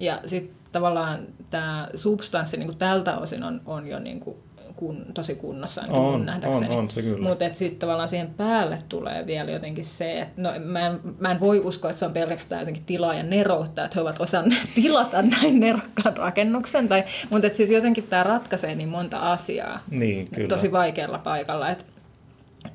Ja 0.00 0.20
sitten 0.26 0.56
tavallaan 0.72 1.26
tämä 1.50 1.88
substanssi 1.94 2.56
niinku 2.56 2.74
tältä 2.74 3.18
osin 3.18 3.42
on, 3.42 3.60
on 3.66 3.88
jo 3.88 3.98
niinku 3.98 4.38
kun, 4.76 5.06
tosi 5.14 5.34
kunnossa 5.34 5.82
On, 5.88 6.12
mun 6.12 6.26
nähdäkseni. 6.26 6.70
on, 6.74 6.78
on 6.78 6.90
se 6.90 7.02
kyllä. 7.02 7.28
Mutta 7.28 7.44
sitten 7.52 7.78
tavallaan 7.78 8.08
siihen 8.08 8.30
päälle 8.36 8.78
tulee 8.88 9.26
vielä 9.26 9.50
jotenkin 9.50 9.84
se, 9.84 10.20
että 10.20 10.42
no, 10.42 10.50
mä, 10.64 10.86
en, 10.86 11.00
mä 11.18 11.30
en 11.30 11.40
voi 11.40 11.60
uskoa, 11.60 11.90
että 11.90 11.98
se 11.98 12.06
on 12.06 12.12
pelkästään 12.12 12.60
jotenkin 12.60 12.84
tilaajan 12.84 13.30
neroutta, 13.30 13.84
että 13.84 13.94
he 13.94 14.00
ovat 14.00 14.20
osanneet 14.20 14.68
tilata 14.74 15.22
näin 15.22 15.60
nerokkaan 15.60 16.16
rakennuksen. 16.16 16.88
Tai, 16.88 17.04
mutta 17.30 17.48
siis 17.48 17.70
jotenkin 17.70 18.04
tämä 18.04 18.22
ratkaisee 18.22 18.74
niin 18.74 18.88
monta 18.88 19.18
asiaa 19.32 19.80
Niin, 19.90 20.28
kyllä. 20.34 20.48
tosi 20.48 20.72
vaikealla 20.72 21.18
paikalla. 21.18 21.70
Et 21.70 21.86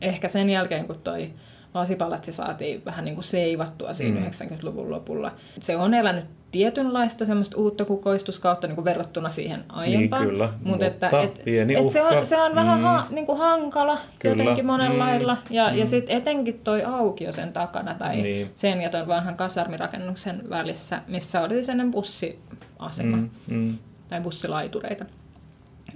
ehkä 0.02 0.28
sen 0.28 0.50
jälkeen, 0.50 0.88
kun 0.88 1.00
toi 1.04 1.30
lasipalatsi 1.74 2.32
saatiin 2.32 2.86
vähän 2.86 3.06
niin 3.06 3.16
kuin 3.16 3.26
seivattua 3.26 3.94
siinä 3.94 4.20
mm. 4.20 4.26
90-luvun 4.26 4.90
lopulla, 4.92 5.32
se 5.60 5.78
on 5.78 5.94
elänyt 5.94 6.26
tietynlaista 6.52 7.26
semmoista 7.26 7.58
uutta 7.58 7.86
kukoistuskautta 7.86 8.68
niin 8.68 8.76
kuin 8.76 8.86
verrattuna 8.86 9.30
siihen 9.30 9.64
aiempaan. 9.70 10.28
kyllä, 10.28 10.46
Mut 10.46 10.62
mutta 10.64 10.86
että, 10.86 11.10
et, 11.22 11.42
pieni 11.46 11.76
et 11.76 11.90
se, 11.90 12.02
uhka. 12.02 12.18
on, 12.18 12.26
se 12.26 12.38
on 12.42 12.56
vähän 12.56 12.78
Mm. 12.78 12.84
ha, 12.84 13.08
niin 13.10 13.26
kuin 13.26 13.38
hankala 13.38 13.98
Kyllä. 14.20 14.36
jotenkin 14.44 14.66
monella 14.66 14.94
Mm. 14.94 15.00
lailla. 15.00 15.38
Ja, 15.50 15.70
Mm. 15.70 15.78
ja 15.78 15.86
sitten 15.86 16.18
etenkin 16.18 16.60
toi 16.64 16.84
aukio 16.84 17.32
sen 17.32 17.54
takana 17.54 17.94
tai 17.94 18.16
Niin. 18.16 18.52
sen 18.56 18.82
ja 18.82 18.90
ton 18.90 19.08
vanhan 19.08 19.36
kasarmirakennuksen 19.36 20.50
välissä, 20.50 21.02
missä 21.08 21.42
oli 21.42 21.64
sellainen 21.64 21.92
bussiasema 21.92 23.18
Mm, 23.18 23.30
mm. 23.48 23.78
tai 24.08 24.22
bussilaitureita. 24.22 25.06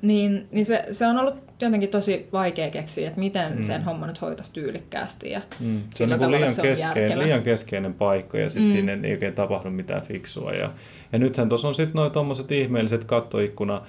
Niin, 0.01 0.47
niin 0.51 0.65
se, 0.65 0.85
se 0.91 1.07
on 1.07 1.17
ollut 1.17 1.35
jotenkin 1.61 1.89
tosi 1.89 2.27
vaikea 2.33 2.71
keksiä, 2.71 3.07
että 3.07 3.19
miten 3.19 3.55
mm. 3.55 3.61
sen 3.61 3.83
homman 3.83 4.09
nyt 4.09 4.21
hoitaisi 4.21 4.53
tyylikkäästi. 4.53 5.29
Ja 5.29 5.41
mm. 5.59 5.81
Se 5.89 6.03
on, 6.03 6.09
niin 6.09 6.31
liian, 6.31 6.53
se 6.53 6.61
on 6.61 6.67
keskeinen, 6.67 7.19
liian 7.19 7.43
keskeinen 7.43 7.93
paikka 7.93 8.37
ja 8.37 8.49
sitten 8.49 8.69
mm. 8.69 8.73
siinä 8.73 9.07
ei 9.07 9.11
oikein 9.11 9.33
tapahdu 9.33 9.69
mitään 9.69 10.01
fiksua. 10.01 10.51
Ja, 10.51 10.73
ja 11.11 11.19
nythän 11.19 11.49
tuossa 11.49 11.67
on 11.67 11.75
sitten 11.75 11.95
noin 11.95 12.11
tuommoiset 12.11 12.51
ihmeelliset 12.51 13.03
kattoikkuna 13.03 13.81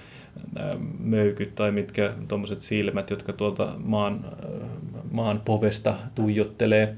möykyt 0.98 1.54
tai 1.54 1.72
mitkä 1.72 2.12
tuommoiset 2.28 2.60
silmät, 2.60 3.10
jotka 3.10 3.32
tuolta 3.32 3.72
maan, 3.84 4.24
maan 5.10 5.42
povesta 5.44 5.94
tuijottelee. 6.14 6.96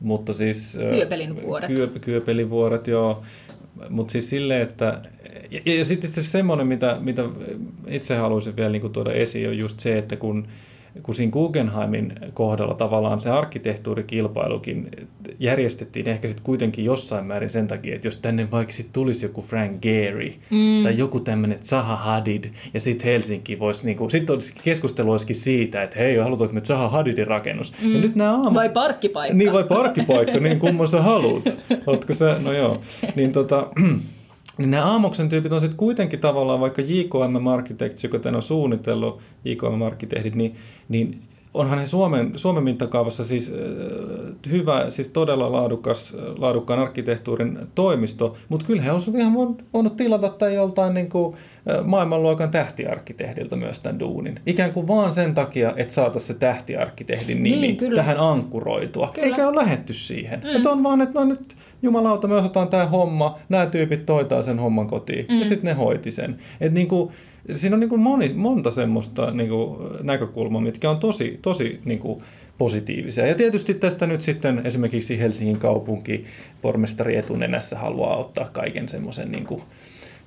Mutta 0.00 0.32
siis... 0.32 0.78
Kyöpelin 0.90 1.42
vuoret. 1.42 1.70
Kyö, 1.70 1.88
kyöpelin 2.00 2.50
vuoret, 2.50 2.86
joo. 2.86 3.22
Mutta 3.90 4.12
siis 4.12 4.30
silleen, 4.30 4.62
että... 4.62 5.02
Ja, 5.50 5.74
ja 5.74 5.84
sitten 5.84 6.08
itse 6.08 6.20
asiassa 6.20 6.38
semmoinen, 6.38 6.66
mitä, 6.66 6.96
mitä 7.00 7.22
itse 7.86 8.16
haluaisin 8.16 8.56
vielä 8.56 8.70
niin 8.70 8.92
tuoda 8.92 9.12
esiin, 9.12 9.48
on 9.48 9.58
just 9.58 9.80
se, 9.80 9.98
että 9.98 10.16
kun 10.16 10.48
kun 11.02 11.14
siinä 11.14 11.32
Guggenheimin 11.32 12.12
kohdalla 12.34 12.74
tavallaan 12.74 13.20
se 13.20 13.30
arkkitehtuurikilpailukin 13.30 14.90
järjestettiin 15.38 16.08
ehkä 16.08 16.28
sitten 16.28 16.44
kuitenkin 16.44 16.84
jossain 16.84 17.26
määrin 17.26 17.50
sen 17.50 17.66
takia, 17.66 17.94
että 17.94 18.06
jos 18.06 18.18
tänne 18.18 18.50
vaikka 18.50 18.72
sitten 18.72 18.92
tulisi 18.92 19.24
joku 19.24 19.42
Frank 19.42 19.82
Gehry 19.82 20.32
mm. 20.50 20.82
tai 20.82 20.98
joku 20.98 21.20
tämmöinen 21.20 21.58
Zaha 21.62 21.96
Hadid 21.96 22.44
ja 22.74 22.80
sitten 22.80 23.04
Helsinki 23.04 23.58
voisi, 23.58 23.86
niinku, 23.86 24.10
sitten 24.10 24.34
olisi 24.34 24.54
keskustelu 24.64 25.10
olisikin 25.10 25.36
siitä, 25.36 25.82
että 25.82 25.98
hei, 25.98 26.16
halutaanko 26.16 26.54
me 26.54 26.60
Zaha 26.60 26.88
Hadidin 26.88 27.26
rakennus. 27.26 27.72
Mm. 27.82 27.94
Ja 27.94 28.00
nyt 28.00 28.14
nämä 28.14 28.30
aamu... 28.30 28.54
Vai 28.54 28.68
parkkipaikka. 28.68 29.36
Niin, 29.36 29.52
vai 29.52 29.64
parkkipaikka, 29.64 30.40
niin 30.40 30.58
kumman 30.58 30.88
sä 30.88 31.02
haluat. 31.02 31.58
Ootko 31.86 32.14
sä, 32.14 32.36
no 32.40 32.52
joo. 32.52 32.80
Niin 33.14 33.32
tota, 33.32 33.68
niin 34.58 34.70
nämä 34.70 34.84
Aamoksen 34.84 35.28
tyypit 35.28 35.52
on 35.52 35.60
sitten 35.60 35.76
kuitenkin 35.76 36.20
tavallaan, 36.20 36.60
vaikka 36.60 36.82
JKM 36.82 37.46
Architects, 37.46 38.04
joka 38.04 38.18
tämän 38.18 38.36
on 38.36 38.42
suunnitellut, 38.42 39.20
JKM 39.44 39.82
Arkkitehdit, 39.82 40.34
niin, 40.34 40.56
niin 40.88 41.20
onhan 41.54 41.78
he 41.78 41.86
Suomen, 41.86 42.32
Suomen 42.36 42.64
mittakaavassa 42.64 43.24
siis 43.24 43.52
äh, 43.52 44.50
hyvä, 44.50 44.90
siis 44.90 45.08
todella 45.08 45.52
laadukas, 45.52 46.16
laadukkaan 46.38 46.80
arkkitehtuurin 46.80 47.58
toimisto, 47.74 48.36
mutta 48.48 48.66
kyllä 48.66 48.82
he 48.82 48.92
olisivat 48.92 49.20
ihan 49.20 49.34
voinut 49.72 49.96
tilata 49.96 50.28
tai 50.28 50.54
joltain 50.54 50.94
niin 50.94 51.08
kuin, 51.08 51.36
maailmanluokan 51.84 52.50
tähtiarkkitehdiltä 52.50 53.56
myös 53.56 53.80
tämän 53.80 54.00
duunin. 54.00 54.40
Ikään 54.46 54.72
kuin 54.72 54.88
vaan 54.88 55.12
sen 55.12 55.34
takia, 55.34 55.72
että 55.76 55.94
saataisiin 55.94 56.34
se 56.34 56.40
tähtiarkkitehdin 56.40 57.42
nimi 57.42 57.60
niin, 57.60 57.76
kyllä. 57.76 57.96
tähän 57.96 58.18
ankkuroitua. 58.18 59.10
Kyllä. 59.14 59.26
Eikä 59.26 59.48
ole 59.48 59.56
lähetty 59.56 59.92
siihen. 59.92 60.40
Mm. 60.40 60.56
Että 60.56 60.70
on 60.70 60.82
vaan, 60.82 61.00
että 61.00 61.20
no 61.20 61.24
nyt 61.24 61.56
jumalauta, 61.82 62.28
me 62.28 62.34
osataan 62.34 62.68
tämä 62.68 62.86
homma, 62.86 63.38
nämä 63.48 63.66
tyypit 63.66 64.06
toitaa 64.06 64.42
sen 64.42 64.58
homman 64.58 64.86
kotiin. 64.86 65.26
Mm. 65.28 65.38
Ja 65.38 65.44
sitten 65.44 65.68
ne 65.68 65.72
hoiti 65.72 66.10
sen. 66.10 66.38
Et 66.60 66.72
niin 66.72 66.88
kuin, 66.88 67.12
siinä 67.52 67.76
on 67.76 67.80
niin 67.80 67.90
kuin 67.90 68.00
moni, 68.00 68.32
monta 68.34 68.70
semmoista 68.70 69.30
niin 69.30 69.48
kuin 69.48 69.78
näkökulmaa, 70.02 70.60
mitkä 70.60 70.90
on 70.90 70.98
tosi, 70.98 71.38
tosi 71.42 71.80
niin 71.84 71.98
kuin 71.98 72.22
positiivisia. 72.58 73.26
Ja 73.26 73.34
tietysti 73.34 73.74
tästä 73.74 74.06
nyt 74.06 74.20
sitten 74.20 74.60
esimerkiksi 74.64 75.20
Helsingin 75.20 75.58
kaupunki 75.58 76.24
pormestari 76.62 77.16
etunenässä 77.16 77.78
haluaa 77.78 78.16
ottaa 78.16 78.48
kaiken 78.52 78.88
semmoisen 78.88 79.32
niin 79.32 79.44
kuin 79.44 79.62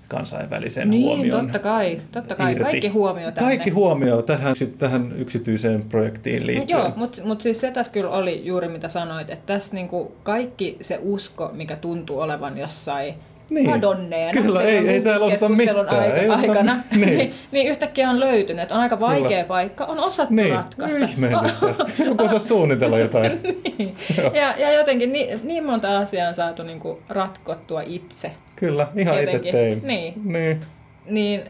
kansainvälisen 0.10 0.90
niin, 0.90 1.02
huomioon. 1.02 1.44
totta 1.44 1.60
kai. 1.60 2.02
Totta 2.12 2.36
kai. 2.36 2.52
Irti. 2.52 2.64
Kaikki 2.64 2.88
huomio 2.88 3.32
tänne. 3.32 3.50
Kaikki 3.50 3.70
huomio 3.70 4.22
tähän, 4.22 4.56
tähän 4.78 5.14
yksityiseen 5.18 5.84
projektiin 5.90 6.48
liittyen. 6.48 6.80
Joo, 6.80 6.94
mutta 6.96 7.22
mut 7.26 7.42
siis 7.42 7.62
se 7.62 7.72
tässä 7.72 7.92
kyllä 7.92 8.10
oli 8.10 8.46
juuri 8.46 8.68
mitä 8.68 8.90
sanoit, 8.90 9.30
että 9.30 9.54
tässä 9.54 9.76
niinku 9.76 10.16
kaikki 10.24 10.78
se 10.82 11.00
usko, 11.02 11.52
mikä 11.54 11.76
tuntuu 11.76 12.20
olevan 12.20 12.58
jossain 12.58 13.14
niin. 13.50 13.72
kadonneena 13.72 14.42
Kyllä, 14.42 14.62
ei, 14.62 14.90
ei 14.90 15.02
täällä 15.02 15.26
osata 15.26 15.50
mitään. 15.50 15.78
Aika, 15.78 16.16
ei 16.16 16.30
aikana, 16.30 16.78
niin. 16.96 17.18
niin, 17.18 17.34
niin 17.52 17.68
yhtäkkiä 17.68 18.10
on 18.10 18.20
löytynyt. 18.20 18.72
On 18.72 18.80
aika 18.80 19.00
vaikea 19.00 19.30
Kyllä. 19.30 19.44
paikka, 19.44 19.86
on 19.86 20.00
osattu 20.00 20.34
niin. 20.34 20.54
ratkaista. 20.54 21.06
Ihmeellistä. 21.06 21.66
Joku 22.06 22.24
osaa 22.24 22.40
suunnitella 22.40 23.00
jotain. 23.00 23.40
niin. 23.78 23.96
ja, 24.34 24.58
ja 24.58 24.74
jotenkin 24.74 25.14
niin, 25.14 25.40
niin 25.44 25.66
monta 25.66 25.98
asiaa 25.98 26.30
on 26.30 26.36
saatu 26.36 26.64
niinku 26.64 27.00
ratkottua 27.10 27.82
itse. 27.82 28.32
Kyllä, 28.56 28.88
ihan 28.96 29.24
itse 29.24 29.40
tein. 29.40 29.82
Niin. 29.84 30.14
niin. 30.26 30.62
niin 31.06 31.42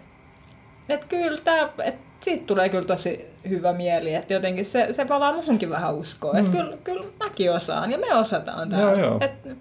että 0.90 1.06
kyllä 1.10 1.38
tämä, 1.44 1.70
et 1.84 1.96
siitä 2.20 2.44
tulee 2.46 2.70
kyllä 2.70 2.86
tosi 2.86 3.26
hyvä 3.50 3.74
mieli, 3.74 4.16
että 4.16 4.34
jotenkin 4.34 4.66
se, 4.66 4.88
se 4.92 5.06
palaa 5.06 5.34
muhunkin 5.34 5.70
vähän 5.70 5.96
uskoa, 5.96 6.34
mm. 6.34 6.40
että 6.40 6.58
kyllä, 6.58 6.78
kyllä 6.84 7.06
mäkin 7.20 7.52
osaan 7.52 7.92
ja 7.92 7.98
me 7.98 8.16
osataan 8.16 8.70
täällä. 8.70 8.92
Joo, 8.92 9.00
joo. 9.00 9.18
Et, 9.22 9.58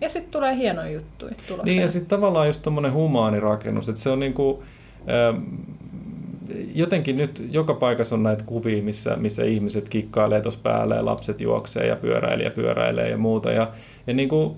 ja 0.00 0.08
sitten 0.08 0.32
tulee 0.32 0.56
juttuja 0.92 1.34
tulokseen. 1.48 1.64
Niin 1.64 1.82
ja 1.82 1.88
sitten 1.88 2.08
tavallaan 2.08 2.46
just 2.46 2.62
tommonen 2.62 2.92
humaani 2.92 3.40
rakennus, 3.40 3.88
että 3.88 4.00
se 4.00 4.10
on 4.10 4.20
niinku, 4.20 4.62
ähm, 5.00 5.44
jotenkin 6.74 7.16
nyt 7.16 7.48
joka 7.50 7.74
paikassa 7.74 8.14
on 8.14 8.22
näitä 8.22 8.44
kuvia, 8.46 8.82
missä, 8.82 9.16
missä 9.16 9.44
ihmiset 9.44 9.88
kikkailee 9.88 10.40
tuossa 10.40 10.60
päälle 10.62 10.96
ja 10.96 11.04
lapset 11.04 11.40
juoksee 11.40 11.86
ja 11.86 11.96
pyöräilee 11.96 12.44
ja 12.44 12.50
pyöräilee 12.50 13.08
ja 13.10 13.18
muuta. 13.18 13.52
Ja, 13.52 13.70
ja 14.06 14.14
niin 14.14 14.28
kuin, 14.28 14.56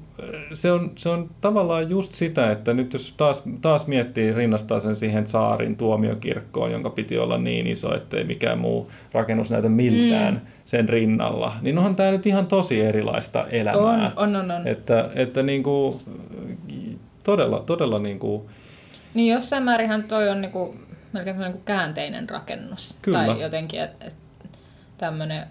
se, 0.52 0.72
on, 0.72 0.92
se 0.96 1.08
on 1.08 1.30
tavallaan 1.40 1.90
just 1.90 2.14
sitä, 2.14 2.50
että 2.50 2.74
nyt 2.74 2.92
jos 2.92 3.14
taas, 3.16 3.42
taas 3.60 3.86
miettii, 3.86 4.32
rinnastaa 4.32 4.80
sen 4.80 4.96
siihen 4.96 5.26
saarin 5.26 5.76
tuomiokirkkoon, 5.76 6.72
jonka 6.72 6.90
piti 6.90 7.18
olla 7.18 7.38
niin 7.38 7.66
iso, 7.66 7.94
ettei 7.94 8.24
mikään 8.24 8.58
muu 8.58 8.90
rakennus 9.12 9.50
näytä 9.50 9.68
miltään 9.68 10.34
mm. 10.34 10.40
sen 10.64 10.88
rinnalla, 10.88 11.52
niin 11.62 11.78
onhan 11.78 11.96
tämä 11.96 12.10
nyt 12.10 12.26
ihan 12.26 12.46
tosi 12.46 12.80
erilaista 12.80 13.46
elämää. 13.50 14.12
On, 14.16 14.36
on, 14.36 14.36
on. 14.36 14.50
on. 14.50 14.66
Että, 14.66 15.10
että 15.14 15.42
niin 15.42 15.62
kuin, 15.62 15.96
todella, 17.24 17.60
todella 17.66 17.98
niin 17.98 18.18
kuin, 18.18 18.42
niin 19.14 19.34
jossain 19.34 19.62
määrinhän 19.62 20.04
toi 20.04 20.28
on 20.28 20.40
niinku 20.40 20.74
melkein 21.12 21.38
niin 21.38 21.52
kuin 21.52 21.64
käänteinen 21.64 22.28
rakennus. 22.28 22.98
Kyllä. 23.02 23.18
Tai 23.18 23.40
jotenkin, 23.40 23.80
että 23.80 24.04
et, 24.04 24.16
tämmöinen 24.98 25.46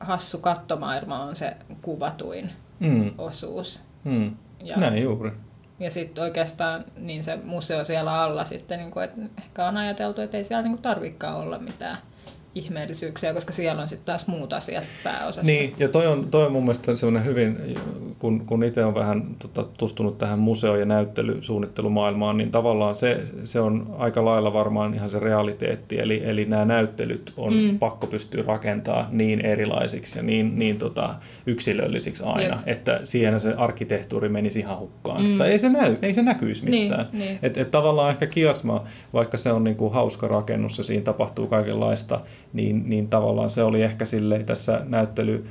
hassu 0.00 0.38
kattomaailma 0.38 1.22
on 1.22 1.36
se 1.36 1.56
kuvatuin 1.82 2.52
mm. 2.80 3.12
osuus. 3.18 3.82
Mm. 4.04 4.36
Ja, 4.64 4.76
Näin 4.76 5.02
juuri. 5.02 5.32
Ja 5.80 5.90
sitten 5.90 6.24
oikeastaan 6.24 6.84
niin 6.96 7.24
se 7.24 7.38
museo 7.44 7.84
siellä 7.84 8.22
alla 8.22 8.44
sitten, 8.44 8.78
niin 8.78 8.90
kuin, 8.90 9.04
että 9.04 9.20
ehkä 9.38 9.66
on 9.66 9.76
ajateltu, 9.76 10.20
että 10.20 10.36
ei 10.36 10.44
siellä 10.44 10.62
niin 10.62 10.78
tarvikaan 10.78 11.36
olla 11.36 11.58
mitään 11.58 11.98
ihmeellisyyksiä, 12.54 13.34
koska 13.34 13.52
siellä 13.52 13.82
on 13.82 13.88
sitten 13.88 14.06
taas 14.06 14.26
muut 14.26 14.52
asiat 14.52 14.84
pääosassa. 15.04 15.42
Niin, 15.42 15.74
ja 15.78 15.88
toi 15.88 16.06
on, 16.06 16.28
toi 16.30 16.46
on 16.46 16.52
mun 16.52 16.62
mielestä 16.62 16.96
sellainen 16.96 17.24
hyvin, 17.24 17.76
kun, 18.18 18.46
kun 18.46 18.64
itse 18.64 18.84
on 18.84 18.94
vähän 18.94 19.36
tota, 19.38 19.64
tustunut 19.78 20.18
tähän 20.18 20.38
museo- 20.38 20.76
ja 20.76 20.84
näyttelysuunnittelumaailmaan, 20.84 22.36
niin 22.36 22.50
tavallaan 22.50 22.96
se, 22.96 23.20
se 23.44 23.60
on 23.60 23.94
aika 23.98 24.24
lailla 24.24 24.52
varmaan 24.52 24.94
ihan 24.94 25.10
se 25.10 25.18
realiteetti, 25.18 25.98
eli, 25.98 26.22
eli 26.24 26.44
nämä 26.44 26.64
näyttelyt 26.64 27.32
on 27.36 27.54
mm. 27.54 27.78
pakko 27.78 28.06
pystyä 28.06 28.44
rakentaa 28.46 29.08
niin 29.10 29.40
erilaisiksi 29.40 30.18
ja 30.18 30.22
niin, 30.22 30.58
niin 30.58 30.78
tota, 30.78 31.14
yksilöllisiksi 31.46 32.22
aina, 32.26 32.56
Jep. 32.56 32.68
että 32.68 33.00
siihen 33.04 33.40
se 33.40 33.54
arkkitehtuuri 33.54 34.28
menisi 34.28 34.58
ihan 34.58 34.78
hukkaan. 34.78 35.24
Mm. 35.24 35.38
Tai 35.38 35.50
ei 35.50 35.58
se, 35.58 35.68
näy, 35.68 35.96
ei 36.02 36.14
se 36.14 36.22
näkyisi 36.22 36.64
niin, 36.64 36.70
missään. 36.70 37.08
Niin, 37.12 37.24
niin. 37.24 37.38
Et, 37.42 37.56
et 37.56 37.70
tavallaan 37.70 38.10
ehkä 38.10 38.26
kiasma, 38.26 38.84
vaikka 39.12 39.36
se 39.36 39.52
on 39.52 39.64
niinku 39.64 39.90
hauska 39.90 40.28
rakennus 40.28 40.78
ja 40.78 40.84
siinä 40.84 41.04
tapahtuu 41.04 41.46
kaikenlaista, 41.46 42.20
niin, 42.52 42.90
niin 42.90 43.08
tavallaan 43.08 43.50
se 43.50 43.62
oli 43.62 43.82
ehkä 43.82 44.06
silleen 44.06 44.46
tässä 44.46 44.80
näyttely- 44.88 45.46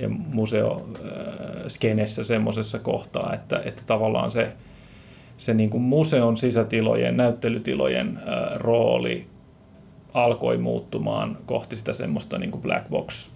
ja 0.00 0.08
museoskenessä 0.08 2.24
semmoisessa 2.24 2.78
kohtaa, 2.78 3.34
että, 3.34 3.62
että 3.64 3.82
tavallaan 3.86 4.30
se, 4.30 4.52
se 5.38 5.54
niin 5.54 5.70
kuin 5.70 5.82
museon 5.82 6.36
sisätilojen, 6.36 7.16
näyttelytilojen 7.16 8.18
rooli 8.54 9.26
alkoi 10.14 10.58
muuttumaan 10.58 11.38
kohti 11.46 11.76
sitä 11.76 11.92
semmoista 11.92 12.38
niin 12.38 12.50
kuin 12.50 12.62
black 12.62 12.88
box 12.88 13.30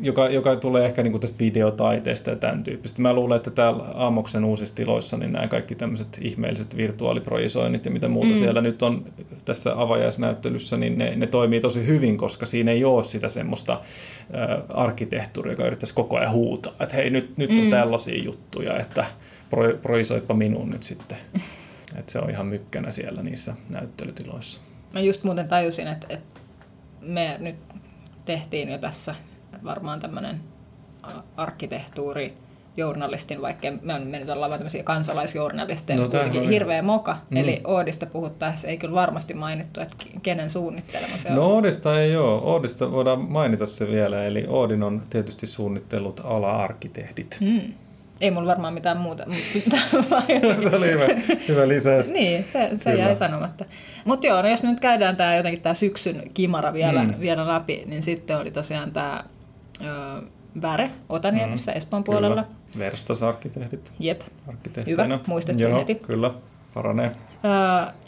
joka, 0.00 0.28
joka 0.28 0.56
tulee 0.56 0.84
ehkä 0.84 1.02
niin 1.02 1.10
kuin 1.10 1.20
tästä 1.20 1.38
videotaiteesta 1.38 2.30
ja 2.30 2.36
tämän 2.36 2.64
tyyppistä. 2.64 3.02
Mä 3.02 3.12
luulen, 3.12 3.36
että 3.36 3.50
täällä 3.50 3.82
Aamoksen 3.82 4.44
uusissa 4.44 4.74
tiloissa 4.74 5.16
niin 5.16 5.32
nämä 5.32 5.48
kaikki 5.48 5.74
tämmöiset 5.74 6.18
ihmeelliset 6.20 6.76
virtuaaliprojisoinnit 6.76 7.84
ja 7.84 7.90
mitä 7.90 8.08
muuta 8.08 8.30
mm. 8.30 8.36
siellä 8.36 8.60
nyt 8.60 8.82
on 8.82 9.04
tässä 9.44 9.72
avajaisnäyttelyssä, 9.76 10.76
niin 10.76 10.98
ne, 10.98 11.16
ne 11.16 11.26
toimii 11.26 11.60
tosi 11.60 11.86
hyvin, 11.86 12.16
koska 12.16 12.46
siinä 12.46 12.70
ei 12.70 12.84
ole 12.84 13.04
sitä 13.04 13.28
semmoista 13.28 13.72
äh, 13.72 14.62
arkkitehtuuria, 14.68 15.52
joka 15.52 15.66
yrittäisi 15.66 15.94
koko 15.94 16.16
ajan 16.16 16.32
huutaa, 16.32 16.72
että 16.80 16.96
hei 16.96 17.10
nyt, 17.10 17.38
nyt 17.38 17.50
on 17.50 17.64
mm. 17.64 17.70
tällaisia 17.70 18.22
juttuja, 18.22 18.78
että 18.78 19.04
pro, 19.50 19.76
projisoitpa 19.82 20.34
minun 20.34 20.70
nyt 20.70 20.82
sitten. 20.82 21.18
että 21.98 22.12
se 22.12 22.18
on 22.18 22.30
ihan 22.30 22.46
mykkänä 22.46 22.90
siellä 22.90 23.22
niissä 23.22 23.54
näyttelytiloissa. 23.68 24.60
Mä 24.92 25.00
just 25.00 25.24
muuten 25.24 25.48
tajusin, 25.48 25.88
että, 25.88 26.06
että 26.10 26.40
me 27.00 27.36
nyt 27.38 27.56
tehtiin 28.24 28.68
jo 28.68 28.78
tässä 28.78 29.14
varmaan 29.64 30.00
tämmöinen 30.00 30.40
arkkitehtuuri 31.36 32.36
journalistin, 32.76 33.42
vaikka 33.42 33.68
me 33.82 33.94
on 33.94 34.06
mennyt 34.06 34.30
ollaan 34.30 34.50
tämmöisiä 34.50 34.82
kansalaisjournalisteja, 34.82 35.98
no, 35.98 36.08
kuitenkin 36.08 36.48
hirveä 36.48 36.82
moka. 36.82 37.16
Mm. 37.30 37.36
Eli 37.36 37.60
Oodista 37.64 38.06
puhuttaessa 38.06 38.68
ei 38.68 38.76
kyllä 38.76 38.94
varmasti 38.94 39.34
mainittu, 39.34 39.80
että 39.80 39.96
kenen 40.22 40.50
suunnittelema 40.50 41.18
se 41.18 41.28
on. 41.28 41.34
No 41.34 41.46
Oodista 41.46 42.00
ei 42.00 42.16
ole. 42.16 42.42
Oodista 42.42 42.92
voidaan 42.92 43.20
mainita 43.20 43.66
se 43.66 43.90
vielä. 43.90 44.24
Eli 44.24 44.44
Oodin 44.48 44.82
on 44.82 45.02
tietysti 45.10 45.46
suunnittelut 45.46 46.20
ala-arkkitehdit. 46.24 47.38
Mm. 47.40 47.60
Ei 48.20 48.30
mulla 48.30 48.46
varmaan 48.46 48.74
mitään 48.74 48.96
muuta. 48.96 49.24
mutta- 49.26 49.76
se 50.70 50.76
oli 50.76 50.90
hyvä, 50.90 51.06
hyvä 51.48 51.68
lisäys. 51.68 52.10
niin, 52.12 52.44
se, 52.44 52.70
se 52.76 52.90
Kyllä. 52.90 53.04
jäi 53.04 53.16
sanomatta. 53.16 53.64
Mutta 54.04 54.26
joo, 54.26 54.42
no 54.42 54.48
jos 54.48 54.62
me 54.62 54.70
nyt 54.70 54.80
käydään 54.80 55.16
tämä 55.16 55.36
jotenkin 55.36 55.62
tämä 55.62 55.74
syksyn 55.74 56.22
kimara 56.34 56.72
vielä, 56.72 57.04
mm. 57.04 57.14
vielä 57.20 57.48
läpi, 57.48 57.82
niin 57.86 58.02
sitten 58.02 58.38
oli 58.38 58.50
tosiaan 58.50 58.92
tämä 58.92 59.24
Väre 60.62 60.90
Otaniemessä 61.08 61.72
mm. 61.72 61.76
Espoon 61.76 62.04
puolella. 62.04 62.42
Kyllä. 62.44 62.56
Verstas-arkkitehdit. 62.78 63.92
Jep. 63.98 64.20
arkkitehtinä. 64.48 65.04
Hyvä, 65.04 65.18
muistettiin 65.26 65.68
Joo, 65.70 65.78
heti. 65.78 65.94
kyllä, 65.94 66.30
paranee. 66.74 67.12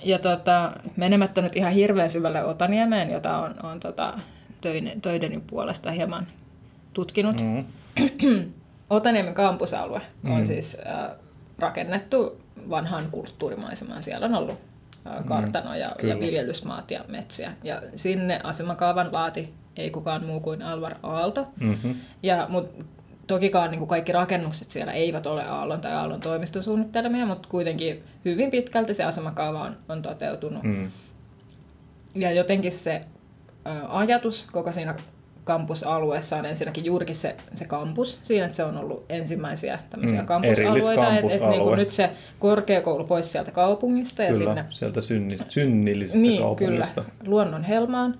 Ja 0.05 0.18
tota, 0.18 0.73
menemättä 0.97 1.43
nyt 1.43 1.57
ihan 1.57 1.73
hirveän 1.73 2.11
syvälle 2.11 2.45
Otaniemeen, 2.45 3.11
jota 3.11 3.37
on, 3.39 3.55
on 3.62 3.81
tota, 3.81 4.18
töiden, 4.61 5.01
töideni 5.01 5.43
puolesta 5.47 5.91
hieman 5.91 6.27
tutkinut. 6.93 7.41
Mm. 7.41 7.64
Mm. 8.23 8.53
Otaniemen 8.91 9.35
kampusalue 9.35 10.01
on 10.25 10.39
Mm. 10.39 10.45
siis 10.47 10.77
äh, 10.87 11.11
rakennettu 11.59 12.41
vanhaan 12.70 13.05
kulttuurimaisemaan. 13.11 14.03
Siellä 14.03 14.27
on 14.27 14.35
ollut 14.35 14.59
äh, 15.07 15.25
kartanoja 15.25 15.89
Mm, 15.89 15.95
kyllä. 16.01 16.14
ja 16.14 16.20
viljelysmaat 16.20 16.91
ja 16.91 17.05
metsiä. 17.09 17.53
Ja 17.62 17.83
sinne 17.97 18.41
asemakaavan 18.45 19.09
laati 19.12 19.55
ei 19.77 19.91
kukaan 19.91 20.27
muu 20.27 20.41
kuin 20.41 20.62
Alvar 20.62 20.95
Aalto. 21.03 21.49
Mm-hmm. 21.61 21.95
Ja, 22.23 22.47
mut, 22.49 22.70
tokikaan 23.27 23.70
niin 23.70 23.79
kuin 23.79 23.89
kaikki 23.89 24.12
rakennukset 24.12 24.70
siellä 24.70 24.93
eivät 24.93 25.27
ole 25.27 25.45
Aallon 25.45 25.81
tai 25.81 25.93
Aallon 25.93 26.20
toimistosuunnittelemia, 26.20 27.27
mutta 27.27 27.49
kuitenkin 27.49 28.03
hyvin 28.25 28.51
pitkälti 28.51 28.95
se 28.95 29.05
asemakaava 29.05 29.62
on, 29.62 29.77
on 29.89 30.03
toteutunut. 30.03 30.62
Mm. 30.62 30.91
Ja 32.14 32.33
jotenkin 32.33 32.73
se 32.73 33.05
ö, 33.66 33.70
ajatus 33.89 34.49
koko 34.53 34.73
siinä 34.73 34.95
kampusalueessa 35.45 36.37
on 36.37 36.47
ensinnäkin 36.47 36.85
juurikin 36.85 37.16
se, 37.16 37.37
se 37.55 37.64
kampus, 37.64 38.18
siinä 38.23 38.45
että 38.45 38.57
se 38.57 38.64
on 38.64 38.77
ollut 38.77 39.05
ensimmäisiä 39.09 39.79
tämmöisiä 39.91 40.20
Mm, 40.20 40.27
kampusalueita, 40.27 41.16
että 41.16 41.35
et, 41.35 41.51
niinku 41.51 41.75
nyt 41.75 41.93
se 41.93 42.11
korkeakoulu 42.39 43.05
pois 43.05 43.33
sieltä 43.33 43.51
kaupungista 43.51 44.23
ja 44.23 44.33
Kyllä, 44.33 44.45
sinne 44.45 44.64
sieltä 44.70 45.01
synni, 45.01 45.37
synnillisestä 45.49 46.23
niin, 46.23 46.43
kaupungista. 46.43 47.03
kyllä, 47.03 47.31
luonnon 47.31 47.64
helmaan. 47.64 48.18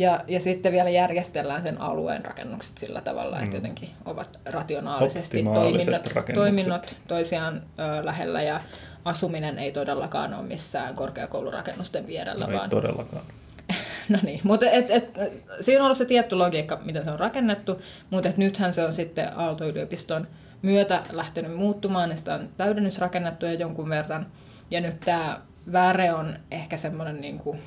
Ja, 0.00 0.24
ja 0.28 0.40
sitten 0.40 0.72
vielä 0.72 0.90
järjestellään 0.90 1.62
sen 1.62 1.80
alueen 1.80 2.24
rakennukset 2.24 2.78
sillä 2.78 3.00
tavalla, 3.00 3.36
että 3.36 3.46
Mm. 3.50 3.54
jotenkin 3.54 3.90
ovat 4.04 4.40
rationaalisesti 4.52 5.42
toiminnot, 5.54 6.08
toiminnot 6.34 6.96
toisiaan 7.08 7.62
ö, 7.78 8.06
lähellä 8.06 8.42
ja 8.42 8.60
asuminen 9.04 9.58
ei 9.58 9.72
todellakaan 9.72 10.34
ole 10.34 10.42
missään 10.42 10.94
korkeakoulurakennusten 10.94 12.06
vierellä, 12.06 12.44
No 12.46 12.52
ei 12.52 12.58
vaan 12.58 12.70
todellakaan. 12.70 13.22
No 14.08 14.18
niin, 14.22 14.40
mutta 14.42 14.70
et, 14.70 14.90
et, 14.90 15.18
siinä 15.60 15.80
on 15.80 15.84
ollut 15.84 15.98
se 15.98 16.04
tietty 16.04 16.34
logiikka, 16.36 16.80
miten 16.84 17.04
se 17.04 17.10
on 17.10 17.18
rakennettu, 17.20 17.80
mutta 18.10 18.28
et 18.28 18.36
nythän 18.36 18.72
se 18.72 18.84
on 18.84 18.94
sitten 18.94 19.38
Aalto-yliopiston 19.38 20.26
myötä 20.62 21.02
lähtenyt 21.10 21.56
muuttumaan, 21.56 22.08
niin 22.08 22.18
sitä 22.18 22.34
on 22.34 22.48
täydennysrakennettu 22.56 23.46
jo 23.46 23.52
jonkun 23.52 23.88
verran. 23.88 24.26
Ja 24.70 24.80
nyt 24.80 25.00
tämä 25.00 25.40
väre 25.72 26.12
on 26.12 26.38
ehkä 26.50 26.76
semmoinen 26.76 27.20
niin 27.20 27.38
kuin 27.38 27.58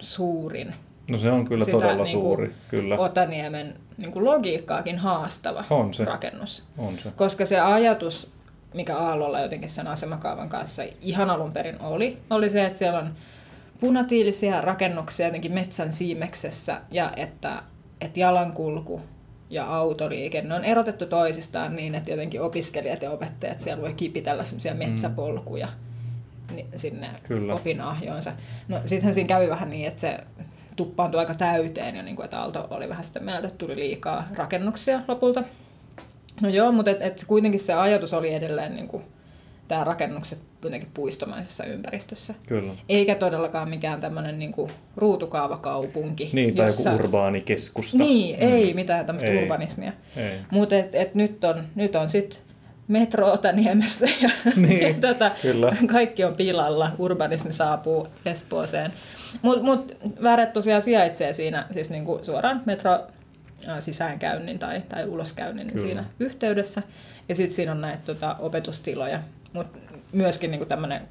suurin 0.00 0.74
No 1.10 1.18
se 1.18 1.30
on 1.30 1.44
kyllä 1.44 1.64
sitä 1.64 1.76
todella 1.78 2.04
niinku 2.04 2.20
suuri, 2.20 2.54
kyllä. 2.68 2.98
Otaniemen 2.98 3.74
niin 3.98 4.12
kuin 4.12 4.24
logiikkaakin 4.24 4.98
haastava 4.98 5.64
On 5.70 5.94
se. 5.94 6.04
rakennus. 6.04 6.64
On 6.78 6.98
se. 6.98 7.10
Koska 7.10 7.46
se 7.46 7.60
ajatus, 7.60 8.32
mikä 8.74 8.96
Aallolla 8.98 9.40
jotenkin 9.40 9.68
sen 9.70 9.86
asemakaavan 9.86 10.48
kanssa 10.48 10.82
ihan 11.00 11.30
alun 11.30 11.52
perin 11.52 11.80
oli, 11.80 12.18
oli 12.30 12.50
se, 12.50 12.66
että 12.66 12.78
siellä 12.78 12.98
on 12.98 13.14
punatiilisia 13.80 14.60
rakennuksia 14.60 15.26
jotenkin 15.26 15.52
metsän 15.52 15.92
siimeksessä 15.92 16.80
ja 16.90 17.12
että, 17.16 17.62
että 18.00 18.20
jalankulku 18.20 19.00
ja 19.50 19.64
autoliikenne 19.76 20.54
on 20.54 20.64
erotettu 20.64 21.06
toisistaan 21.06 21.76
niin, 21.76 21.94
että 21.94 22.10
jotenkin 22.10 22.40
opiskelijat 22.42 23.02
ja 23.02 23.10
opettajat 23.10 23.60
siellä 23.60 23.82
voi 23.82 23.94
kipitellä 23.94 24.44
semmoisia 24.44 24.74
metsäpolkuja 24.74 25.68
ni- 26.54 26.66
sinne 26.76 27.10
Kyllä. 27.22 27.54
opinahjoonsa. 27.54 28.32
No 28.68 28.80
sittenhän 28.86 29.14
siinä 29.14 29.28
kävi 29.28 29.48
vähän 29.48 29.70
niin, 29.70 29.88
että 29.88 30.00
se 30.00 30.18
tuppaantui 30.80 31.20
aika 31.20 31.34
täyteen 31.34 31.96
ja 31.96 32.02
niin 32.02 32.16
kuin, 32.16 32.24
että 32.24 32.40
Aalto 32.40 32.66
oli 32.70 32.88
vähän 32.88 33.04
sitä 33.04 33.20
mieltä, 33.20 33.48
että 33.48 33.58
tuli 33.58 33.76
liikaa 33.76 34.28
rakennuksia 34.34 35.00
lopulta. 35.08 35.42
No 36.40 36.48
joo, 36.48 36.72
mutta 36.72 36.90
et, 36.90 37.02
et 37.02 37.24
kuitenkin 37.26 37.60
se 37.60 37.74
ajatus 37.74 38.12
oli 38.12 38.34
edelleen 38.34 38.76
niin 38.76 38.88
kuin, 38.88 39.02
tämä 39.68 39.84
rakennukset 39.84 40.38
jotenkin 40.64 40.90
puistomaisessa 40.94 41.64
ympäristössä. 41.64 42.34
Kyllä. 42.46 42.72
Eikä 42.88 43.14
todellakaan 43.14 43.68
mikään 43.68 44.00
tämmöinen 44.00 44.38
niin 44.38 44.52
kuin, 44.52 44.70
ruutukaavakaupunki. 44.96 46.30
Niin, 46.32 46.54
tai 46.54 46.68
joku 46.68 46.94
urbaani 46.94 47.40
keskusta. 47.40 47.98
Niin, 47.98 48.36
mm. 48.36 48.48
ei 48.48 48.74
mitään 48.74 49.06
tämmöistä 49.06 49.30
Ei. 49.30 49.42
urbanismia. 49.42 49.92
Ei. 50.16 50.38
Mutta 50.50 50.76
et, 50.76 50.94
et 50.94 51.14
nyt 51.14 51.44
on, 51.44 51.64
nyt 51.74 51.96
on 51.96 52.08
sitten 52.08 52.40
metro 52.88 53.32
Otaniemessä 53.32 54.06
ja 54.22 54.30
Niin, 54.56 55.00
tätä, 55.00 55.30
kyllä. 55.42 55.76
kaikki 55.86 56.24
on 56.24 56.36
pilalla, 56.36 56.90
urbanismi 56.98 57.52
saapuu 57.52 58.08
Espooseen. 58.24 58.92
Mutta 59.42 59.64
mut, 59.64 59.96
Väret 60.22 60.52
tosiaan 60.52 60.82
sijaitsee 60.82 61.32
siinä 61.32 61.66
siis 61.70 61.90
niinku 61.90 62.20
suoraan 62.22 62.62
metro 62.66 62.92
äh, 63.68 63.80
sisäänkäynnin 63.80 64.58
tai, 64.58 64.82
tai 64.88 65.06
uloskäynnin 65.06 65.66
Kyllä. 65.66 65.86
siinä 65.86 66.04
yhteydessä. 66.20 66.82
Ja 67.28 67.34
sitten 67.34 67.54
siinä 67.54 67.72
on 67.72 67.80
näitä 67.80 68.02
tota, 68.04 68.36
opetustiloja, 68.38 69.20
mutta 69.52 69.78
myöskin 70.12 70.50
niinku 70.50 70.66
tämmöinen 70.66 71.08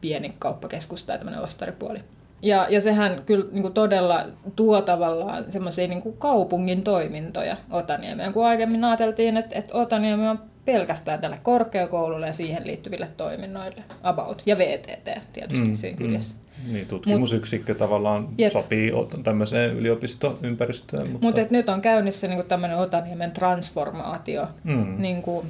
pieni 0.00 0.34
kauppakeskus 0.38 1.04
tai 1.04 1.18
tämmöinen 1.18 1.42
ostaripuoli. 1.42 1.98
Ja, 2.42 2.66
ja 2.70 2.80
sehän 2.80 3.22
kyllä 3.26 3.46
niin 3.52 3.62
kuin 3.62 3.74
todella 3.74 4.26
tuo 4.56 4.82
tavallaan 4.82 5.52
semmoisia 5.52 5.88
niin 5.88 6.02
kuin 6.02 6.16
kaupungin 6.16 6.82
toimintoja 6.82 7.56
Otaniemeen, 7.70 8.32
kun 8.32 8.46
aiemmin 8.46 8.84
ajateltiin, 8.84 9.36
että, 9.36 9.58
että 9.58 9.78
Otaniemi 9.78 10.28
on 10.28 10.38
pelkästään 10.64 11.20
tälle 11.20 11.40
korkeakoululle 11.42 12.26
ja 12.26 12.32
siihen 12.32 12.66
liittyville 12.66 13.08
toiminnoille, 13.16 13.82
about, 14.02 14.42
ja 14.46 14.58
VTT 14.58 15.08
tietysti 15.32 15.68
mm, 15.68 15.74
siinä 15.74 15.98
kyljessä. 15.98 16.36
Mm. 16.36 16.41
Niin, 16.66 16.86
tutkimusyksikkö 16.86 17.74
tavallaan 17.74 18.28
Jep. 18.38 18.52
sopii 18.52 18.92
tämmöiseen 19.22 19.76
yliopistoympäristöön. 19.76 21.10
Mutta, 21.10 21.26
Mutta 21.26 21.40
nyt 21.50 21.68
on 21.68 21.80
käynnissä 21.82 22.26
niin 22.28 22.36
kuin 22.36 22.48
tämmöinen 22.48 22.78
Otaniemen 22.78 23.30
transformaatio 23.30 24.46
Mm. 24.64 24.94
niin 24.98 25.22
kuin, 25.22 25.46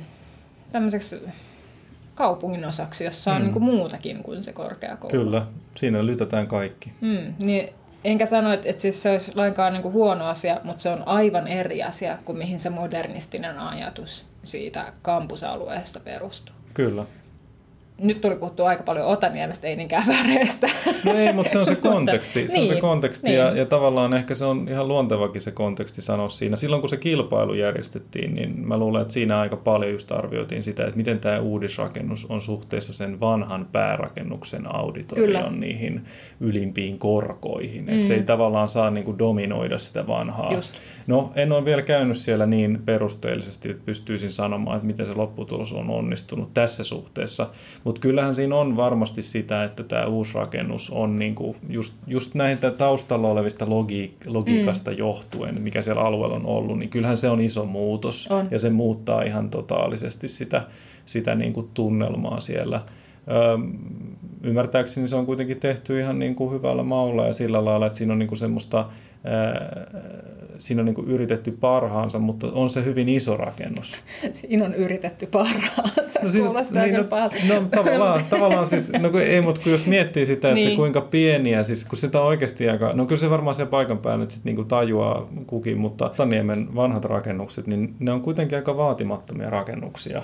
tämmöiseksi 0.73 1.17
kaupungin 2.15 2.65
osaksi, 2.65 3.05
jossa 3.05 3.31
on 3.33 3.37
Mm. 3.39 3.43
niin 3.43 3.53
kuin 3.53 3.63
muutakin 3.65 4.23
kuin 4.23 4.43
se 4.43 4.53
korkeakoulu. 4.53 5.11
Kyllä, 5.25 5.47
siinä 5.77 6.07
lytätään 6.07 6.47
kaikki. 6.47 6.93
Mm, 7.01 7.35
niin 7.43 7.69
enkä 8.05 8.27
sano, 8.27 8.53
että, 8.53 8.69
että 8.69 8.83
siis 8.83 9.03
se 9.03 9.11
olisi 9.11 9.33
lainkaan 9.35 9.73
niin 9.73 9.83
kuin 9.83 9.95
huono 9.95 10.27
asia, 10.27 10.61
mutta 10.65 10.83
se 10.83 10.89
on 10.89 11.03
aivan 11.09 11.49
eri 11.49 11.83
asia 11.83 12.19
kuin 12.25 12.39
mihin 12.39 12.61
se 12.61 12.71
modernistinen 12.71 13.59
ajatus 13.59 14.27
siitä 14.45 14.93
kampusalueesta 15.03 16.01
perustuu. 16.01 16.55
Kyllä. 16.75 17.05
Nyt 18.03 18.21
tuli 18.21 18.37
puhuttua 18.37 18.69
aika 18.69 18.83
paljon 18.83 19.07
Otaniemestä, 19.07 19.69
ei 19.69 19.77
niinkään 19.77 20.05
väreistä. 20.07 20.69
No 21.05 21.15
ei, 21.15 21.33
mutta 21.33 21.53
se 21.53 21.59
on 21.59 21.67
se 21.67 21.77
konteksti. 21.91 22.49
Se 22.49 22.61
on 22.61 22.67
se 22.67 22.73
niin, 22.73 22.81
konteksti 22.81 23.27
niin. 23.27 23.39
ja, 23.39 23.57
ja 23.57 23.67
tavallaan 23.67 24.15
ehkä 24.15 24.35
se 24.35 24.45
on 24.45 24.67
ihan 24.69 24.89
luontevakin 24.89 25.41
se 25.41 25.51
konteksti 25.51 26.03
sanoa 26.03 26.29
siinä. 26.29 26.57
Silloin 26.57 26.83
kun 26.83 26.89
se 26.89 26.97
kilpailu 26.97 27.55
järjestettiin, 27.55 28.35
niin 28.35 28.69
mä 28.69 28.79
luulen, 28.79 29.03
että 29.03 29.15
siinä 29.15 29.41
aika 29.41 29.57
paljon 29.57 29.93
just 29.93 30.13
arvioitiin 30.13 30.63
sitä, 30.63 30.85
että 30.85 30.97
miten 30.97 31.21
tämä 31.21 31.39
uudisrakennus 31.39 32.27
on 32.27 32.43
suhteessa 32.43 32.93
sen 32.93 33.21
vanhan 33.21 33.69
päärakennuksen 33.73 34.75
auditorion 34.75 35.27
Kyllä. 35.27 35.51
niihin 35.51 36.05
ylimpiin 36.41 36.99
korkoihin. 36.99 37.89
Että 37.89 38.07
se 38.07 38.15
ei 38.15 38.23
tavallaan 38.23 38.69
saa 38.69 38.91
niin 38.91 39.05
kuin 39.05 39.19
dominoida 39.19 39.79
sitä 39.79 40.07
vanhaa. 40.07 40.51
Mm. 40.51 40.57
Just. 40.57 40.75
No, 41.07 41.33
en 41.37 41.53
ole 41.53 41.65
vielä 41.65 41.83
käynyt 41.83 42.17
siellä 42.17 42.47
niin 42.47 42.83
perusteellisesti, 42.85 43.71
että 43.71 43.83
pystyisin 43.87 44.33
sanomaan, 44.33 44.77
että 44.77 44.87
miten 44.87 45.07
se 45.07 45.15
lopputulos 45.15 45.73
on 45.73 45.91
onnistunut 45.91 46.55
tässä 46.55 46.85
suhteessa. 46.85 47.47
Mutta 47.85 47.92
kyllähän 47.99 48.35
siinä 48.35 48.57
on 48.57 48.77
varmasti 48.77 49.23
sitä, 49.23 49.65
että 49.65 49.83
tämä 49.83 50.07
uusi 50.07 50.35
rakennus 50.35 50.91
on 50.91 51.15
niinku 51.15 51.57
just, 51.69 51.95
just 52.07 52.35
näitä 52.35 52.71
taustalla 52.71 53.29
olevista 53.29 53.71
logi, 53.71 54.17
logiikasta 54.27 54.91
mm. 54.91 54.97
johtuen, 54.97 55.63
mikä 55.63 55.83
siellä 55.83 56.03
alueella 56.03 56.37
on 56.37 56.47
ollut, 56.47 56.79
niin 56.79 56.91
kyllähän 56.91 57.17
se 57.17 57.29
on 57.29 57.41
iso 57.41 57.65
muutos. 57.65 58.29
On. 58.31 58.49
Ja 58.51 58.59
se 58.59 58.71
muuttaa 58.71 59.23
ihan 59.23 59.51
totaalisesti 59.51 60.29
sitä, 60.29 60.67
sitä 61.07 61.35
niinku 61.35 61.71
tunnelmaa 61.75 62.41
siellä. 62.41 62.83
Öö, 63.29 63.59
ymmärtääkseni 64.43 65.09
se 65.09 65.17
on 65.17 65.27
kuitenkin 65.27 65.61
tehty 65.61 66.01
ihan 66.01 66.19
niin 66.19 66.35
kuin 66.35 66.53
hyvällä 66.53 66.83
maulla 66.83 67.27
ja 67.27 67.33
sillä 67.33 67.65
lailla, 67.65 67.87
että 67.87 67.99
siinä 67.99 68.13
on 68.13 68.19
niin 68.19 68.29
kuin 68.29 68.39
semmoista, 68.39 68.87
siinä 70.59 70.83
on 70.83 70.87
niin 70.87 70.95
kuin 70.95 71.09
yritetty 71.11 71.51
parhaansa, 71.51 72.19
mutta 72.19 72.47
on 72.53 72.71
se 72.71 72.85
hyvin 72.85 73.09
iso 73.09 73.37
rakennus. 73.37 73.97
Siinä 74.33 74.65
on 74.65 74.75
yritetty 74.75 75.27
parhaansa, 75.27 76.21
no, 76.23 76.31
siinä- 76.31 76.47
kuulostaa 76.47 76.83
niin, 76.83 76.95
no, 76.95 77.05
pahalta. 77.05 77.37
no, 77.49 77.63
tavallaan, 77.77 78.21
tavallaan 78.31 78.67
siis, 78.67 78.93
no 78.93 79.11
kun, 79.11 79.21
ei, 79.21 79.41
mutta 79.41 79.61
kun 79.61 79.73
jos 79.73 79.87
miettii 79.87 80.27
sitä, 80.27 80.49
että 80.49 80.55
Niin. 80.55 80.77
kuinka 80.77 81.01
pieniä, 81.01 81.65
siis 81.65 81.85
kun 81.85 81.99
sitä 81.99 82.21
on 82.21 82.27
oikeasti 82.27 82.69
aika, 82.69 82.93
no 82.93 83.07
kyllä 83.07 83.21
se 83.21 83.31
varmaan 83.31 83.55
siellä 83.55 83.71
paikan 83.71 83.99
päällä 83.99 84.25
nyt 84.25 84.31
sit 84.31 84.45
niinku 84.45 84.65
tajuaa 84.65 85.29
kukin, 85.47 85.79
mutta 85.79 86.09
Taniemen 86.17 86.75
vanhat 86.75 87.05
rakennukset, 87.05 87.67
niin 87.67 87.95
ne 87.99 88.13
on 88.13 88.21
kuitenkin 88.23 88.59
aika 88.59 88.77
vaatimattomia 88.77 89.51
rakennuksia. 89.51 90.23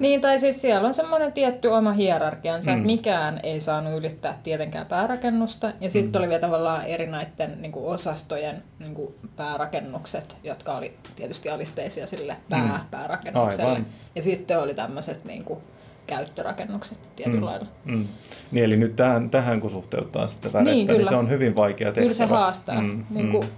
Niin, 0.00 0.20
tai 0.20 0.38
siis 0.38 0.62
siellä 0.62 0.88
on 0.88 0.94
semmoinen 0.94 1.32
tietty 1.32 1.68
oma 1.68 1.92
hierarkiansa, 1.92 2.70
mm. 2.70 2.76
että 2.76 2.86
mikään 2.86 3.40
ei 3.42 3.60
saanut 3.60 3.98
ylittää 3.98 4.38
tietenkään 4.42 4.86
päärakennusta. 4.86 5.72
Ja 5.80 5.90
sitten 5.90 6.12
mm. 6.12 6.18
oli 6.18 6.28
vielä 6.28 6.40
tavallaan 6.40 6.84
eri 6.84 7.06
näiden 7.06 7.62
niin 7.62 7.72
kuin 7.72 7.86
osastojen 7.86 8.62
niin 8.78 8.94
kuin 8.94 9.14
päärakennukset, 9.36 10.36
jotka 10.44 10.76
oli 10.76 10.94
tietysti 11.16 11.50
alisteisia 11.50 12.06
sille 12.06 12.36
pää, 12.50 12.78
mm. 12.82 12.90
päärakennukselle. 12.90 13.70
Aivan. 13.70 13.86
Ja 14.14 14.22
sitten 14.22 14.58
oli 14.58 14.74
tämmöiset 14.74 15.24
niin 15.24 15.44
kuin, 15.44 15.60
käyttörakennukset 16.06 16.98
tietyllä 17.16 17.40
mm. 17.40 17.46
lailla. 17.46 17.66
Mm. 17.84 18.08
Niin, 18.50 18.64
eli 18.64 18.76
nyt 18.76 18.96
tähän, 18.96 19.30
tähän 19.30 19.60
kun 19.60 19.70
suhteuttaa 19.70 20.26
sitten 20.26 20.52
värettä, 20.52 20.72
niin, 20.72 20.86
kyllä. 20.86 20.98
niin 20.98 21.08
se 21.08 21.16
on 21.16 21.30
hyvin 21.30 21.56
vaikea 21.56 21.86
tehtävä. 21.86 22.02
Kyllä 22.02 22.14
se 22.14 22.24
haastaa. 22.24 22.80
Mm. 22.80 23.04
Niin 23.10 23.30
kuin, 23.30 23.44
mm 23.44 23.52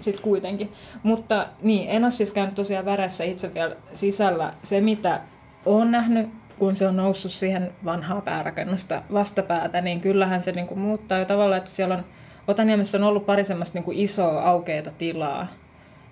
sitten 0.00 0.22
kuitenkin. 0.22 0.72
Mutta 1.02 1.46
niin, 1.62 1.90
en 1.90 2.04
ole 2.04 2.12
siis 2.12 2.30
käynyt 2.30 2.54
tosiaan 2.54 2.84
väressä 2.84 3.24
itse 3.24 3.54
vielä 3.54 3.76
sisällä. 3.94 4.52
Se, 4.62 4.80
mitä 4.80 5.20
olen 5.66 5.90
nähnyt, 5.90 6.28
kun 6.58 6.76
se 6.76 6.88
on 6.88 6.96
noussut 6.96 7.32
siihen 7.32 7.72
vanhaa 7.84 8.20
päärakennusta 8.20 9.02
vastapäätä, 9.12 9.80
niin 9.80 10.00
kyllähän 10.00 10.42
se 10.42 10.52
niin 10.52 10.66
kuin 10.66 10.80
muuttaa 10.80 11.18
jo 11.18 11.24
tavallaan, 11.24 11.58
että 11.58 11.70
siellä 11.70 11.94
on 11.94 12.04
Otaniemessä 12.48 12.98
on 12.98 13.04
ollut 13.04 13.26
pari 13.26 13.44
semmoista 13.44 13.78
niin 13.78 13.84
kuin 13.84 13.98
isoa 13.98 14.42
aukeita 14.42 14.90
tilaa, 14.90 15.46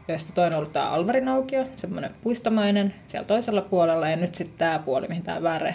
joista 0.09 0.33
toinen 0.33 0.53
on 0.53 0.59
ollut 0.59 0.73
tämä 0.73 0.91
Alvarin 0.91 1.29
aukio, 1.29 1.65
semmoinen 1.77 2.11
puistomainen 2.23 2.95
siellä 3.07 3.27
toisella 3.27 3.61
puolella, 3.61 4.09
ja 4.09 4.17
nyt 4.17 4.35
sitten 4.35 4.59
tämä 4.59 4.79
puoli, 4.79 5.09
mihin 5.09 5.23
tämä 5.23 5.43
väre 5.43 5.75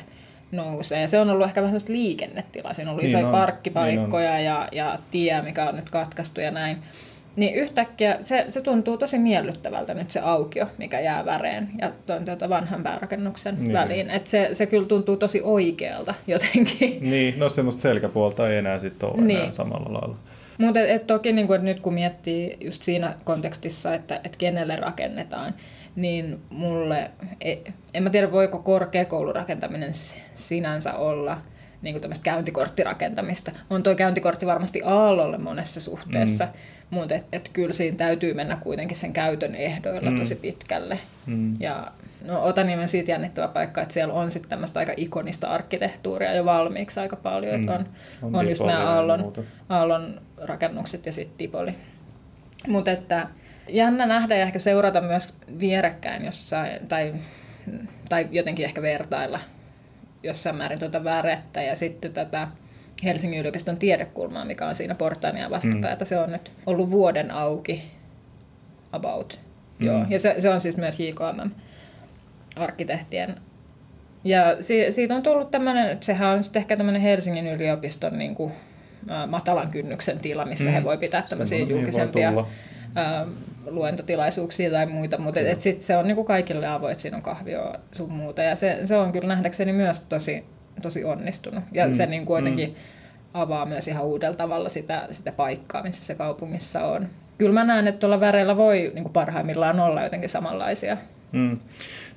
nousee. 0.51 1.01
Ja 1.01 1.07
se 1.07 1.19
on 1.19 1.29
ollut 1.29 1.47
ehkä 1.47 1.61
vähän 1.61 1.71
sellaista 1.71 1.93
liikennetilaa. 1.93 2.73
Siinä 2.73 2.89
on 2.89 2.91
ollut 2.91 3.01
niin 3.01 3.09
isoja 3.09 3.25
on, 3.25 3.31
parkkipaikkoja 3.31 4.33
niin 4.33 4.45
ja, 4.45 4.67
ja 4.71 4.99
tie, 5.11 5.41
mikä 5.41 5.69
on 5.69 5.75
nyt 5.75 5.89
katkaistu 5.89 6.41
ja 6.41 6.51
näin. 6.51 6.77
Niin 7.35 7.55
yhtäkkiä 7.55 8.17
se, 8.21 8.45
se 8.49 8.61
tuntuu 8.61 8.97
tosi 8.97 9.17
miellyttävältä 9.17 9.93
nyt 9.93 10.11
se 10.11 10.19
aukio, 10.19 10.67
mikä 10.77 10.99
jää 10.99 11.25
väreen 11.25 11.69
ja 11.81 11.91
tuon 12.05 12.25
tuota 12.25 12.49
vanhan 12.49 12.83
päärakennuksen 12.83 13.55
niin. 13.59 13.73
väliin. 13.73 14.09
Et 14.09 14.27
se, 14.27 14.49
se 14.53 14.65
kyllä 14.65 14.87
tuntuu 14.87 15.17
tosi 15.17 15.41
oikealta 15.43 16.13
jotenkin. 16.27 16.97
Niin, 17.11 17.39
no 17.39 17.49
semmoista 17.49 17.81
selkäpuolta 17.81 18.49
ei 18.49 18.57
enää 18.57 18.79
sitten 18.79 19.09
ole 19.09 19.21
niin. 19.21 19.39
enää 19.39 19.51
samalla 19.51 19.93
lailla. 19.93 20.15
Mutta 20.57 20.79
et, 20.79 20.89
et 20.89 21.07
toki 21.07 21.33
niin 21.33 21.47
kun, 21.47 21.65
nyt 21.65 21.79
kun 21.79 21.93
miettii 21.93 22.57
just 22.61 22.83
siinä 22.83 23.15
kontekstissa, 23.23 23.93
että 23.93 24.21
et 24.23 24.35
kenelle 24.35 24.75
rakennetaan, 24.75 25.53
niin 25.95 26.39
mulle, 26.49 27.11
ei, 27.41 27.63
en 27.93 28.03
mä 28.03 28.09
tiedä 28.09 28.31
voiko 28.31 28.59
korkeakoulurakentaminen 28.59 29.91
sinänsä 30.35 30.93
olla 30.93 31.37
niin 31.81 31.93
kuin 31.93 32.01
tämmöistä 32.01 32.23
käyntikorttirakentamista. 32.23 33.51
On 33.69 33.83
tuo 33.83 33.95
käyntikortti 33.95 34.45
varmasti 34.45 34.81
Aallolle 34.83 35.37
monessa 35.37 35.81
suhteessa, 35.81 36.45
mm 36.45 36.51
mutta 36.89 37.15
et, 37.15 37.25
et 37.31 37.49
kyllä 37.53 37.73
siinä 37.73 37.97
täytyy 37.97 38.33
mennä 38.33 38.55
kuitenkin 38.55 38.97
sen 38.97 39.13
käytön 39.13 39.55
ehdoilla 39.55 40.11
mm. 40.11 40.19
tosi 40.19 40.35
pitkälle. 40.35 40.99
Mm. 41.25 41.61
Ja 41.61 41.91
no, 42.27 42.43
Otaniemen 42.43 42.89
siitä 42.89 43.11
jännittävä 43.11 43.47
paikka, 43.47 43.81
että 43.81 43.93
siellä 43.93 44.13
on 44.13 44.31
sitten 44.31 44.49
tämmöistä 44.49 44.79
aika 44.79 44.93
ikonista 44.97 45.47
arkkitehtuuria 45.47 46.33
jo 46.33 46.45
valmiiksi 46.45 46.99
aika 46.99 47.15
paljon. 47.15 47.61
Mm. 47.61 47.67
on, 47.67 47.85
on, 48.21 48.35
on 48.35 48.49
just 48.49 48.65
nämä 48.65 48.89
Aallon, 48.89 49.33
Aallon 49.69 50.21
rakennukset 50.37 51.05
ja 51.05 51.11
sitten 51.11 51.39
Dipoli. 51.39 51.75
Mutta 52.67 52.91
että 52.91 53.27
jännä 53.67 54.05
nähdä 54.05 54.35
ja 54.35 54.43
ehkä 54.43 54.59
seurata 54.59 55.01
myös 55.01 55.33
vierekkäin 55.59 56.25
jossain, 56.25 56.87
tai, 56.87 57.13
tai 58.09 58.27
jotenkin 58.31 58.65
ehkä 58.65 58.81
vertailla 58.81 59.39
jossain 60.23 60.55
määrin 60.55 60.79
tuota 60.79 61.03
värettä 61.03 61.61
ja 61.61 61.75
sitten 61.75 62.13
tätä 62.13 62.47
Helsingin 63.03 63.39
yliopiston 63.39 63.77
tiedekulmaa, 63.77 64.45
mikä 64.45 64.67
on 64.67 64.75
siinä 64.75 64.95
portaania 64.95 65.49
vastapäätä. 65.49 66.05
Mm. 66.05 66.07
Se 66.07 66.19
on 66.19 66.31
nyt 66.31 66.51
ollut 66.65 66.91
vuoden 66.91 67.31
auki 67.31 67.91
about. 68.91 69.39
Mm. 69.79 69.85
Joo. 69.85 70.05
Ja 70.09 70.19
se, 70.19 70.35
se 70.39 70.49
on 70.49 70.61
siis 70.61 70.77
myös 70.77 70.99
JKM 70.99 71.49
arkkitehtien. 72.55 73.35
Ja 74.23 74.57
si, 74.59 74.91
siitä 74.91 75.15
on 75.15 75.23
tullut 75.23 75.51
tämmöinen, 75.51 75.89
että 75.91 76.05
sehän 76.05 76.29
on 76.29 76.43
sitten 76.43 76.59
ehkä 76.59 76.77
tämmöinen 76.77 77.01
Helsingin 77.01 77.47
yliopiston 77.47 78.17
niin 78.17 78.35
kuin, 78.35 78.53
ä, 79.09 79.27
matalan 79.27 79.71
kynnyksen 79.71 80.19
tila, 80.19 80.45
missä 80.45 80.69
mm. 80.69 80.71
he 80.71 80.83
voi 80.83 80.97
pitää 80.97 81.21
tämmöisiä 81.21 81.57
niin 81.57 81.69
julkisempia 81.69 82.33
ä, 82.97 83.25
luentotilaisuuksia 83.65 84.71
tai 84.71 84.85
muita, 84.85 85.17
mutta 85.17 85.39
et, 85.39 85.47
et 85.47 85.61
sit 85.61 85.81
se 85.81 85.97
on 85.97 86.07
niin 86.07 86.15
kuin 86.15 86.27
kaikille 86.27 86.67
avoin, 86.67 86.91
että 86.91 87.01
siinä 87.01 87.17
on 87.17 87.23
kahvio 87.23 87.73
sun 87.91 88.11
muuta. 88.11 88.41
Ja 88.41 88.55
se, 88.55 88.79
se 88.85 88.97
on 88.97 89.11
kyllä 89.11 89.27
nähdäkseni 89.27 89.73
myös 89.73 89.99
tosi 89.99 90.43
tosi 90.81 91.03
onnistunut. 91.03 91.63
Ja 91.71 91.87
mm. 91.87 91.93
se 91.93 92.05
niin 92.05 92.25
kuitenkin 92.25 92.69
mm. 92.69 92.75
avaa 93.33 93.65
myös 93.65 93.87
ihan 93.87 94.05
uudella 94.05 94.35
tavalla 94.35 94.69
sitä, 94.69 95.07
sitä 95.11 95.31
paikkaa, 95.31 95.83
missä 95.83 96.05
se 96.05 96.15
kaupungissa 96.15 96.85
on. 96.85 97.07
Kyllä 97.37 97.53
mä 97.53 97.63
näen, 97.63 97.87
että 97.87 97.99
tuolla 97.99 98.19
väreillä 98.19 98.57
voi 98.57 98.91
niin 98.93 99.03
kuin 99.03 99.13
parhaimmillaan 99.13 99.79
olla 99.79 100.03
jotenkin 100.03 100.29
samanlaisia. 100.29 100.97
Mm. 101.31 101.59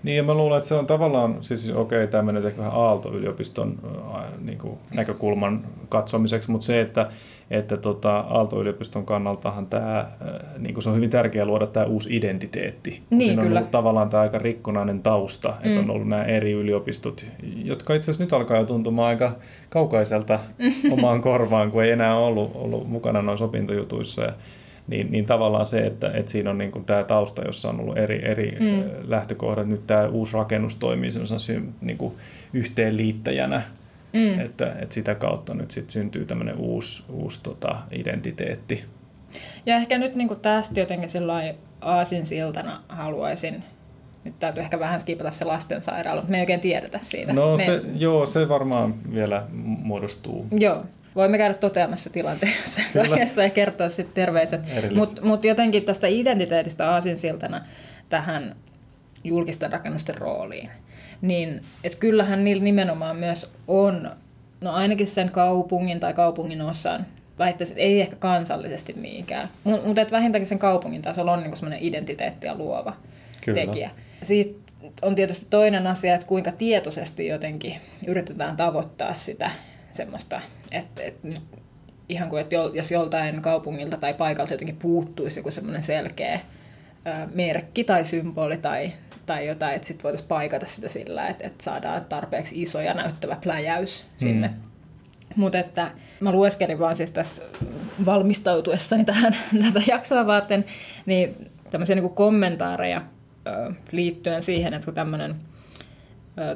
Niin 0.03 0.17
ja 0.17 0.23
mä 0.23 0.35
luulen, 0.35 0.59
että 0.59 0.69
se 0.69 0.75
on 0.75 0.87
tavallaan, 0.87 1.37
siis 1.41 1.71
okei, 1.71 1.99
okay, 1.99 2.07
tämä 2.07 2.23
menee 2.23 2.47
ehkä 2.47 2.59
vähän 2.59 2.73
Aalto-yliopiston 2.75 3.79
äh, 4.15 4.23
niin 4.41 4.59
kuin 4.59 4.79
näkökulman 4.95 5.67
katsomiseksi, 5.89 6.51
mutta 6.51 6.67
se, 6.67 6.81
että 6.81 7.11
että 7.51 7.77
tota, 7.77 8.19
Aalto-yliopiston 8.19 9.07
kannaltahan 9.07 9.67
tämä, 9.67 9.99
äh, 9.99 10.09
niin 10.59 10.75
kuin 10.75 10.83
se 10.83 10.89
on 10.89 10.97
hyvin 10.97 11.11
tärkeää 11.11 11.47
luoda 11.47 11.67
tämä 11.67 11.87
uusi 11.87 12.17
identiteetti. 12.17 13.03
Niin, 13.11 13.21
Siinä 13.25 13.43
kyllä. 13.43 13.55
on 13.55 13.59
ollut 13.59 13.71
tavallaan 13.71 14.11
tämä 14.11 14.21
aika 14.21 14.39
rikkonainen 14.39 15.03
tausta, 15.03 15.49
mm. 15.49 15.55
että 15.71 15.81
on 15.81 15.91
ollut 15.91 16.09
nämä 16.09 16.25
eri 16.25 16.53
yliopistot, 16.53 17.27
jotka 17.65 17.95
itse 17.95 18.11
asiassa 18.11 18.25
nyt 18.25 18.33
alkaa 18.33 18.57
jo 18.57 18.65
tuntumaan 18.65 19.09
aika 19.09 19.37
kaukaiselta 19.69 20.41
omaan 20.93 21.21
korvaan, 21.21 21.71
kun 21.71 21.85
ei 21.85 21.91
enää 21.91 22.17
ollut, 22.17 22.51
ollut 22.55 22.89
mukana 22.89 23.23
noissa 23.23 23.45
opintojutuissa. 23.45 24.23
Ja, 24.23 24.33
niin, 24.87 25.13
niin 25.13 25.27
tavallaan 25.27 25.67
se, 25.67 25.87
että, 25.87 26.11
että 26.15 26.33
siinä 26.33 26.51
on 26.51 26.59
niin 26.59 26.73
kuin 26.73 26.85
tämä 26.85 27.05
tausta, 27.05 27.43
jossa 27.43 27.69
on 27.69 27.81
ollut 27.81 27.99
eri, 27.99 28.25
eri 28.25 28.57
mm. 28.61 28.79
Äh, 28.79 28.85
lähtökohdat. 29.09 29.67
Nyt 29.67 29.87
tämä 29.87 30.07
uusi 30.07 30.35
rakennus 30.35 30.77
toimii 30.77 31.11
niin 31.81 31.99
kuin 31.99 32.15
yhteenliittäjänä 32.53 33.63
Mm. 34.13 34.41
Että, 34.41 34.77
että 34.79 34.95
sitä 34.95 35.15
kautta 35.15 35.55
nyt 35.55 35.71
sit 35.71 35.91
syntyy 35.91 36.25
tämmöinen 36.25 36.57
uusi, 36.57 37.05
uusi 37.09 37.43
tota, 37.43 37.79
identiteetti. 37.93 38.85
Ja 39.67 39.77
ehkä 39.77 39.99
nyt 39.99 40.15
niin 40.15 40.41
tästä 40.43 40.81
jotenkin 40.81 41.11
aasin 41.81 42.27
siltana 42.27 42.83
haluaisin 42.89 43.65
nyt 44.25 44.39
täytyy 44.39 44.63
ehkä 44.63 44.79
vähän 44.79 45.01
skipata 45.01 45.31
se 45.31 45.45
lastensairaala, 45.45 46.21
mutta 46.21 46.31
me 46.31 46.37
ei 46.37 46.43
oikein 46.43 46.61
tiedetä 46.61 46.99
siitä. 46.99 47.33
No 47.33 47.57
me... 47.57 47.65
se, 47.65 47.81
joo, 47.95 48.27
se 48.27 48.49
varmaan 48.49 48.95
vielä 49.15 49.47
muodostuu. 49.83 50.47
Joo, 50.51 50.85
voimme 51.15 51.39
käydä 51.39 51.55
toteamassa 51.55 52.11
tilanteessa 52.11 52.81
vaiheessa 52.95 53.43
ja 53.45 53.51
kertoa 53.51 53.89
sitten 53.89 54.15
terveiset. 54.15 54.61
Mutta 54.95 55.23
mut 55.23 55.45
jotenkin 55.45 55.85
tästä 55.85 56.07
identiteetistä 56.07 56.91
aasinsiltana 56.91 57.65
tähän 58.09 58.57
julkisten 59.25 59.73
rakennusten 59.73 60.15
rooliin 60.15 60.71
niin 61.23 61.63
että 61.85 61.99
kyllähän 61.99 62.45
niillä 62.45 62.65
nimenomaan 62.65 63.17
myös 63.17 63.53
on, 63.69 64.11
no 64.61 64.73
ainakin 64.73 65.07
sen 65.07 65.31
kaupungin 65.31 66.01
tai 66.01 66.15
kaupungin 66.15 66.63
osan, 66.63 67.07
väittäisin, 67.39 67.73
että 67.73 67.83
ei 67.83 68.01
ehkä 68.01 68.17
kansallisesti 68.17 68.93
niinkään, 68.93 69.51
mutta 69.65 69.87
mut 69.87 70.11
vähintäänkin 70.11 70.47
sen 70.47 70.59
kaupungin 70.59 71.03
tasolla 71.03 71.33
on 71.33 71.41
niinku 71.41 71.57
semmoinen 71.57 71.83
identiteettiä 71.83 72.55
luova 72.55 72.97
Kyllä. 73.41 73.61
tekijä. 73.61 73.91
Siitä 74.23 74.73
on 75.03 75.15
tietysti 75.15 75.47
toinen 75.51 75.87
asia, 75.87 76.15
että 76.15 76.27
kuinka 76.27 76.53
tietoisesti 76.53 77.27
jotenkin 77.27 77.75
yritetään 78.07 78.57
tavoittaa 78.57 79.15
sitä 79.15 79.51
semmoista, 79.93 80.41
että, 80.73 81.03
että 81.03 81.29
nyt 81.29 81.43
ihan 82.09 82.29
kuin, 82.29 82.41
että 82.41 82.55
jos 82.75 82.91
joltain 82.91 83.43
kaupungilta 83.43 83.97
tai 83.97 84.15
paikalta 84.15 84.55
jotenkin 84.55 84.77
puuttuisi 84.77 85.39
joku 85.39 85.51
semmoinen 85.51 85.83
selkeä 85.83 86.41
merkki 87.35 87.85
tai 87.85 88.05
symboli 88.05 88.59
tai, 88.59 88.93
tai 89.27 89.47
jotain, 89.47 89.75
että 89.75 89.89
sitten 89.89 90.03
voitaisiin 90.03 90.29
paikata 90.29 90.67
sitä 90.67 90.89
sillä, 90.89 91.29
että, 91.29 91.47
että 91.47 91.65
saadaan 91.65 92.05
tarpeeksi 92.05 92.63
iso 92.63 92.81
ja 92.81 92.95
näyttävä 92.95 93.37
pläjäys 93.43 94.07
sinne. 94.17 94.49
Mm. 94.49 94.55
Mutta 95.37 95.59
että 95.59 95.91
mä 96.21 96.33
lueskelin 96.33 96.79
vaan 96.79 96.97
siis 96.97 97.13
tässä 97.13 97.43
valmistautuessani 98.05 99.05
tähän 99.05 99.37
tätä 99.65 99.83
jaksoa 99.87 100.27
varten, 100.27 100.65
niin 101.07 101.51
tämmöisiä 101.71 101.97
niin 101.97 102.11
kommentaareja 102.11 103.03
ö, 103.47 103.73
liittyen 103.93 104.43
siihen, 104.43 104.75
että 104.75 104.85
kun 104.85 104.95
tämmöinen 104.95 105.37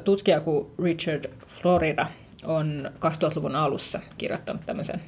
tutkija 0.03 0.41
kuin 0.41 0.67
Richard 0.83 1.29
Florida 1.47 2.07
on 2.45 2.91
2000-luvun 2.95 3.55
alussa 3.55 3.99
kirjoittanut 4.17 4.65
tämmöisen 4.65 5.01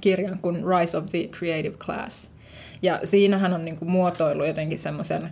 kirjan 0.00 0.38
kuin 0.38 0.56
Rise 0.56 0.98
of 0.98 1.06
the 1.06 1.28
Creative 1.38 1.76
Class. 1.76 2.36
Ja 2.82 3.00
siinähän 3.04 3.52
on 3.52 3.64
niin 3.64 3.76
kuin 3.76 3.90
muotoillut 3.90 4.46
jotenkin 4.46 4.78
semmoisen 4.78 5.30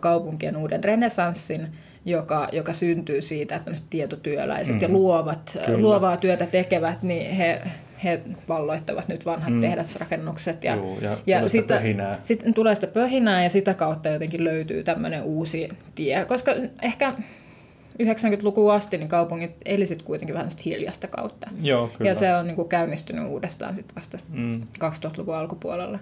kaupunkien 0.00 0.56
uuden 0.56 0.84
renesanssin, 0.84 1.68
joka, 2.04 2.48
joka 2.52 2.72
syntyy 2.72 3.22
siitä, 3.22 3.56
että 3.56 3.70
tietotyöläiset 3.90 4.74
mm. 4.74 4.80
ja 4.80 4.88
luovat, 4.88 5.58
luovaa 5.76 6.16
työtä 6.16 6.46
tekevät, 6.46 7.02
niin 7.02 7.30
he, 7.30 7.62
he 8.04 8.20
valloittavat 8.48 9.08
nyt 9.08 9.26
vanhat 9.26 9.54
mm. 9.54 9.60
tehdasrakennukset. 9.60 10.64
Ja, 10.64 10.74
Juu, 10.74 10.98
ja, 11.00 11.18
ja 11.26 11.38
tulee 11.38 11.48
sitä, 11.48 11.80
sitä 11.80 12.18
sitten 12.22 12.54
tulee 12.54 12.74
sitä 12.74 12.86
pöhinää 12.86 13.42
ja 13.42 13.50
sitä 13.50 13.74
kautta 13.74 14.08
jotenkin 14.08 14.44
löytyy 14.44 14.84
tämmöinen 14.84 15.22
uusi 15.22 15.68
tie. 15.94 16.24
Koska 16.24 16.52
ehkä 16.82 17.14
90-lukuun 18.02 18.72
asti 18.72 18.98
niin 18.98 19.08
kaupungit 19.08 19.50
eli 19.64 19.86
sit 19.86 20.02
kuitenkin 20.02 20.34
vähän 20.34 20.50
hiljasta 20.64 21.06
kautta. 21.06 21.48
Joo, 21.62 21.88
kyllä. 21.88 22.10
Ja 22.10 22.14
se 22.14 22.34
on 22.34 22.46
niin 22.46 22.56
kuin 22.56 22.68
käynnistynyt 22.68 23.26
uudestaan 23.26 23.76
sit 23.76 23.86
vasta 23.96 24.18
Mm. 24.28 24.62
2000-luvun 24.62 25.36
alkupuolella. 25.36 25.98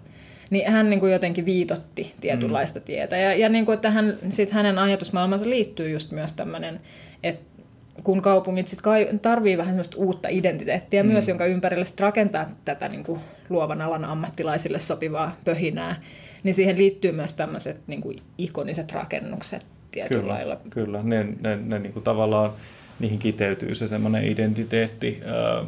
Niin 0.53 0.73
hän 0.73 0.91
niin 0.91 1.01
kuin 1.01 1.13
jotenkin 1.13 1.47
viitotti 1.47 2.15
tietynlaista 2.21 2.79
mm. 2.79 2.85
tietä. 2.85 3.17
Ja, 3.17 3.35
ja 3.35 3.49
niin 3.49 3.65
kuin, 3.65 3.75
että 3.75 3.91
hän, 3.91 4.15
sit 4.31 4.51
hänen 4.51 4.79
ajatusmaailmansa 4.79 5.51
liittyy 5.51 5.91
just 5.91 6.11
myös 6.11 6.33
tämmöinen, 6.33 6.81
että 7.23 7.63
kun 8.03 8.23
kaupungit 8.23 8.69
sit 8.69 8.83
kai, 8.83 9.09
tarvii 9.23 9.57
vähän 9.57 9.73
semmoista 9.73 9.97
uutta 9.97 10.29
identiteettiä 10.29 11.03
mm. 11.03 11.09
myös, 11.09 11.29
jonka 11.29 11.47
ympärille 11.47 11.85
sit 11.85 12.01
rakentaa 12.01 12.51
tätä 12.65 12.89
niin 12.89 13.05
kuin 13.05 13.21
luovan 13.49 13.83
alan 13.83 14.05
ammattilaisille 14.05 14.79
sopivaa 14.79 15.37
pöhinää, 15.45 15.97
niin 16.43 16.55
siihen 16.55 16.79
liittyy 16.79 17.13
myös 17.13 17.33
tämmöiset 17.33 17.77
niin 17.87 18.01
kuin 18.01 18.17
ikoniset 18.39 18.93
rakennukset 18.93 19.67
tietyllä 19.91 20.21
Kyllä, 20.21 20.35
lailla. 20.35 20.57
kyllä. 20.71 21.03
Ne, 21.03 21.27
ne, 21.41 21.57
ne 21.57 21.79
niin 21.79 21.93
kuin 21.93 22.03
tavallaan, 22.03 22.53
niihin 23.01 23.19
kiteytyy 23.19 23.75
se 23.75 23.89
semmoinen 23.89 24.25
identiteetti, 24.25 25.21
ää, 25.27 25.65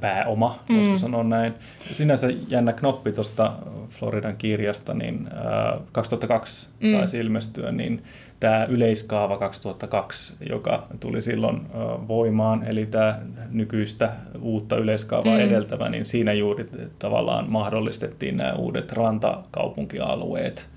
pääoma, 0.00 0.58
mm. 0.68 0.76
voisiko 0.76 0.98
sanoa 0.98 1.24
näin. 1.24 1.54
Sinänsä 1.90 2.28
jännä 2.48 2.72
knoppi 2.72 3.12
tuosta 3.12 3.52
Floridan 3.90 4.36
kirjasta, 4.36 4.94
niin 4.94 5.28
ää, 5.34 5.78
2002 5.92 6.68
mm. 6.80 6.92
taisi 6.92 7.18
ilmestyä, 7.18 7.72
niin 7.72 8.02
tämä 8.40 8.64
yleiskaava 8.64 9.38
2002, 9.38 10.36
joka 10.48 10.86
tuli 11.00 11.22
silloin 11.22 11.60
voimaan, 12.08 12.64
eli 12.66 12.86
tämä 12.86 13.18
nykyistä 13.52 14.12
uutta 14.40 14.76
yleiskaavaa 14.76 15.36
mm. 15.36 15.40
edeltävä, 15.40 15.88
niin 15.88 16.04
siinä 16.04 16.32
juuri 16.32 16.68
tavallaan 16.98 17.50
mahdollistettiin 17.50 18.36
nämä 18.36 18.52
uudet 18.52 18.92
rantakaupunkialueet, 18.92 20.68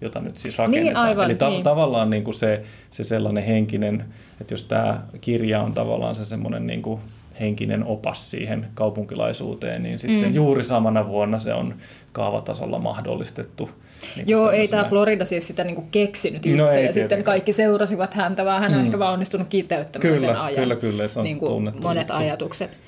jota 0.00 0.20
nyt 0.20 0.36
siis 0.36 0.58
rakennetaan. 0.58 0.84
Niin, 0.84 0.96
aivan, 0.96 1.24
Eli 1.24 1.34
ta- 1.34 1.48
niin. 1.48 1.62
tavallaan 1.62 2.10
niin 2.10 2.24
kuin 2.24 2.34
se, 2.34 2.62
se 2.90 3.04
sellainen 3.04 3.44
henkinen, 3.44 4.04
että 4.40 4.54
jos 4.54 4.64
tämä 4.64 5.02
kirja 5.20 5.60
on 5.60 5.72
tavallaan 5.72 6.14
se 6.14 6.24
semmoinen 6.24 6.66
niin 6.66 6.82
kuin 6.82 7.00
henkinen 7.40 7.84
opas 7.84 8.30
siihen 8.30 8.66
kaupunkilaisuuteen, 8.74 9.82
niin 9.82 9.98
sitten 9.98 10.28
mm. 10.28 10.34
juuri 10.34 10.64
samana 10.64 11.08
vuonna 11.08 11.38
se 11.38 11.54
on 11.54 11.74
kaavatasolla 12.12 12.78
mahdollistettu. 12.78 13.70
Niin 14.16 14.28
Joo, 14.28 14.50
ei 14.50 14.68
tämä 14.68 14.84
Florida 14.84 15.24
siis 15.24 15.46
sitä 15.48 15.64
niinku 15.64 15.84
keksinyt 15.90 16.46
itse, 16.46 16.62
No 16.62 16.68
ei 16.70 16.74
ja 16.76 16.78
sitten 16.80 16.92
tietenkään. 16.92 17.24
kaikki 17.24 17.52
seurasivat 17.52 18.14
häntä, 18.14 18.44
vaan 18.44 18.62
hän 18.62 18.72
on 18.72 18.78
Mm. 18.78 18.84
ehkä 18.84 18.98
vaan 18.98 19.12
onnistunut 19.12 19.48
kiteyttämään 19.48 20.02
Kyllä, 20.14 20.18
sen 20.18 20.36
ajan 20.36 20.62
kyllä, 20.62 20.76
kyllä, 20.76 21.08
se 21.08 21.18
on 21.18 21.24
niinku 21.24 21.46
tunnettu 21.46 21.82
monet 21.82 22.00
juttu. 22.08 22.12
ajatukset. 22.22 22.78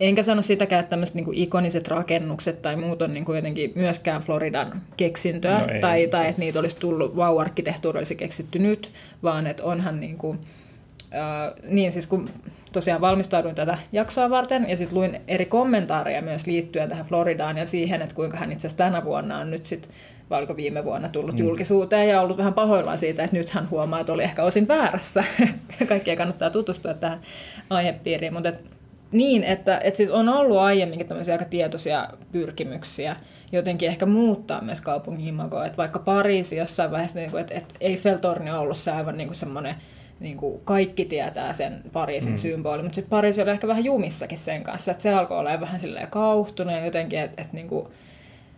Enkä 0.00 0.22
sano 0.22 0.42
sitäkään, 0.42 0.80
että 0.80 0.90
tämmöiset 0.90 1.14
niinku 1.14 1.30
ikoniset 1.34 1.88
rakennukset 1.88 2.62
tai 2.62 2.76
muut 2.76 3.02
on 3.02 3.14
niinku 3.14 3.32
jotenkin 3.34 3.72
myöskään 3.74 4.22
Floridan 4.22 4.82
keksintöä, 4.96 5.58
No 5.58 5.66
ei. 5.72 5.80
tai, 5.80 6.06
tai 6.06 6.28
että 6.28 6.40
niitä 6.40 6.58
olisi 6.58 6.76
tullut, 6.80 7.16
vau-arkkitehtuuri 7.16 7.98
olisi 7.98 8.16
keksitty 8.16 8.58
nyt, 8.58 8.90
vaan 9.22 9.46
että 9.46 9.64
onhan 9.64 10.00
niinku, 10.00 10.36
äh, 11.14 11.52
niin 11.70 11.92
siis 11.92 12.06
kun 12.06 12.28
tosiaan 12.72 13.00
valmistauduin 13.00 13.54
tätä 13.54 13.78
jaksoa 13.92 14.30
varten 14.30 14.68
ja 14.68 14.76
sitten 14.76 14.98
luin 14.98 15.20
eri 15.28 15.46
kommentaareja 15.46 16.22
myös 16.22 16.46
liittyen 16.46 16.88
tähän 16.88 17.06
Floridaan 17.06 17.58
ja 17.58 17.66
siihen, 17.66 18.02
että 18.02 18.14
kuinka 18.14 18.36
hän 18.36 18.52
itse 18.52 18.66
asiassa 18.66 18.84
tänä 18.84 19.04
vuonna 19.04 19.38
on 19.38 19.50
nyt 19.50 19.66
sitten 19.66 19.90
vai 20.30 20.38
oliko 20.38 20.56
viime 20.56 20.84
vuonna 20.84 21.08
tullut 21.08 21.34
mm. 21.34 21.38
julkisuuteen 21.38 22.08
ja 22.08 22.20
ollut 22.20 22.38
vähän 22.38 22.54
pahoillaan 22.54 22.98
siitä, 22.98 23.24
että 23.24 23.36
nyt 23.36 23.50
hän 23.50 23.70
huomaa, 23.70 24.00
että 24.00 24.12
oli 24.12 24.22
ehkä 24.22 24.42
osin 24.42 24.68
väärässä. 24.68 25.24
Kaikkea 25.88 26.16
kannattaa 26.16 26.50
tutustua 26.50 26.94
tähän 26.94 27.20
aihepiiriin, 27.70 28.32
mutta 28.32 28.48
et, 28.48 28.60
niin, 29.12 29.44
että, 29.44 29.78
että 29.78 29.96
siis 29.96 30.10
on 30.10 30.28
ollut 30.28 30.58
aiemminkin 30.58 31.08
tämmöisiä 31.08 31.34
aika 31.34 31.44
tietoisia 31.44 32.08
pyrkimyksiä 32.32 33.16
jotenkin 33.52 33.88
ehkä 33.88 34.06
muuttaa 34.06 34.60
myös 34.60 34.80
kaupungin 34.80 35.28
imagoa. 35.28 35.66
Että 35.66 35.76
vaikka 35.76 35.98
Pariisi 35.98 36.56
jossain 36.56 36.90
vaiheessa, 36.90 37.18
niin 37.18 37.30
kuin, 37.30 37.40
että, 37.40 37.54
että 37.54 37.74
Eiffeltorni 37.80 38.50
on 38.50 38.58
ollut 38.58 38.78
se 38.78 38.90
aivan 38.90 39.16
niin 39.16 39.34
semmoinen, 39.34 39.74
niin 40.20 40.36
kuin 40.36 40.60
kaikki 40.64 41.04
tietää 41.04 41.52
sen 41.52 41.80
Pariisin 41.92 42.32
mm. 42.32 42.38
symboli, 42.38 42.82
mutta 42.82 42.94
sitten 42.94 43.10
Pariisi 43.10 43.42
oli 43.42 43.50
ehkä 43.50 43.68
vähän 43.68 43.84
jumissakin 43.84 44.38
sen 44.38 44.62
kanssa, 44.62 44.90
että 44.90 45.02
se 45.02 45.14
alkoi 45.14 45.38
olla 45.38 45.60
vähän 45.60 45.80
silleen 45.80 46.08
kauhtunut 46.08 46.72
ja 46.74 46.84
jotenkin, 46.84 47.18
että, 47.18 47.42
että 47.42 47.56
niin 47.56 47.68
kuin, 47.68 47.86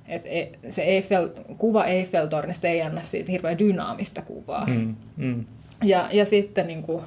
et 0.08 0.22
e- 0.24 0.52
se 0.68 0.82
Eiffel, 0.82 1.28
kuva 1.58 1.84
Eiffeltornista 1.84 2.68
ei 2.68 2.82
anna 2.82 3.02
siitä 3.02 3.32
hirveän 3.32 3.58
dynaamista 3.58 4.22
kuvaa. 4.22 4.66
Mm, 4.66 4.96
mm. 5.16 5.44
Ja, 5.84 6.08
ja 6.12 6.24
sitten 6.24 6.66
niin 6.66 6.82
kuin, 6.82 7.02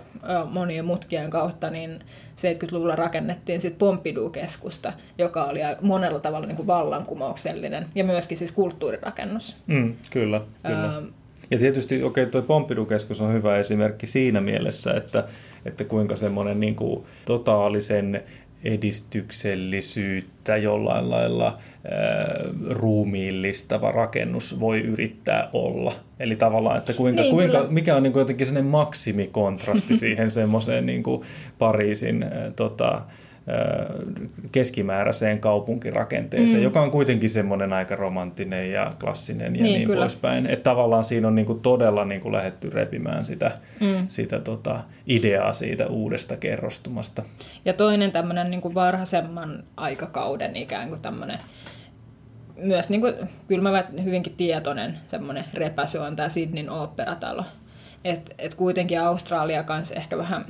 monien 0.49 0.85
mutkien 0.85 1.29
kautta 1.29 1.69
niin 1.69 1.99
70-luvulla 2.35 2.95
rakennettiin 2.95 3.61
sit 3.61 3.77
Pompidou-keskusta, 3.77 4.93
joka 5.17 5.43
oli 5.43 5.59
monella 5.81 6.19
tavalla 6.19 6.47
niin 6.47 6.55
kuin 6.55 6.67
vallankumouksellinen 6.67 7.85
ja 7.95 8.03
myöskin 8.03 8.37
siis 8.37 8.51
kulttuurirakennus. 8.51 9.55
Mm, 9.67 9.95
kyllä, 10.09 10.41
kyllä. 10.63 10.97
Ähm. 10.97 11.05
Ja 11.53 11.59
tietysti 11.59 12.03
okei, 12.03 12.25
tuo 12.25 12.41
Pompidou-keskus 12.41 13.21
on 13.21 13.33
hyvä 13.33 13.57
esimerkki 13.57 14.07
siinä 14.07 14.41
mielessä, 14.41 14.93
että, 14.93 15.23
että 15.65 15.83
kuinka 15.83 16.15
semmoinen 16.15 16.59
niin 16.59 16.75
kuin 16.75 17.03
totaalisen 17.25 18.23
edistyksellisyyttä 18.63 20.57
jollain 20.57 21.09
lailla 21.09 21.45
ää, 21.45 22.39
ruumiillistava 22.69 23.91
rakennus 23.91 24.59
voi 24.59 24.79
yrittää 24.81 25.49
olla. 25.53 25.93
Eli 26.19 26.35
tavallaan, 26.35 26.77
että 26.77 26.93
kuinka, 26.93 27.21
Niin, 27.21 27.31
kuinka, 27.35 27.57
kyllä. 27.57 27.71
mikä 27.71 27.95
on 27.95 28.03
niin 28.03 28.13
kuin 28.13 28.21
jotenkin 28.21 28.47
sellainen 28.47 28.71
maksimikontrasti 28.71 29.97
siihen 30.03 30.31
semmoiseen 30.31 30.85
niin 30.85 31.03
kuin 31.03 31.21
Pariisin 31.59 32.23
ää, 32.23 32.51
tota, 32.55 33.01
keskimääräiseen 34.51 35.39
kaupunkirakenteeseen, 35.39 36.57
mm. 36.57 36.63
joka 36.63 36.81
on 36.81 36.91
kuitenkin 36.91 37.29
semmoinen 37.29 37.73
aika 37.73 37.95
romanttinen 37.95 38.71
ja 38.71 38.93
klassinen 38.99 39.55
ja 39.55 39.63
Niin, 39.63 39.73
niin, 39.73 39.87
kyllä. 39.87 39.99
poispäin. 39.99 40.47
Että 40.47 40.63
tavallaan 40.63 41.05
siinä 41.05 41.27
on 41.27 41.35
niin 41.35 41.45
kuin 41.45 41.59
todella 41.59 42.05
niin 42.05 42.21
kuin 42.21 42.31
lähdetty 42.31 42.69
repimään 42.69 43.25
sitä, 43.25 43.51
mm. 43.79 44.05
sitä 44.07 44.39
tota, 44.39 44.83
ideaa 45.07 45.53
siitä 45.53 45.87
uudesta 45.87 46.37
kerrostumasta. 46.37 47.23
Ja 47.65 47.73
toinen 47.73 48.11
tämmöinen 48.11 48.51
niin 48.51 48.61
kuin 48.61 48.75
varhaisemman 48.75 49.63
aikakauden 49.77 50.55
ikään 50.55 50.89
kuin 50.89 51.01
tämmöinen 51.01 51.39
myös 52.55 52.89
niin 52.89 53.01
kuin, 53.01 53.13
kyllä 53.47 53.71
mä 53.71 53.83
hyvinkin 54.03 54.33
tietoinen 54.37 54.97
semmoinen 55.07 55.43
repäsy 55.53 55.97
on 55.97 56.15
tämä 56.15 56.29
Sydneyn 56.29 56.69
oopperatalo. 56.69 57.43
Et, 58.03 58.35
et 58.37 58.53
kuitenkin 58.53 59.01
Australia 59.01 59.63
kanssa 59.63 59.95
ehkä 59.95 60.17
vähän 60.17 60.45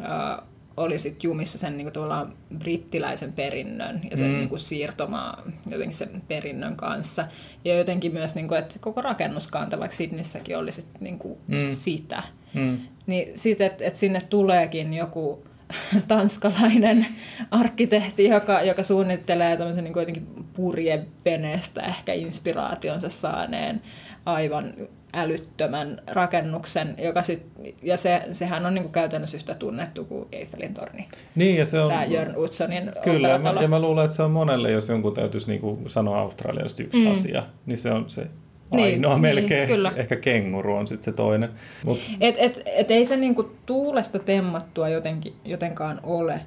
äh, 0.00 0.38
oli 0.78 0.98
sit 0.98 1.24
jumissa 1.24 1.58
sen 1.58 1.76
niin 1.76 1.84
kuin, 1.84 1.92
tavallaan 1.92 2.32
brittiläisen 2.58 3.32
perinnön 3.32 4.00
ja 4.10 4.16
sen 4.16 4.26
Mm. 4.26 4.32
mm. 4.32 4.38
niin 4.38 4.48
kuin, 4.48 4.60
siirtomaa 4.60 5.42
jotenkin 5.70 5.96
sen 5.96 6.22
perinnön 6.28 6.76
kanssa. 6.76 7.26
Ja 7.64 7.78
jotenkin 7.78 8.12
myös, 8.12 8.34
niin 8.34 8.48
kuin, 8.48 8.58
että 8.58 8.74
koko 8.80 9.02
rakennuskanta, 9.02 9.78
vaikka 9.78 9.96
Sydneyssäkin 9.96 10.58
oli 10.58 10.72
sit, 10.72 10.86
niin 11.00 11.18
kuin, 11.18 11.38
Mm. 11.48 11.54
mm. 11.54 11.60
sitä. 11.60 12.22
Mm. 12.54 12.78
Niin 13.06 13.28
sitten, 13.34 13.66
että 13.66 13.84
et 13.84 13.96
sinne 13.96 14.20
tuleekin 14.20 14.94
joku 14.94 15.44
tanskalainen 16.08 17.06
arkkitehti, 17.50 18.24
joka, 18.24 18.62
joka 18.62 18.82
suunnittelee 18.82 19.56
tämmöisen 19.56 19.84
niin 19.84 19.94
jotenkin 19.96 20.26
purjeveneestä 20.52 21.82
ehkä 21.82 22.12
inspiraationsa 22.12 23.08
saaneen 23.08 23.82
aivan 24.26 24.74
älyttömän 25.14 26.02
rakennuksen, 26.06 26.94
joka 26.98 27.22
sit, 27.22 27.46
ja 27.82 27.96
se, 27.96 28.22
sehän 28.32 28.66
on 28.66 28.74
niin 28.74 28.82
kuin 28.82 28.92
käytännössä 28.92 29.36
yhtä 29.36 29.54
tunnettu 29.54 30.04
kuin 30.04 30.28
Eiffelin 30.32 30.74
torni. 30.74 31.08
Niin, 31.34 31.56
ja 31.56 31.64
se 31.64 31.80
on... 31.80 31.90
Tämä 31.90 32.04
Jörn 32.04 32.36
Utzsonin 32.36 32.90
Kyllä, 33.04 33.38
mä, 33.38 33.54
ja 33.60 33.68
mä 33.68 33.78
luulen, 33.78 34.04
että 34.04 34.16
se 34.16 34.22
on 34.22 34.30
monelle, 34.30 34.70
jos 34.70 34.88
jonkun 34.88 35.14
täytyisi 35.14 35.46
niin 35.46 35.60
kuin 35.60 35.90
sanoa 35.90 36.20
Australiasta 36.20 36.82
yksi 36.82 37.04
mm. 37.04 37.12
Asia, 37.12 37.42
niin 37.66 37.78
se 37.78 37.90
on 37.90 38.10
se 38.10 38.26
Niin, 38.74 38.84
ainoa 38.84 39.12
niin, 39.12 39.20
melkein. 39.20 39.68
kyllä. 39.68 39.92
Ehkä 39.96 40.16
kenguru 40.16 40.76
on 40.76 40.86
sitten 40.86 41.12
se 41.12 41.16
toinen. 41.16 41.48
Mut, 41.84 41.98
Et, 42.20 42.34
et, 42.38 42.62
et 42.66 42.90
ei 42.90 43.06
se 43.06 43.16
niinku 43.16 43.52
tuulesta 43.66 44.18
temmattua 44.18 44.88
jotenkin, 44.88 45.34
jotenkaan 45.44 46.00
ole, 46.02 46.40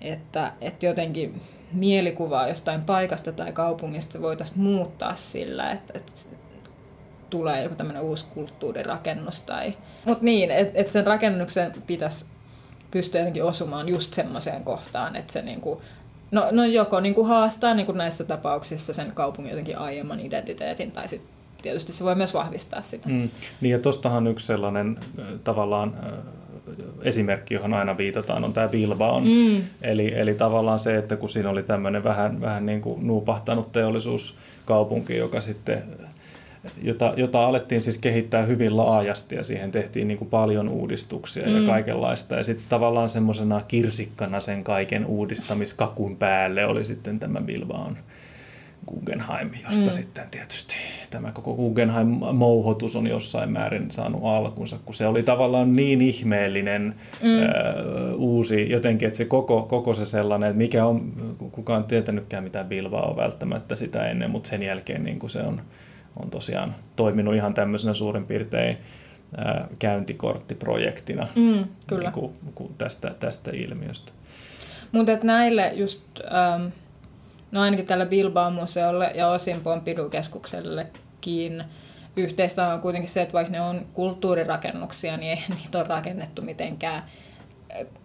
että 0.00 0.52
et 0.60 0.82
jotenkin 0.82 1.40
mielikuvaa 1.72 2.48
jostain 2.48 2.82
paikasta 2.82 3.32
tai 3.32 3.52
kaupungista 3.52 4.22
voitaisiin 4.22 4.60
muuttaa 4.60 5.14
sillä, 5.14 5.72
että, 5.72 5.92
että 5.96 6.12
tulee 7.30 7.62
joku 7.62 7.74
tämmöinen 7.74 8.02
uusi 8.02 8.26
kulttuurirakennus. 8.34 9.40
Tai... 9.40 9.74
Mutta 10.04 10.24
niin, 10.24 10.50
että 10.50 10.80
et 10.80 10.90
sen 10.90 11.06
rakennuksen 11.06 11.72
pitäisi 11.86 12.26
pystyä 12.90 13.20
jotenkin 13.20 13.44
osumaan 13.44 13.88
just 13.88 14.14
semmoiseen 14.14 14.64
kohtaan, 14.64 15.16
että 15.16 15.32
se 15.32 15.42
niinku, 15.42 15.82
no, 16.30 16.48
no 16.50 16.64
joko 16.64 17.00
niinku 17.00 17.24
haastaa 17.24 17.74
niinku 17.74 17.92
näissä 17.92 18.24
tapauksissa 18.24 18.92
sen 18.92 19.12
kaupungin 19.14 19.50
jotenkin 19.50 19.78
aiemman 19.78 20.20
identiteetin, 20.20 20.90
tai 20.90 21.08
sitten 21.08 21.30
tietysti 21.62 21.92
se 21.92 22.04
voi 22.04 22.14
myös 22.14 22.34
vahvistaa 22.34 22.82
sitä. 22.82 23.08
mm, 23.08 23.28
niin 23.60 23.72
ja 23.72 23.78
tostahan 23.78 24.26
yksi 24.26 24.46
sellainen 24.46 24.98
tavallaan 25.44 25.94
esimerkki, 27.02 27.54
johon 27.54 27.74
aina 27.74 27.96
viitataan, 27.96 28.44
on 28.44 28.52
tämä 28.52 28.68
Bilbaon. 28.68 29.24
Mm. 29.24 29.62
Eli, 29.82 30.14
eli 30.14 30.34
tavallaan 30.34 30.78
se, 30.78 30.96
että 30.96 31.16
kun 31.16 31.28
siinä 31.28 31.50
oli 31.50 31.62
tämmöinen 31.62 32.04
vähän, 32.04 32.40
vähän 32.40 32.66
niin 32.66 32.80
kuin 32.80 33.06
nuupahtanut 33.06 33.72
teollisuuskaupunki, 33.72 35.16
joka 35.16 35.40
sitten 35.40 35.82
jota, 36.82 37.12
jota 37.16 37.46
alettiin 37.46 37.82
siis 37.82 37.98
kehittää 37.98 38.42
hyvin 38.42 38.76
laajasti 38.76 39.36
ja 39.36 39.44
siihen 39.44 39.70
tehtiin 39.70 40.08
niin 40.08 40.18
kuin 40.18 40.30
paljon 40.30 40.68
uudistuksia 40.68 41.46
mm. 41.46 41.56
ja 41.56 41.66
kaikenlaista. 41.66 42.34
Ja 42.34 42.44
sitten 42.44 42.66
tavallaan 42.68 43.10
semmoisena 43.10 43.60
kirsikkana 43.68 44.40
sen 44.40 44.64
kaiken 44.64 45.06
uudistamiskakun 45.06 46.16
päälle 46.16 46.66
oli 46.66 46.84
sitten 46.84 47.18
tämä 47.18 47.38
Bilbaon 47.44 47.96
Guggenheim, 48.88 49.50
josta 49.64 49.84
mm. 49.84 49.90
sitten 49.90 50.24
tietysti 50.30 50.74
tämä 51.10 51.32
koko 51.32 51.54
Guggenheim-mouhotus 51.54 52.96
on 52.96 53.06
jossain 53.10 53.50
määrin 53.50 53.90
saanut 53.90 54.20
alkunsa, 54.24 54.78
kun 54.84 54.94
se 54.94 55.06
oli 55.06 55.22
tavallaan 55.22 55.76
niin 55.76 56.00
ihmeellinen 56.00 56.94
mm. 57.22 57.28
ö, 57.28 58.14
uusi 58.16 58.70
jotenkin, 58.70 59.06
että 59.06 59.18
se 59.18 59.24
koko, 59.24 59.62
koko 59.62 59.94
se 59.94 60.06
sellainen, 60.06 60.48
että 60.48 60.58
mikä 60.58 60.86
on, 60.86 61.12
kukaan 61.52 61.84
tietänytkään 61.84 62.44
mitä 62.44 62.64
Bilbao 62.64 63.10
on 63.10 63.16
välttämättä 63.16 63.76
sitä 63.76 64.06
ennen, 64.06 64.30
mutta 64.30 64.48
sen 64.48 64.62
jälkeen 64.62 65.04
niin 65.04 65.18
kuin 65.18 65.30
se 65.30 65.40
on, 65.40 65.60
on 66.22 66.30
tosiaan 66.30 66.74
toiminut 66.96 67.34
ihan 67.34 67.54
tämmöisenä 67.54 67.94
suurin 67.94 68.26
piirtein 68.26 68.78
käyntikorttiprojektina 69.78 71.28
mm, 71.36 71.64
kyllä. 71.86 72.02
Niin 72.02 72.12
kuin, 72.12 72.32
kuin 72.54 72.74
tästä, 72.78 73.14
tästä 73.20 73.50
ilmiöstä. 73.54 74.12
Mutta 74.92 75.12
näille 75.22 75.72
just, 75.74 76.02
ähm, 76.32 76.66
no 77.50 77.60
ainakin 77.60 77.86
tällä 77.86 78.06
Bilbao-museolle 78.06 79.12
ja 79.14 79.28
osin 79.28 79.60
Pompidou-keskuksellekin 79.60 81.64
yhteistä 82.16 82.72
on 82.72 82.80
kuitenkin 82.80 83.10
se, 83.10 83.22
että 83.22 83.32
vaikka 83.32 83.52
ne 83.52 83.60
on 83.60 83.86
kulttuurirakennuksia, 83.94 85.16
niin 85.16 85.30
ei 85.30 85.44
niitä 85.62 85.78
ole 85.78 85.86
rakennettu 85.86 86.42
mitenkään 86.42 87.02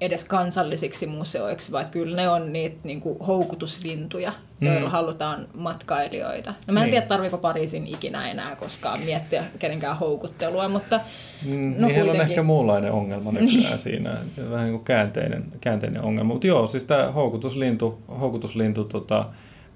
edes 0.02 0.24
kansallisiksi 0.24 1.08
museoiksi, 1.08 1.72
vaan 1.72 1.86
kyllä 1.92 2.16
ne 2.16 2.30
on 2.30 2.54
niitä 2.54 2.76
niin 2.84 3.02
kuin 3.02 3.20
houkutuslintuja, 3.28 4.34
mm. 4.60 4.68
joilla 4.68 4.90
halutaan 4.90 5.48
matkailijoita. 5.54 6.54
No 6.68 6.74
mä 6.74 6.80
en 6.80 6.84
niin. 6.84 6.92
tiedä, 6.92 7.06
tarviko 7.06 7.38
Pariisin 7.38 7.88
ikinä 7.88 8.32
enää 8.32 8.56
koskaan 8.56 9.00
miettiä 9.00 9.44
kenenkään 9.60 9.98
houkuttelua, 9.98 10.68
mutta 10.70 11.00
mm, 11.46 11.76
no 11.78 11.88
niin 11.88 11.96
heillä 11.96 12.12
on 12.12 12.22
ehkä 12.22 12.44
muunlainen 12.44 12.92
ongelma 12.92 13.32
nykyään 13.42 13.64
niin. 13.64 13.80
siinä, 13.80 14.18
vähän 14.50 14.66
niin 14.66 14.76
kuin 14.76 14.86
käänteinen, 14.86 15.46
käänteinen 15.62 16.02
ongelma. 16.02 16.34
Mutta 16.34 16.48
joo, 16.48 16.68
siis 16.68 16.84
tämä 16.84 17.12
houkutuslintu, 17.12 18.00
houkutuslintu 18.20 18.84
tota, 18.84 19.26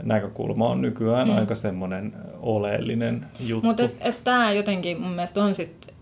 näkökulma 0.04 0.70
on 0.70 0.82
nykyään 0.82 1.28
mm. 1.28 1.38
aika 1.38 1.56
semmoinen 1.56 2.14
oleellinen 2.40 3.26
juttu. 3.40 3.68
Mutta 3.68 3.84
tämä 4.24 4.52
jotenkin 4.52 5.02
mun 5.02 5.12
mielestä 5.12 5.44
on 5.44 5.56
sitten 5.56 5.96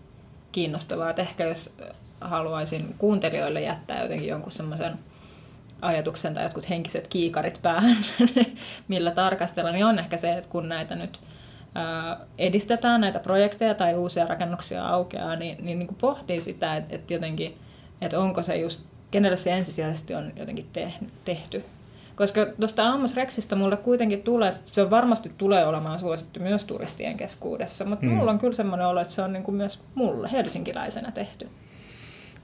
kiinnostavaa, 0.52 1.10
että 1.10 1.22
ehkä 1.22 1.44
jos 1.44 1.76
haluaisin 2.20 2.94
kuuntelijoille 2.98 3.60
jättää 3.60 4.02
jotenkin 4.02 4.28
jonkun 4.28 4.52
semmoisen 4.52 4.98
ajatuksen 5.82 6.34
tai 6.34 6.44
jotkut 6.44 6.70
henkiset 6.70 7.08
kiikarit 7.08 7.62
päähän, 7.62 7.96
millä 8.88 9.10
tarkastella, 9.10 9.72
niin 9.72 9.86
on 9.86 9.98
ehkä 9.98 10.16
se, 10.16 10.32
että 10.32 10.50
kun 10.50 10.68
näitä 10.68 10.94
nyt 10.94 11.20
edistetään, 12.38 13.00
näitä 13.00 13.18
projekteja 13.18 13.74
tai 13.74 13.94
uusia 13.94 14.26
rakennuksia 14.26 14.88
aukeaa, 14.88 15.36
niin, 15.36 15.64
niin, 15.64 15.78
niin 15.78 15.86
kuin 15.86 15.98
pohtii 16.00 16.40
sitä, 16.40 16.76
että, 16.76 16.94
että 16.94 17.14
jotenkin, 17.14 17.56
että 18.00 18.20
onko 18.20 18.42
se 18.42 18.56
just, 18.56 18.82
kenelle 19.10 19.36
se 19.36 19.52
ensisijaisesti 19.52 20.14
on 20.14 20.32
jotenkin 20.36 20.66
tehty. 21.24 21.64
Koska 22.16 22.46
tuosta 22.60 22.88
Amos 22.88 23.14
Rexistä 23.14 23.56
mulle 23.56 23.76
kuitenkin 23.76 24.22
tulee, 24.22 24.50
se 24.64 24.82
on 24.82 24.90
varmasti 24.90 25.32
tulee 25.38 25.66
olemaan 25.66 25.98
suosittu 25.98 26.40
myös 26.40 26.64
turistien 26.64 27.16
keskuudessa, 27.16 27.84
mutta 27.84 28.06
mm. 28.06 28.12
mulla 28.12 28.30
on 28.30 28.38
kyllä 28.38 28.56
semmoinen 28.56 28.86
olo, 28.86 29.00
että 29.00 29.14
se 29.14 29.22
on 29.22 29.32
niin 29.32 29.42
kuin 29.42 29.54
myös 29.54 29.82
mulle 29.94 30.32
helsinkiläisenä 30.32 31.10
tehty. 31.10 31.48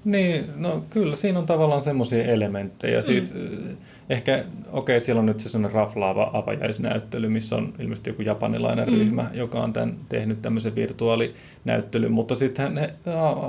Niin, 0.05 0.45
no 0.57 0.85
kyllä 0.91 1.17
siinä 1.17 1.39
on 1.39 1.47
tavallaan 1.47 1.83
semmoisia 1.83 2.25
elementtejä. 2.25 2.99
Mm. 2.99 3.03
Siis 3.03 3.37
eh, 3.37 3.77
ehkä, 4.11 4.33
okei, 4.35 4.47
okay, 4.73 5.01
siellä 5.01 5.21
on 5.21 5.27
nyt 5.27 5.41
se 5.41 5.49
semmoinen 5.49 5.75
raflaava 5.75 6.31
avajaisnäyttely, 6.33 7.29
missä 7.29 7.57
on 7.57 7.75
ilmeisesti 7.79 8.11
joku 8.11 8.23
japanilainen 8.23 8.89
mm. 8.89 8.95
ryhmä, 8.95 9.31
joka 9.35 9.61
on 9.61 9.73
tämän, 9.73 9.97
tehnyt 10.09 10.43
tämmöisen 10.43 10.75
virtuaalinäyttelyn, 10.75 12.13
mutta 12.13 12.35
sitten 12.35 12.91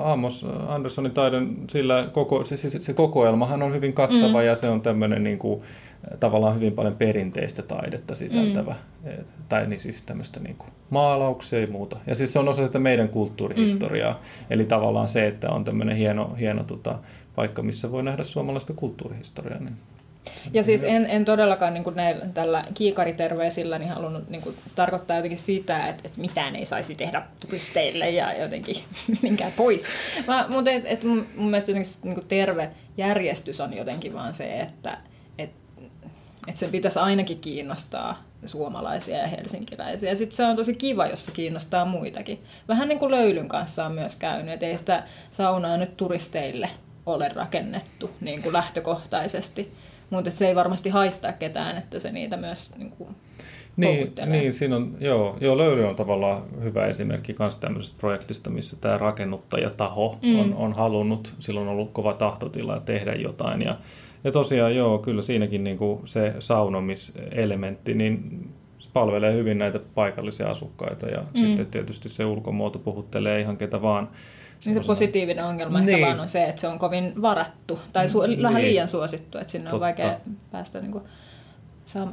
Amos 0.04 0.46
Anderssonin 0.68 1.12
taiden, 1.12 1.56
sillä 1.70 2.10
koko, 2.12 2.46
se, 2.46 2.58
se, 2.58 2.70
se 2.70 2.94
kokoelmahan 2.94 3.64
on 3.64 3.74
hyvin 3.74 3.94
kattava 3.94 4.40
mm. 4.40 4.46
ja 4.46 4.56
se 4.56 4.70
on 4.70 4.82
tämmöinen 4.82 5.24
niin 5.24 5.40
kuin, 5.40 5.62
tavallaan 6.20 6.56
hyvin 6.56 6.74
paljon 6.74 6.96
perinteistä 6.96 7.62
taidetta 7.62 8.16
sisältävä, 8.16 8.76
mm. 9.04 9.12
tai 9.50 9.68
niin 9.68 9.80
siis 9.80 10.02
tämmöistä 10.02 10.40
niin 10.40 10.56
kuin 10.56 10.70
maalauksia 10.90 11.60
ja 11.60 11.68
muuta. 11.68 11.98
Ja 12.08 12.16
siis 12.16 12.34
se 12.34 12.40
on 12.40 12.50
osa 12.50 12.66
sitä 12.66 12.80
meidän 12.80 13.10
kulttuurihistoriaa, 13.10 14.14
mm. 14.14 14.20
eli 14.50 14.66
tavallaan 14.66 15.10
se, 15.10 15.28
että 15.28 15.50
on 15.50 15.64
tämmöinen 15.64 15.98
hieno, 15.98 16.36
hieno 16.40 16.64
tota, 16.64 17.00
paikka, 17.36 17.64
missä 17.64 17.92
voi 17.92 18.04
nähdä 18.04 18.24
suomalaista 18.24 18.74
kulttuurihistoriaa. 18.74 19.60
Niin 19.60 19.78
ja 20.54 20.64
siis 20.64 20.84
en, 20.84 21.06
en 21.06 21.26
todellakaan 21.26 21.74
niin 21.74 21.84
kuin 21.84 21.96
näillä, 21.96 22.26
tällä 22.34 22.66
kiikariterveisillä 22.74 23.80
niin 23.80 23.90
halunnut 23.90 24.30
niin 24.30 24.42
kuin, 24.42 24.56
tarkoittaa 24.76 25.18
jotenkin 25.18 25.40
sitä, 25.40 25.88
että, 25.88 26.02
että 26.06 26.22
mitään 26.22 26.56
ei 26.56 26.66
saisi 26.66 26.96
tehdä 26.96 27.22
turisteille 27.46 28.10
ja 28.10 28.42
jotenkin 28.42 28.76
minkään 29.22 29.52
pois. 29.58 29.88
Mä, 30.28 30.46
mutta 30.50 30.72
et, 30.72 30.84
et 30.86 31.04
mun, 31.04 31.28
mun 31.36 31.50
mielestä 31.50 31.72
jotenkin 31.72 31.92
niin 32.04 32.16
kuin 32.16 32.28
terve 32.28 32.70
järjestys 32.98 33.62
on 33.62 33.74
jotenkin 33.74 34.14
vaan 34.14 34.34
se, 34.34 34.60
että, 34.60 34.98
että 36.48 36.60
sen 36.60 36.72
pitäisi 36.72 37.00
ainakin 37.00 37.40
kiinnostaa 37.40 38.24
suomalaisia 38.46 39.18
ja 39.18 39.28
helsinkiläisiä. 39.28 40.10
Ja 40.10 40.16
sitten 40.16 40.36
se 40.36 40.46
on 40.46 40.56
tosi 40.56 40.76
kiva, 40.76 41.08
jos 41.08 41.26
se 41.26 41.32
kiinnostaa 41.32 41.86
muitakin. 41.86 42.44
Vähän 42.68 42.88
niin 42.88 43.00
kuin 43.00 43.12
löylyn 43.12 43.48
kanssa 43.48 43.86
on 43.86 43.92
myös 43.92 44.16
käynyt, 44.16 44.54
että 44.54 44.66
ei 44.66 44.78
sitä 44.78 45.04
saunaa 45.30 45.78
nyt 45.78 45.98
turisteille 45.98 46.70
ole 47.06 47.30
rakennettu 47.30 48.10
niin 48.22 48.42
kuin 48.42 48.54
lähtökohtaisesti. 48.54 49.74
Mutta 50.10 50.32
se 50.32 50.48
ei 50.48 50.56
varmasti 50.56 50.90
haittaa 50.90 51.34
ketään, 51.34 51.78
että 51.78 52.00
se 52.00 52.12
niitä 52.12 52.38
myös 52.38 52.76
niin 52.78 52.90
kuin 52.90 53.16
niin, 53.78 54.14
niin, 54.26 54.54
siinä 54.54 54.76
on, 54.76 54.98
joo, 55.00 55.38
joo, 55.42 55.58
löyly 55.58 55.86
on 55.86 55.96
tavallaan 55.96 56.44
hyvä 56.64 56.86
esimerkki 56.86 57.36
myös 57.40 57.58
tämmöisestä 57.58 58.00
projektista, 58.00 58.50
missä 58.50 58.78
tämä 58.82 58.98
rakennuttajataho 58.98 60.20
mm. 60.22 60.40
on, 60.40 60.54
on 60.54 60.74
halunnut, 60.74 61.34
silloin 61.40 61.68
on 61.68 61.74
ollut 61.74 61.92
kova 61.92 62.14
tahtotila 62.14 62.80
tehdä 62.80 63.14
jotain 63.14 63.62
ja 63.62 63.76
ja 64.24 64.32
tosiaan 64.32 64.76
joo, 64.76 64.98
kyllä 64.98 65.22
siinäkin 65.22 65.64
niin 65.64 65.78
kuin 65.78 66.08
se 66.08 66.34
saunomiselementti, 66.40 67.94
niin 67.94 68.48
se 68.80 68.90
palvelee 68.94 69.34
hyvin 69.34 69.58
näitä 69.58 69.80
paikallisia 69.96 70.50
asukkaita 70.50 71.08
ja 71.08 71.20
mm. 71.20 71.40
sitten 71.40 71.66
tietysti 71.66 72.10
se 72.10 72.26
ulkomuoto 72.26 72.80
puhuttelee 72.80 73.40
ihan 73.40 73.58
ketä 73.58 73.82
vaan. 73.82 74.10
Niin 74.66 74.74
se 74.74 74.82
positiivinen 74.88 75.46
ongelma 75.46 75.80
niin. 75.80 75.90
ehkä 75.90 76.06
vaan 76.06 76.20
on 76.20 76.30
se, 76.30 76.44
että 76.44 76.62
se 76.62 76.68
on 76.68 76.80
kovin 76.80 77.22
varattu 77.22 77.80
tai 77.94 78.06
su- 78.08 78.28
niin. 78.28 78.42
vähän 78.42 78.62
liian 78.62 78.88
suosittu, 78.88 79.38
että 79.38 79.52
sinne 79.52 79.64
Totta. 79.64 79.76
on 79.76 79.82
vaikea 79.82 80.20
päästä 80.52 80.80
niin 80.80 80.92
kuin 80.92 81.04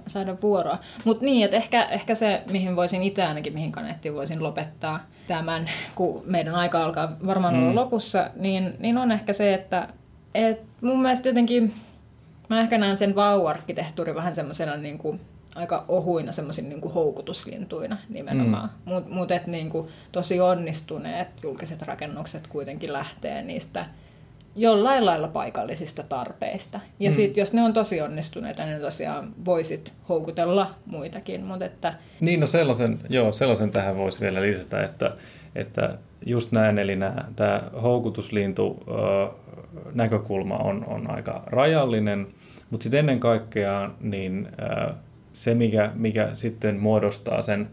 saada 0.07 0.37
vuoroa. 0.43 0.79
Mutta 1.05 1.25
niin, 1.25 1.45
että 1.45 1.57
ehkä, 1.57 1.85
ehkä 1.85 2.15
se, 2.15 2.43
mihin 2.51 2.77
voisin 2.77 3.03
itse 3.03 3.25
ainakin, 3.25 3.53
mihin 3.53 3.73
kanettiin 3.73 4.15
voisin 4.15 4.43
lopettaa 4.43 5.01
tämän, 5.27 5.71
kun 5.95 6.23
meidän 6.27 6.55
aika 6.55 6.85
alkaa 6.85 7.17
varmaan 7.27 7.55
olla 7.55 7.71
mm. 7.71 7.77
lopussa, 7.77 8.31
niin, 8.37 8.77
niin 8.79 8.99
on 8.99 9.13
ehkä 9.13 9.33
se, 9.33 9.55
että 9.55 9.89
et 10.35 10.61
mun 10.81 11.03
mielestä 11.03 11.29
jotenkin 11.29 11.75
Mä 12.51 12.61
ehkä 12.61 12.79
näen 12.79 12.97
sen 12.97 13.15
vau-arkkitehtuuri 13.15 14.15
vähän 14.15 14.35
semmoisena 14.35 14.77
niin 14.77 14.99
kuin, 14.99 15.21
aika 15.55 15.85
ohuina 15.89 16.33
semmoisin 16.33 16.69
niin 16.69 16.81
kuin 16.81 16.95
houkutuslintuina 16.95 17.97
nimenomaan. 18.09 18.69
Mm. 18.69 18.93
Mutta 18.93 19.11
mut 19.11 19.29
niin 19.47 19.71
kuin, 19.71 19.89
tosi 20.13 20.41
onnistuneet 20.41 21.29
julkiset 21.43 21.83
rakennukset 21.83 22.47
kuitenkin 22.47 22.93
lähtee 22.93 23.43
niistä 23.43 23.87
jollain 24.57 25.07
lailla 25.07 25.29
paikallisista 25.29 26.03
tarpeista. 26.03 26.81
Ja 27.01 27.11
mm. 27.11 27.15
sitten 27.15 27.43
jos 27.43 27.53
ne 27.53 27.63
on 27.63 27.73
tosi 27.73 28.01
onnistuneita, 28.01 28.65
niin 28.65 28.81
tosiaan 28.81 29.33
voisit 29.45 29.93
houkutella 30.09 30.75
muitakin. 30.87 31.45
Mut 31.45 31.63
että... 31.63 31.95
Niin, 32.21 32.41
no 32.41 32.47
sellaisen, 32.47 32.99
joo, 33.09 33.33
sellaisen 33.33 33.71
tähän 33.71 33.97
voisi 33.97 34.21
vielä 34.21 34.43
lisätä, 34.43 34.85
että, 34.85 35.17
että 35.55 35.99
just 36.27 36.53
näin, 36.53 36.79
eli 36.79 36.99
tämä 37.37 37.63
houkutuslintu 37.83 38.85
näkökulma 39.95 40.57
on, 40.57 40.85
on 40.87 41.11
aika 41.11 41.43
rajallinen– 41.47 42.27
mutta 42.71 42.83
sitten 42.85 43.01
ennen 43.01 43.21
kaikkea 43.21 43.91
niin 44.01 44.49
se, 45.33 45.55
mikä, 45.55 45.91
mikä 45.95 46.31
sitten 46.35 46.81
muodostaa 46.81 47.43
sen, 47.43 47.69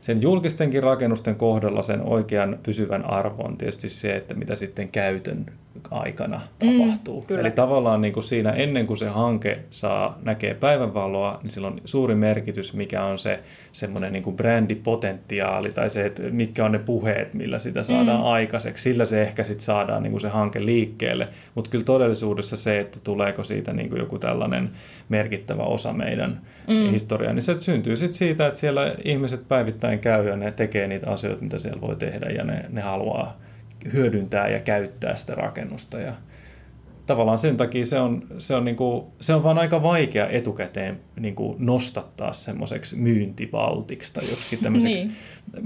sen 0.00 0.22
julkistenkin 0.22 0.82
rakennusten 0.82 1.36
kohdalla 1.36 1.82
sen 1.82 2.00
oikean 2.02 2.58
pysyvän 2.62 3.04
arvon 3.04 3.56
tietysti 3.56 3.90
se, 3.90 4.16
että 4.16 4.34
mitä 4.34 4.56
sitten 4.56 4.88
käytön 4.88 5.46
aikana 5.90 6.40
mm, 6.62 6.78
tapahtuu. 6.78 7.24
Mm, 7.30 7.38
Eli 7.38 7.50
tavallaan 7.50 8.00
niin 8.00 8.12
kuin 8.12 8.24
siinä 8.24 8.50
ennen 8.50 8.86
kuin 8.86 8.96
se 8.96 9.08
hanke 9.08 9.58
saa 9.70 10.18
näkee 10.24 10.54
päivänvaloa, 10.54 11.40
niin 11.42 11.50
sillä 11.50 11.66
on 11.66 11.80
suuri 11.84 12.14
merkitys, 12.14 12.74
mikä 12.74 13.04
on 13.04 13.18
se 13.18 13.40
semmoinen 13.72 14.12
niin 14.12 14.22
kuin 14.22 14.36
brändipotentiaali 14.36 15.72
tai 15.72 15.90
se, 15.90 16.06
että 16.06 16.22
mitkä 16.22 16.64
on 16.64 16.72
ne 16.72 16.78
puheet, 16.78 17.34
millä 17.34 17.58
sitä 17.58 17.82
saadaan 17.82 18.20
mm. 18.20 18.26
aikaiseksi. 18.26 18.82
Sillä 18.82 19.04
se 19.04 19.22
ehkä 19.22 19.44
sitten 19.44 19.64
saadaan 19.64 20.02
niin 20.02 20.10
kuin 20.10 20.20
se 20.20 20.28
hanke 20.28 20.66
liikkeelle. 20.66 21.28
Mutta 21.54 21.70
kyllä 21.70 21.84
todellisuudessa 21.84 22.56
se, 22.56 22.80
että 22.80 22.98
tuleeko 23.04 23.44
siitä 23.44 23.72
niin 23.72 23.88
kuin 23.88 23.98
joku 23.98 24.18
tällainen 24.18 24.70
merkittävä 25.08 25.62
osa 25.62 25.92
meidän 25.92 26.40
mm. 26.68 26.90
historiaa, 26.90 27.32
niin 27.32 27.42
se 27.42 27.60
syntyy 27.60 27.96
sitten 27.96 28.18
siitä, 28.18 28.46
että 28.46 28.60
siellä 28.60 28.94
ihmiset 29.04 29.48
päivittäin 29.48 29.98
käy 29.98 30.28
ja 30.28 30.36
ne 30.36 30.50
tekee 30.50 30.88
niitä 30.88 31.10
asioita, 31.10 31.42
mitä 31.42 31.58
siellä 31.58 31.80
voi 31.80 31.96
tehdä 31.96 32.26
ja 32.26 32.44
ne, 32.44 32.64
ne 32.68 32.80
haluaa 32.80 33.36
hyödyntää 33.92 34.48
ja 34.48 34.60
käyttää 34.60 35.16
sitä 35.16 35.34
rakennusta. 35.34 36.00
Ja 36.00 36.12
tavallaan 37.06 37.38
sen 37.38 37.56
takia 37.56 37.84
se 37.84 38.00
on, 38.00 38.22
se 38.38 38.54
on, 38.54 38.64
niin 38.64 38.76
kuin, 38.76 39.04
se 39.20 39.34
on 39.34 39.42
vaan 39.42 39.58
aika 39.58 39.82
vaikea 39.82 40.28
etukäteen 40.28 41.00
niin 41.20 41.34
kuin 41.34 41.56
nostattaa 41.66 42.32
semmoiseksi 42.32 42.96
myyntivaltiksi 42.96 44.14
tai 44.14 44.30
joksikin 44.30 44.58
tämmöiseksi 44.58 45.06
niin. 45.06 45.16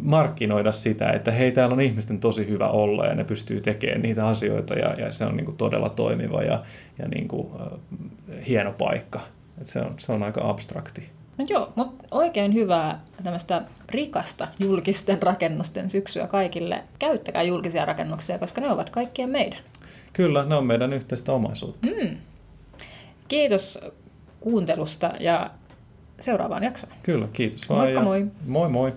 markkinoida 0.03 0.73
sitä, 0.73 1.11
että 1.11 1.33
hei, 1.33 1.53
täällä 1.53 1.73
on 1.73 1.81
ihmisten 1.81 2.21
tosi 2.21 2.49
hyvä 2.49 2.69
olla 2.69 3.07
ja 3.07 3.15
ne 3.15 3.25
pystyy 3.25 3.61
tekemään 3.61 4.03
niitä 4.03 4.27
asioita 4.27 4.75
ja, 4.75 4.95
ja 4.95 5.13
se 5.13 5.25
on 5.25 5.37
niin 5.37 5.45
kuin 5.45 5.57
todella 5.57 5.89
toimiva 5.89 6.43
ja, 6.43 6.65
ja 6.99 7.09
niin 7.09 7.29
kuin, 7.29 7.49
äh, 7.61 8.47
hieno 8.47 8.73
paikka. 8.73 9.21
Et 9.61 9.67
se, 9.67 9.81
on, 9.81 9.95
se 9.99 10.13
on 10.13 10.23
aika 10.23 10.49
abstrakti 10.49 11.11
No 11.39 11.45
joo, 11.49 11.73
mutta 11.77 12.05
oikein 12.11 12.55
hyvää 12.55 13.01
tämmöistä 13.25 13.63
rikasta 13.89 14.49
julkisten 14.59 15.23
rakennusten 15.23 15.91
syksyä 15.91 16.27
kaikille. 16.27 16.83
Käyttäkää 16.99 17.43
julkisia 17.43 17.85
rakennuksia, 17.85 18.39
koska 18.39 18.61
ne 18.61 18.71
ovat 18.71 18.91
kaikkien 18.91 19.31
meidän. 19.31 19.59
Kyllä, 20.13 20.45
ne 20.45 20.55
on 20.55 20.67
meidän 20.67 20.93
yhteistä 20.93 21.33
omaisuutta. 21.33 21.89
Mm. 21.89 22.17
Kiitos 23.29 23.79
kuuntelusta 24.41 25.11
ja 25.21 25.51
seuraavaan 26.21 26.63
jaksoon. 26.63 26.93
Kyllä, 27.03 27.29
kiitos 27.33 27.69
vaan. 27.69 27.81
Moikka 27.81 28.03
moi. 28.03 28.27
Moi 28.47 28.69
moi. 28.69 28.93